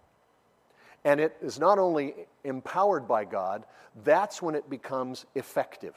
And 1.06 1.20
it 1.20 1.38
is 1.42 1.60
not 1.60 1.80
only 1.80 2.14
empowered 2.44 3.08
by 3.08 3.26
God, 3.26 3.66
that's 4.04 4.42
when 4.42 4.56
it 4.56 4.70
becomes 4.70 5.26
effective. 5.36 5.96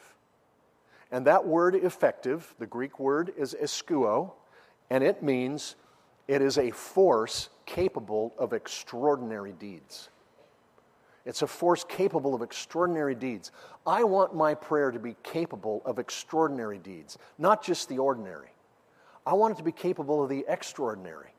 And 1.11 1.27
that 1.27 1.47
word 1.47 1.75
effective, 1.75 2.55
the 2.59 2.67
Greek 2.67 2.99
word 2.99 3.33
is 3.37 3.55
eskuo, 3.61 4.33
and 4.91 5.03
it 5.03 5.23
means 5.23 5.77
it 6.29 6.43
is 6.43 6.59
a 6.59 6.71
force 6.71 7.49
capable 7.67 8.35
of 8.39 8.53
extraordinary 8.53 9.53
deeds. 9.53 10.09
It's 11.25 11.43
a 11.43 11.47
force 11.47 11.85
capable 11.85 12.35
of 12.35 12.43
extraordinary 12.43 13.15
deeds. 13.15 13.53
I 13.87 14.05
want 14.05 14.35
my 14.35 14.55
prayer 14.55 14.91
to 14.91 14.99
be 14.99 15.17
capable 15.23 15.83
of 15.85 15.99
extraordinary 15.99 16.79
deeds, 16.79 17.17
not 17.39 17.63
just 17.63 17.89
the 17.89 17.99
ordinary. 17.99 18.49
I 19.25 19.35
want 19.35 19.55
it 19.55 19.59
to 19.59 19.65
be 19.65 19.73
capable 19.73 20.23
of 20.23 20.29
the 20.29 20.45
extraordinary. 20.49 21.31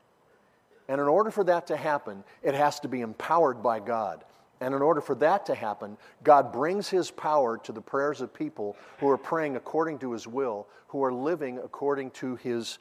And 0.87 1.01
in 1.01 1.07
order 1.07 1.31
for 1.31 1.43
that 1.45 1.67
to 1.67 1.77
happen, 1.77 2.23
it 2.41 2.53
has 2.53 2.79
to 2.81 2.87
be 2.87 3.01
empowered 3.01 3.61
by 3.61 3.79
God. 3.79 4.23
And 4.61 4.73
in 4.73 4.81
order 4.81 5.01
for 5.01 5.15
that 5.15 5.45
to 5.47 5.55
happen, 5.55 5.97
God 6.23 6.53
brings 6.53 6.87
His 6.87 7.11
power 7.11 7.57
to 7.59 7.71
the 7.73 7.81
prayers 7.81 8.21
of 8.21 8.33
people 8.33 8.77
who 8.99 9.09
are 9.09 9.17
praying 9.17 9.57
according 9.57 9.99
to 9.99 10.13
His 10.13 10.27
will, 10.27 10.67
who 10.87 11.03
are 11.03 11.11
living 11.11 11.57
according 11.57 12.11
to 12.11 12.35
His 12.37 12.79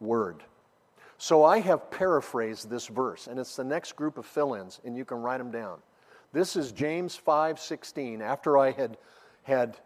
word. 0.00 0.42
So 1.22 1.44
I 1.44 1.60
have 1.60 1.88
paraphrased 1.92 2.68
this 2.68 2.88
verse, 2.88 3.28
and 3.28 3.38
it's 3.38 3.54
the 3.54 3.62
next 3.62 3.94
group 3.94 4.18
of 4.18 4.26
fill 4.26 4.54
ins, 4.54 4.80
and 4.84 4.96
you 4.96 5.04
can 5.04 5.18
write 5.18 5.38
them 5.38 5.52
down. 5.52 5.78
This 6.32 6.56
is 6.56 6.72
James 6.72 7.16
5:16. 7.16 8.20
After 8.20 8.58
I 8.58 8.72
had 8.72 8.98
had 9.44 9.78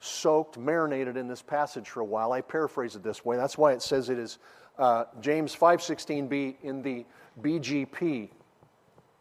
soaked, 0.00 0.58
marinated 0.58 1.16
in 1.16 1.28
this 1.28 1.40
passage 1.40 1.88
for 1.88 2.00
a 2.00 2.04
while, 2.04 2.30
I 2.30 2.42
paraphrase 2.42 2.94
it 2.94 3.02
this 3.02 3.24
way. 3.24 3.38
That's 3.38 3.56
why 3.56 3.72
it 3.72 3.80
says 3.80 4.10
it 4.10 4.18
is 4.18 4.36
uh, 4.76 5.06
James 5.18 5.56
5:16b 5.56 6.56
in 6.62 6.82
the 6.82 7.06
BGP 7.40 8.28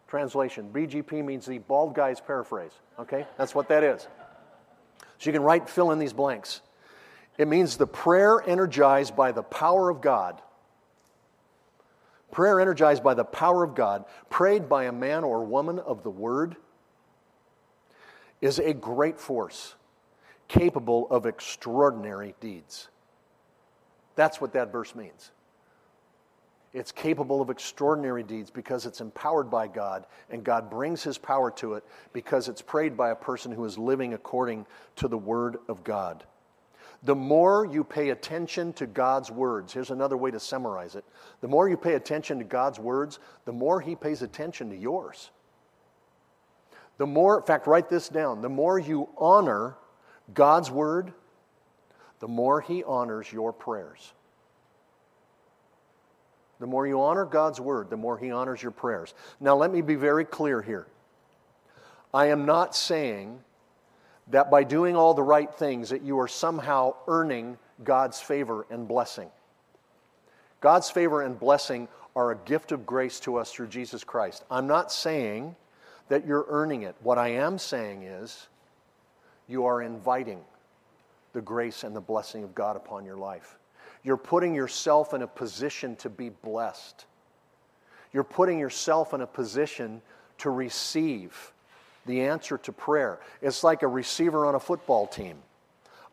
translation. 0.10 0.70
BGP 0.74 1.24
means 1.24 1.46
the 1.46 1.60
bald 1.60 1.96
guy's 1.96 2.20
paraphrase. 2.20 2.74
Okay, 3.00 3.26
that's 3.38 3.56
what 3.56 3.70
that 3.70 3.82
is. 3.82 4.10
So 5.20 5.30
you 5.30 5.32
can 5.32 5.42
write, 5.42 5.70
fill 5.70 5.92
in 5.92 6.00
these 6.00 6.12
blanks. 6.12 6.60
It 7.38 7.48
means 7.48 7.78
the 7.78 7.88
prayer 7.88 8.44
energized 8.46 9.16
by 9.16 9.32
the 9.32 9.44
power 9.44 9.90
of 9.90 10.02
God. 10.02 10.42
Prayer 12.32 12.60
energized 12.60 13.04
by 13.04 13.14
the 13.14 13.24
power 13.24 13.64
of 13.64 13.76
God, 13.76 14.06
prayed 14.30 14.68
by 14.68 14.86
a 14.86 14.92
man 14.92 15.24
or 15.24 15.44
woman 15.44 15.80
of 15.80 16.04
the 16.04 16.10
Word, 16.10 16.56
is 18.42 18.60
a 18.60 18.74
great 18.74 19.20
force 19.20 19.76
capable 20.48 21.08
of 21.10 21.26
extraordinary 21.26 22.36
deeds. 22.40 22.90
That's 24.16 24.40
what 24.40 24.54
that 24.54 24.72
verse 24.72 24.96
means. 24.96 25.32
It's 26.74 26.92
capable 26.92 27.42
of 27.42 27.50
extraordinary 27.50 28.24
deeds 28.24 28.52
because 28.52 28.86
it's 28.86 29.00
empowered 29.00 29.50
by 29.50 29.68
God, 29.68 30.06
and 30.30 30.44
God 30.44 30.70
brings 30.70 31.04
His 31.04 31.18
power 31.18 31.50
to 31.52 31.76
it 31.76 31.86
because 32.12 32.50
it's 32.50 32.62
prayed 32.62 32.98
by 32.98 33.12
a 33.12 33.16
person 33.16 33.52
who 33.52 33.64
is 33.64 33.78
living 33.78 34.14
according 34.14 34.66
to 34.98 35.08
the 35.08 35.18
Word 35.18 35.58
of 35.70 35.86
God. 35.86 36.26
The 37.04 37.16
more 37.16 37.66
you 37.66 37.84
pay 37.84 38.10
attention 38.10 38.74
to 38.74 38.88
God's 38.88 39.30
words, 39.30 39.74
here's 39.74 39.92
another 39.92 40.18
way 40.18 40.32
to 40.32 40.40
summarize 40.40 40.96
it. 40.96 41.06
The 41.42 41.48
more 41.48 41.70
you 41.70 41.78
pay 41.78 41.94
attention 41.94 42.40
to 42.40 42.46
God's 42.46 42.80
words, 42.80 43.20
the 43.46 43.54
more 43.54 43.82
He 43.82 43.96
pays 43.96 44.22
attention 44.22 44.70
to 44.70 44.76
yours. 44.76 45.30
The 46.98 47.06
more, 47.06 47.38
in 47.40 47.44
fact, 47.44 47.68
write 47.68 47.90
this 47.90 48.10
down 48.10 48.42
the 48.42 48.50
more 48.50 48.80
you 48.80 49.10
honor 49.18 49.76
God's 50.34 50.72
word, 50.72 51.14
the 52.20 52.28
more 52.28 52.62
He 52.62 52.84
honors 52.84 53.32
your 53.32 53.52
prayers. 53.54 54.14
The 56.60 56.68
more 56.68 56.88
you 56.88 57.02
honor 57.02 57.26
God's 57.26 57.60
word, 57.60 57.90
the 57.90 57.98
more 57.98 58.18
He 58.18 58.32
honors 58.32 58.62
your 58.62 58.72
prayers. 58.72 59.14
Now, 59.40 59.56
let 59.58 59.72
me 59.72 59.82
be 59.82 59.96
very 59.96 60.24
clear 60.24 60.62
here. 60.62 60.88
I 62.14 62.28
am 62.28 62.46
not 62.46 62.76
saying 62.76 63.42
that 64.30 64.50
by 64.50 64.64
doing 64.64 64.96
all 64.96 65.14
the 65.14 65.24
right 65.24 65.54
things 65.54 65.90
that 65.90 66.02
you 66.02 66.20
are 66.20 66.28
somehow 66.28 66.96
earning 67.08 67.58
God's 67.84 68.20
favor 68.20 68.66
and 68.70 68.88
blessing. 68.88 69.30
God's 70.62 70.90
favor 70.90 71.22
and 71.22 71.40
blessing 71.40 71.88
are 72.16 72.32
a 72.32 72.38
gift 72.38 72.72
of 72.72 72.86
grace 72.86 73.20
to 73.22 73.38
us 73.38 73.52
through 73.52 73.68
Jesus 73.68 74.04
Christ. 74.04 74.44
I'm 74.50 74.68
not 74.68 74.92
saying 74.92 75.56
that 76.08 76.26
you're 76.26 76.46
earning 76.48 76.84
it. 76.84 76.96
What 77.02 77.18
I 77.18 77.30
am 77.30 77.58
saying 77.58 78.04
is 78.04 78.48
you 79.48 79.66
are 79.66 79.82
inviting 79.82 80.40
the 81.34 81.42
grace 81.42 81.84
and 81.84 81.96
the 81.96 82.02
blessing 82.02 82.44
of 82.44 82.56
God 82.56 82.78
upon 82.78 83.06
your 83.06 83.18
life. 83.18 83.58
You're 84.04 84.18
putting 84.18 84.56
yourself 84.56 85.14
in 85.14 85.22
a 85.22 85.28
position 85.28 85.96
to 85.98 86.10
be 86.10 86.30
blessed. 86.30 87.06
You're 88.14 88.24
putting 88.24 88.58
yourself 88.60 89.14
in 89.14 89.22
a 89.22 89.28
position 89.28 90.02
to 90.38 90.50
receive 90.50 91.52
the 92.06 92.22
answer 92.22 92.58
to 92.60 92.72
prayer. 92.72 93.20
It's 93.42 93.64
like 93.64 93.84
a 93.84 93.88
receiver 93.88 94.46
on 94.46 94.56
a 94.56 94.60
football 94.60 95.08
team. 95.08 95.38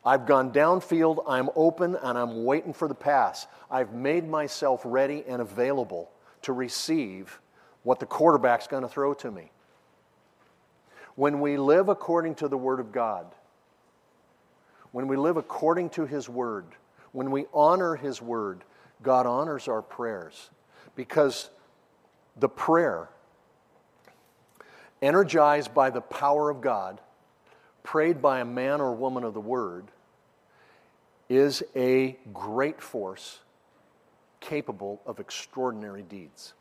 I've 0.04 0.26
gone 0.26 0.52
downfield, 0.52 1.24
I'm 1.28 1.48
open, 1.54 1.96
and 1.96 2.18
I'm 2.18 2.44
waiting 2.44 2.72
for 2.72 2.88
the 2.88 2.94
pass. 2.94 3.46
I've 3.70 3.92
made 3.92 4.28
myself 4.28 4.82
ready 4.84 5.24
and 5.28 5.40
available 5.40 6.10
to 6.42 6.52
receive 6.52 7.40
what 7.84 8.00
the 8.00 8.06
quarterback's 8.06 8.66
going 8.66 8.82
to 8.82 8.88
throw 8.88 9.14
to 9.14 9.30
me. 9.30 9.50
When 11.14 11.40
we 11.40 11.56
live 11.56 11.88
according 11.88 12.36
to 12.36 12.48
the 12.48 12.56
Word 12.56 12.80
of 12.80 12.90
God, 12.90 13.26
when 14.90 15.08
we 15.08 15.16
live 15.16 15.36
according 15.36 15.90
to 15.90 16.04
His 16.04 16.28
Word, 16.28 16.66
when 17.12 17.30
we 17.30 17.46
honor 17.52 17.94
His 17.94 18.20
Word, 18.20 18.64
God 19.02 19.26
honors 19.26 19.68
our 19.68 19.82
prayers 19.82 20.50
because 20.96 21.50
the 22.36 22.48
prayer, 22.48 23.08
energized 25.02 25.74
by 25.74 25.90
the 25.90 26.00
power 26.00 26.48
of 26.48 26.60
God, 26.60 27.00
prayed 27.82 28.22
by 28.22 28.40
a 28.40 28.44
man 28.44 28.80
or 28.80 28.94
woman 28.94 29.24
of 29.24 29.34
the 29.34 29.40
Word, 29.40 29.88
is 31.28 31.62
a 31.74 32.16
great 32.32 32.80
force 32.80 33.40
capable 34.40 35.00
of 35.04 35.18
extraordinary 35.18 36.02
deeds. 36.02 36.54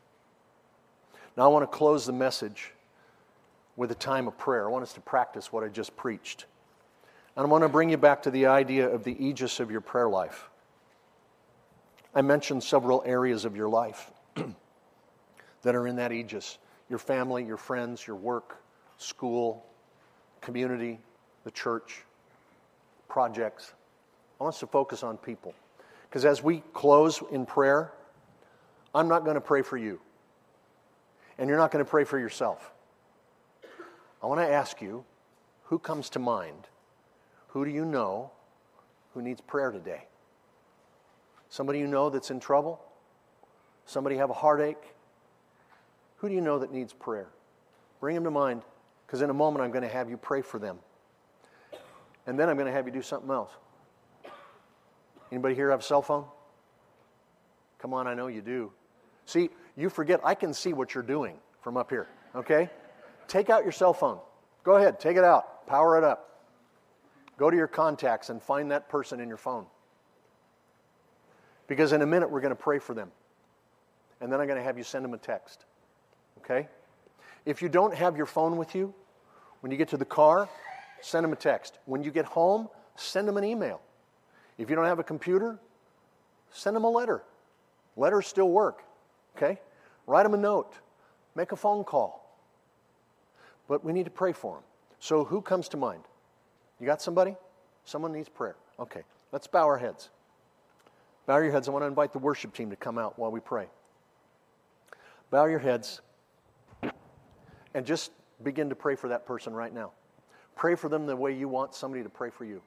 Now, 1.36 1.44
I 1.44 1.46
want 1.48 1.62
to 1.62 1.76
close 1.76 2.04
the 2.04 2.12
message 2.12 2.72
with 3.76 3.90
a 3.90 3.94
time 3.94 4.28
of 4.28 4.36
prayer. 4.36 4.66
I 4.66 4.70
want 4.70 4.82
us 4.82 4.92
to 4.94 5.00
practice 5.00 5.52
what 5.52 5.64
I 5.64 5.68
just 5.68 5.96
preached. 5.96 6.46
And 7.36 7.46
I 7.46 7.48
want 7.48 7.62
to 7.62 7.68
bring 7.68 7.88
you 7.88 7.96
back 7.96 8.22
to 8.22 8.30
the 8.30 8.46
idea 8.46 8.88
of 8.88 9.04
the 9.04 9.24
aegis 9.24 9.60
of 9.60 9.70
your 9.70 9.80
prayer 9.80 10.08
life. 10.08 10.50
I 12.14 12.20
mentioned 12.20 12.62
several 12.62 13.02
areas 13.06 13.46
of 13.46 13.56
your 13.56 13.70
life 13.70 14.10
that 15.62 15.74
are 15.74 15.86
in 15.86 15.96
that 15.96 16.12
aegis 16.12 16.58
your 16.92 16.98
family, 16.98 17.42
your 17.42 17.56
friends, 17.56 18.06
your 18.06 18.16
work, 18.16 18.62
school, 18.98 19.64
community, 20.42 21.00
the 21.44 21.50
church, 21.50 22.02
projects. 23.08 23.72
I 24.38 24.44
want 24.44 24.54
us 24.54 24.60
to 24.60 24.66
focus 24.66 25.02
on 25.02 25.16
people. 25.16 25.54
Because 26.06 26.26
as 26.26 26.42
we 26.42 26.62
close 26.74 27.22
in 27.30 27.46
prayer, 27.46 27.92
I'm 28.94 29.08
not 29.08 29.24
going 29.24 29.36
to 29.36 29.40
pray 29.40 29.62
for 29.62 29.78
you. 29.78 30.00
And 31.38 31.48
you're 31.48 31.56
not 31.56 31.70
going 31.70 31.82
to 31.82 31.90
pray 31.90 32.04
for 32.04 32.18
yourself. 32.18 32.70
I 34.22 34.26
want 34.26 34.42
to 34.42 34.46
ask 34.46 34.82
you 34.82 35.02
who 35.64 35.78
comes 35.78 36.10
to 36.10 36.18
mind 36.18 36.68
who 37.48 37.64
do 37.64 37.70
you 37.70 37.86
know 37.86 38.30
who 39.14 39.22
needs 39.22 39.40
prayer 39.40 39.70
today? 39.70 40.04
Somebody 41.48 41.78
you 41.78 41.86
know 41.86 42.10
that's 42.10 42.30
in 42.30 42.38
trouble? 42.38 42.82
Somebody 43.86 44.16
have 44.16 44.28
a 44.28 44.34
heartache? 44.34 44.91
Who 46.22 46.28
do 46.28 46.36
you 46.36 46.40
know 46.40 46.60
that 46.60 46.72
needs 46.72 46.92
prayer? 46.92 47.26
Bring 48.00 48.14
them 48.14 48.22
to 48.22 48.30
mind 48.30 48.62
because 49.04 49.22
in 49.22 49.30
a 49.30 49.34
moment 49.34 49.64
I'm 49.64 49.72
going 49.72 49.82
to 49.82 49.88
have 49.88 50.08
you 50.08 50.16
pray 50.16 50.40
for 50.40 50.60
them. 50.60 50.78
And 52.28 52.38
then 52.38 52.48
I'm 52.48 52.54
going 52.54 52.68
to 52.68 52.72
have 52.72 52.86
you 52.86 52.92
do 52.92 53.02
something 53.02 53.28
else. 53.28 53.50
Anybody 55.32 55.56
here 55.56 55.72
have 55.72 55.80
a 55.80 55.82
cell 55.82 56.00
phone? 56.00 56.24
Come 57.80 57.92
on, 57.92 58.06
I 58.06 58.14
know 58.14 58.28
you 58.28 58.40
do. 58.40 58.70
See, 59.26 59.50
you 59.76 59.90
forget 59.90 60.20
I 60.22 60.36
can 60.36 60.54
see 60.54 60.72
what 60.72 60.94
you're 60.94 61.02
doing 61.02 61.34
from 61.60 61.76
up 61.76 61.90
here, 61.90 62.06
okay? 62.36 62.70
Take 63.26 63.50
out 63.50 63.64
your 63.64 63.72
cell 63.72 63.92
phone. 63.92 64.20
Go 64.62 64.76
ahead, 64.76 65.00
take 65.00 65.16
it 65.16 65.24
out. 65.24 65.66
Power 65.66 65.98
it 65.98 66.04
up. 66.04 66.38
Go 67.36 67.50
to 67.50 67.56
your 67.56 67.66
contacts 67.66 68.30
and 68.30 68.40
find 68.40 68.70
that 68.70 68.88
person 68.88 69.18
in 69.18 69.26
your 69.26 69.38
phone. 69.38 69.66
Because 71.66 71.92
in 71.92 72.00
a 72.00 72.06
minute, 72.06 72.30
we're 72.30 72.40
going 72.40 72.54
to 72.54 72.62
pray 72.62 72.78
for 72.78 72.94
them. 72.94 73.10
And 74.20 74.32
then 74.32 74.40
I'm 74.40 74.46
going 74.46 74.58
to 74.58 74.62
have 74.62 74.78
you 74.78 74.84
send 74.84 75.04
them 75.04 75.14
a 75.14 75.18
text. 75.18 75.64
Okay? 76.44 76.68
If 77.44 77.62
you 77.62 77.68
don't 77.68 77.94
have 77.94 78.16
your 78.16 78.26
phone 78.26 78.56
with 78.56 78.74
you, 78.74 78.94
when 79.60 79.70
you 79.70 79.78
get 79.78 79.88
to 79.88 79.96
the 79.96 80.04
car, 80.04 80.48
send 81.00 81.24
them 81.24 81.32
a 81.32 81.36
text. 81.36 81.78
When 81.86 82.02
you 82.02 82.10
get 82.10 82.24
home, 82.24 82.68
send 82.96 83.28
them 83.28 83.36
an 83.36 83.44
email. 83.44 83.80
If 84.58 84.68
you 84.70 84.76
don't 84.76 84.84
have 84.84 84.98
a 84.98 85.04
computer, 85.04 85.58
send 86.50 86.76
them 86.76 86.84
a 86.84 86.90
letter. 86.90 87.22
Letters 87.96 88.26
still 88.26 88.50
work. 88.50 88.82
Okay? 89.36 89.58
Write 90.06 90.24
them 90.24 90.34
a 90.34 90.38
note. 90.38 90.74
Make 91.34 91.52
a 91.52 91.56
phone 91.56 91.84
call. 91.84 92.18
But 93.68 93.84
we 93.84 93.92
need 93.92 94.04
to 94.04 94.10
pray 94.10 94.32
for 94.32 94.56
them. 94.56 94.64
So, 94.98 95.24
who 95.24 95.40
comes 95.40 95.68
to 95.70 95.76
mind? 95.76 96.04
You 96.78 96.86
got 96.86 97.00
somebody? 97.00 97.36
Someone 97.84 98.12
needs 98.12 98.28
prayer. 98.28 98.56
Okay, 98.78 99.02
let's 99.32 99.46
bow 99.46 99.64
our 99.64 99.78
heads. 99.78 100.10
Bow 101.26 101.38
your 101.38 101.50
heads. 101.52 101.68
I 101.68 101.72
want 101.72 101.82
to 101.82 101.86
invite 101.86 102.12
the 102.12 102.18
worship 102.18 102.54
team 102.54 102.70
to 102.70 102.76
come 102.76 102.98
out 102.98 103.18
while 103.18 103.30
we 103.30 103.40
pray. 103.40 103.66
Bow 105.30 105.46
your 105.46 105.58
heads 105.58 106.00
and 107.74 107.86
just 107.86 108.12
begin 108.42 108.68
to 108.68 108.74
pray 108.74 108.94
for 108.94 109.08
that 109.08 109.26
person 109.26 109.52
right 109.52 109.72
now. 109.72 109.92
Pray 110.56 110.74
for 110.74 110.88
them 110.88 111.06
the 111.06 111.16
way 111.16 111.32
you 111.32 111.48
want 111.48 111.74
somebody 111.74 112.02
to 112.02 112.08
pray 112.08 112.30
for 112.30 112.44
you. 112.44 112.60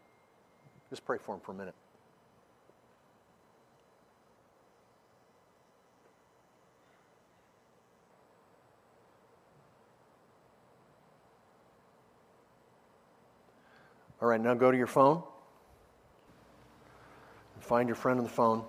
Just 0.89 1.05
pray 1.05 1.17
for 1.17 1.35
them 1.35 1.41
for 1.41 1.51
a 1.51 1.55
minute. 1.55 1.75
All 14.21 14.29
right, 14.29 14.41
now 14.41 14.53
go 14.55 14.71
to 14.71 14.77
your 14.77 14.87
phone. 14.87 15.21
Find 17.59 17.89
your 17.89 17.95
friend 17.95 18.19
on 18.19 18.23
the 18.23 18.31
phone 18.31 18.63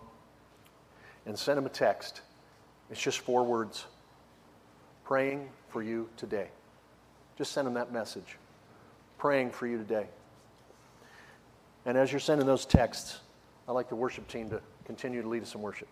and 1.27 1.39
send 1.39 1.59
him 1.59 1.67
a 1.67 1.71
text. 1.71 2.23
It's 2.91 3.01
just 3.01 3.21
four 3.21 3.45
words 3.45 3.87
praying 5.07 5.49
for 5.69 5.83
you 5.83 6.09
today. 6.17 6.49
Just 7.39 7.53
send 7.53 7.67
them 7.67 7.75
that 7.75 7.93
message. 7.93 8.39
Praying 9.19 9.51
for 9.51 9.69
you 9.69 9.79
today. 9.79 10.09
And 11.85 11.97
as 11.97 12.11
you're 12.11 12.21
sending 12.21 12.47
those 12.47 12.67
texts, 12.67 13.21
I'd 13.69 13.73
like 13.73 13.89
the 13.89 13.95
worship 13.95 14.27
team 14.27 14.51
to 14.51 14.61
continue 14.85 15.23
to 15.23 15.29
lead 15.29 15.45
us 15.45 15.55
in 15.55 15.63
worship. 15.63 15.87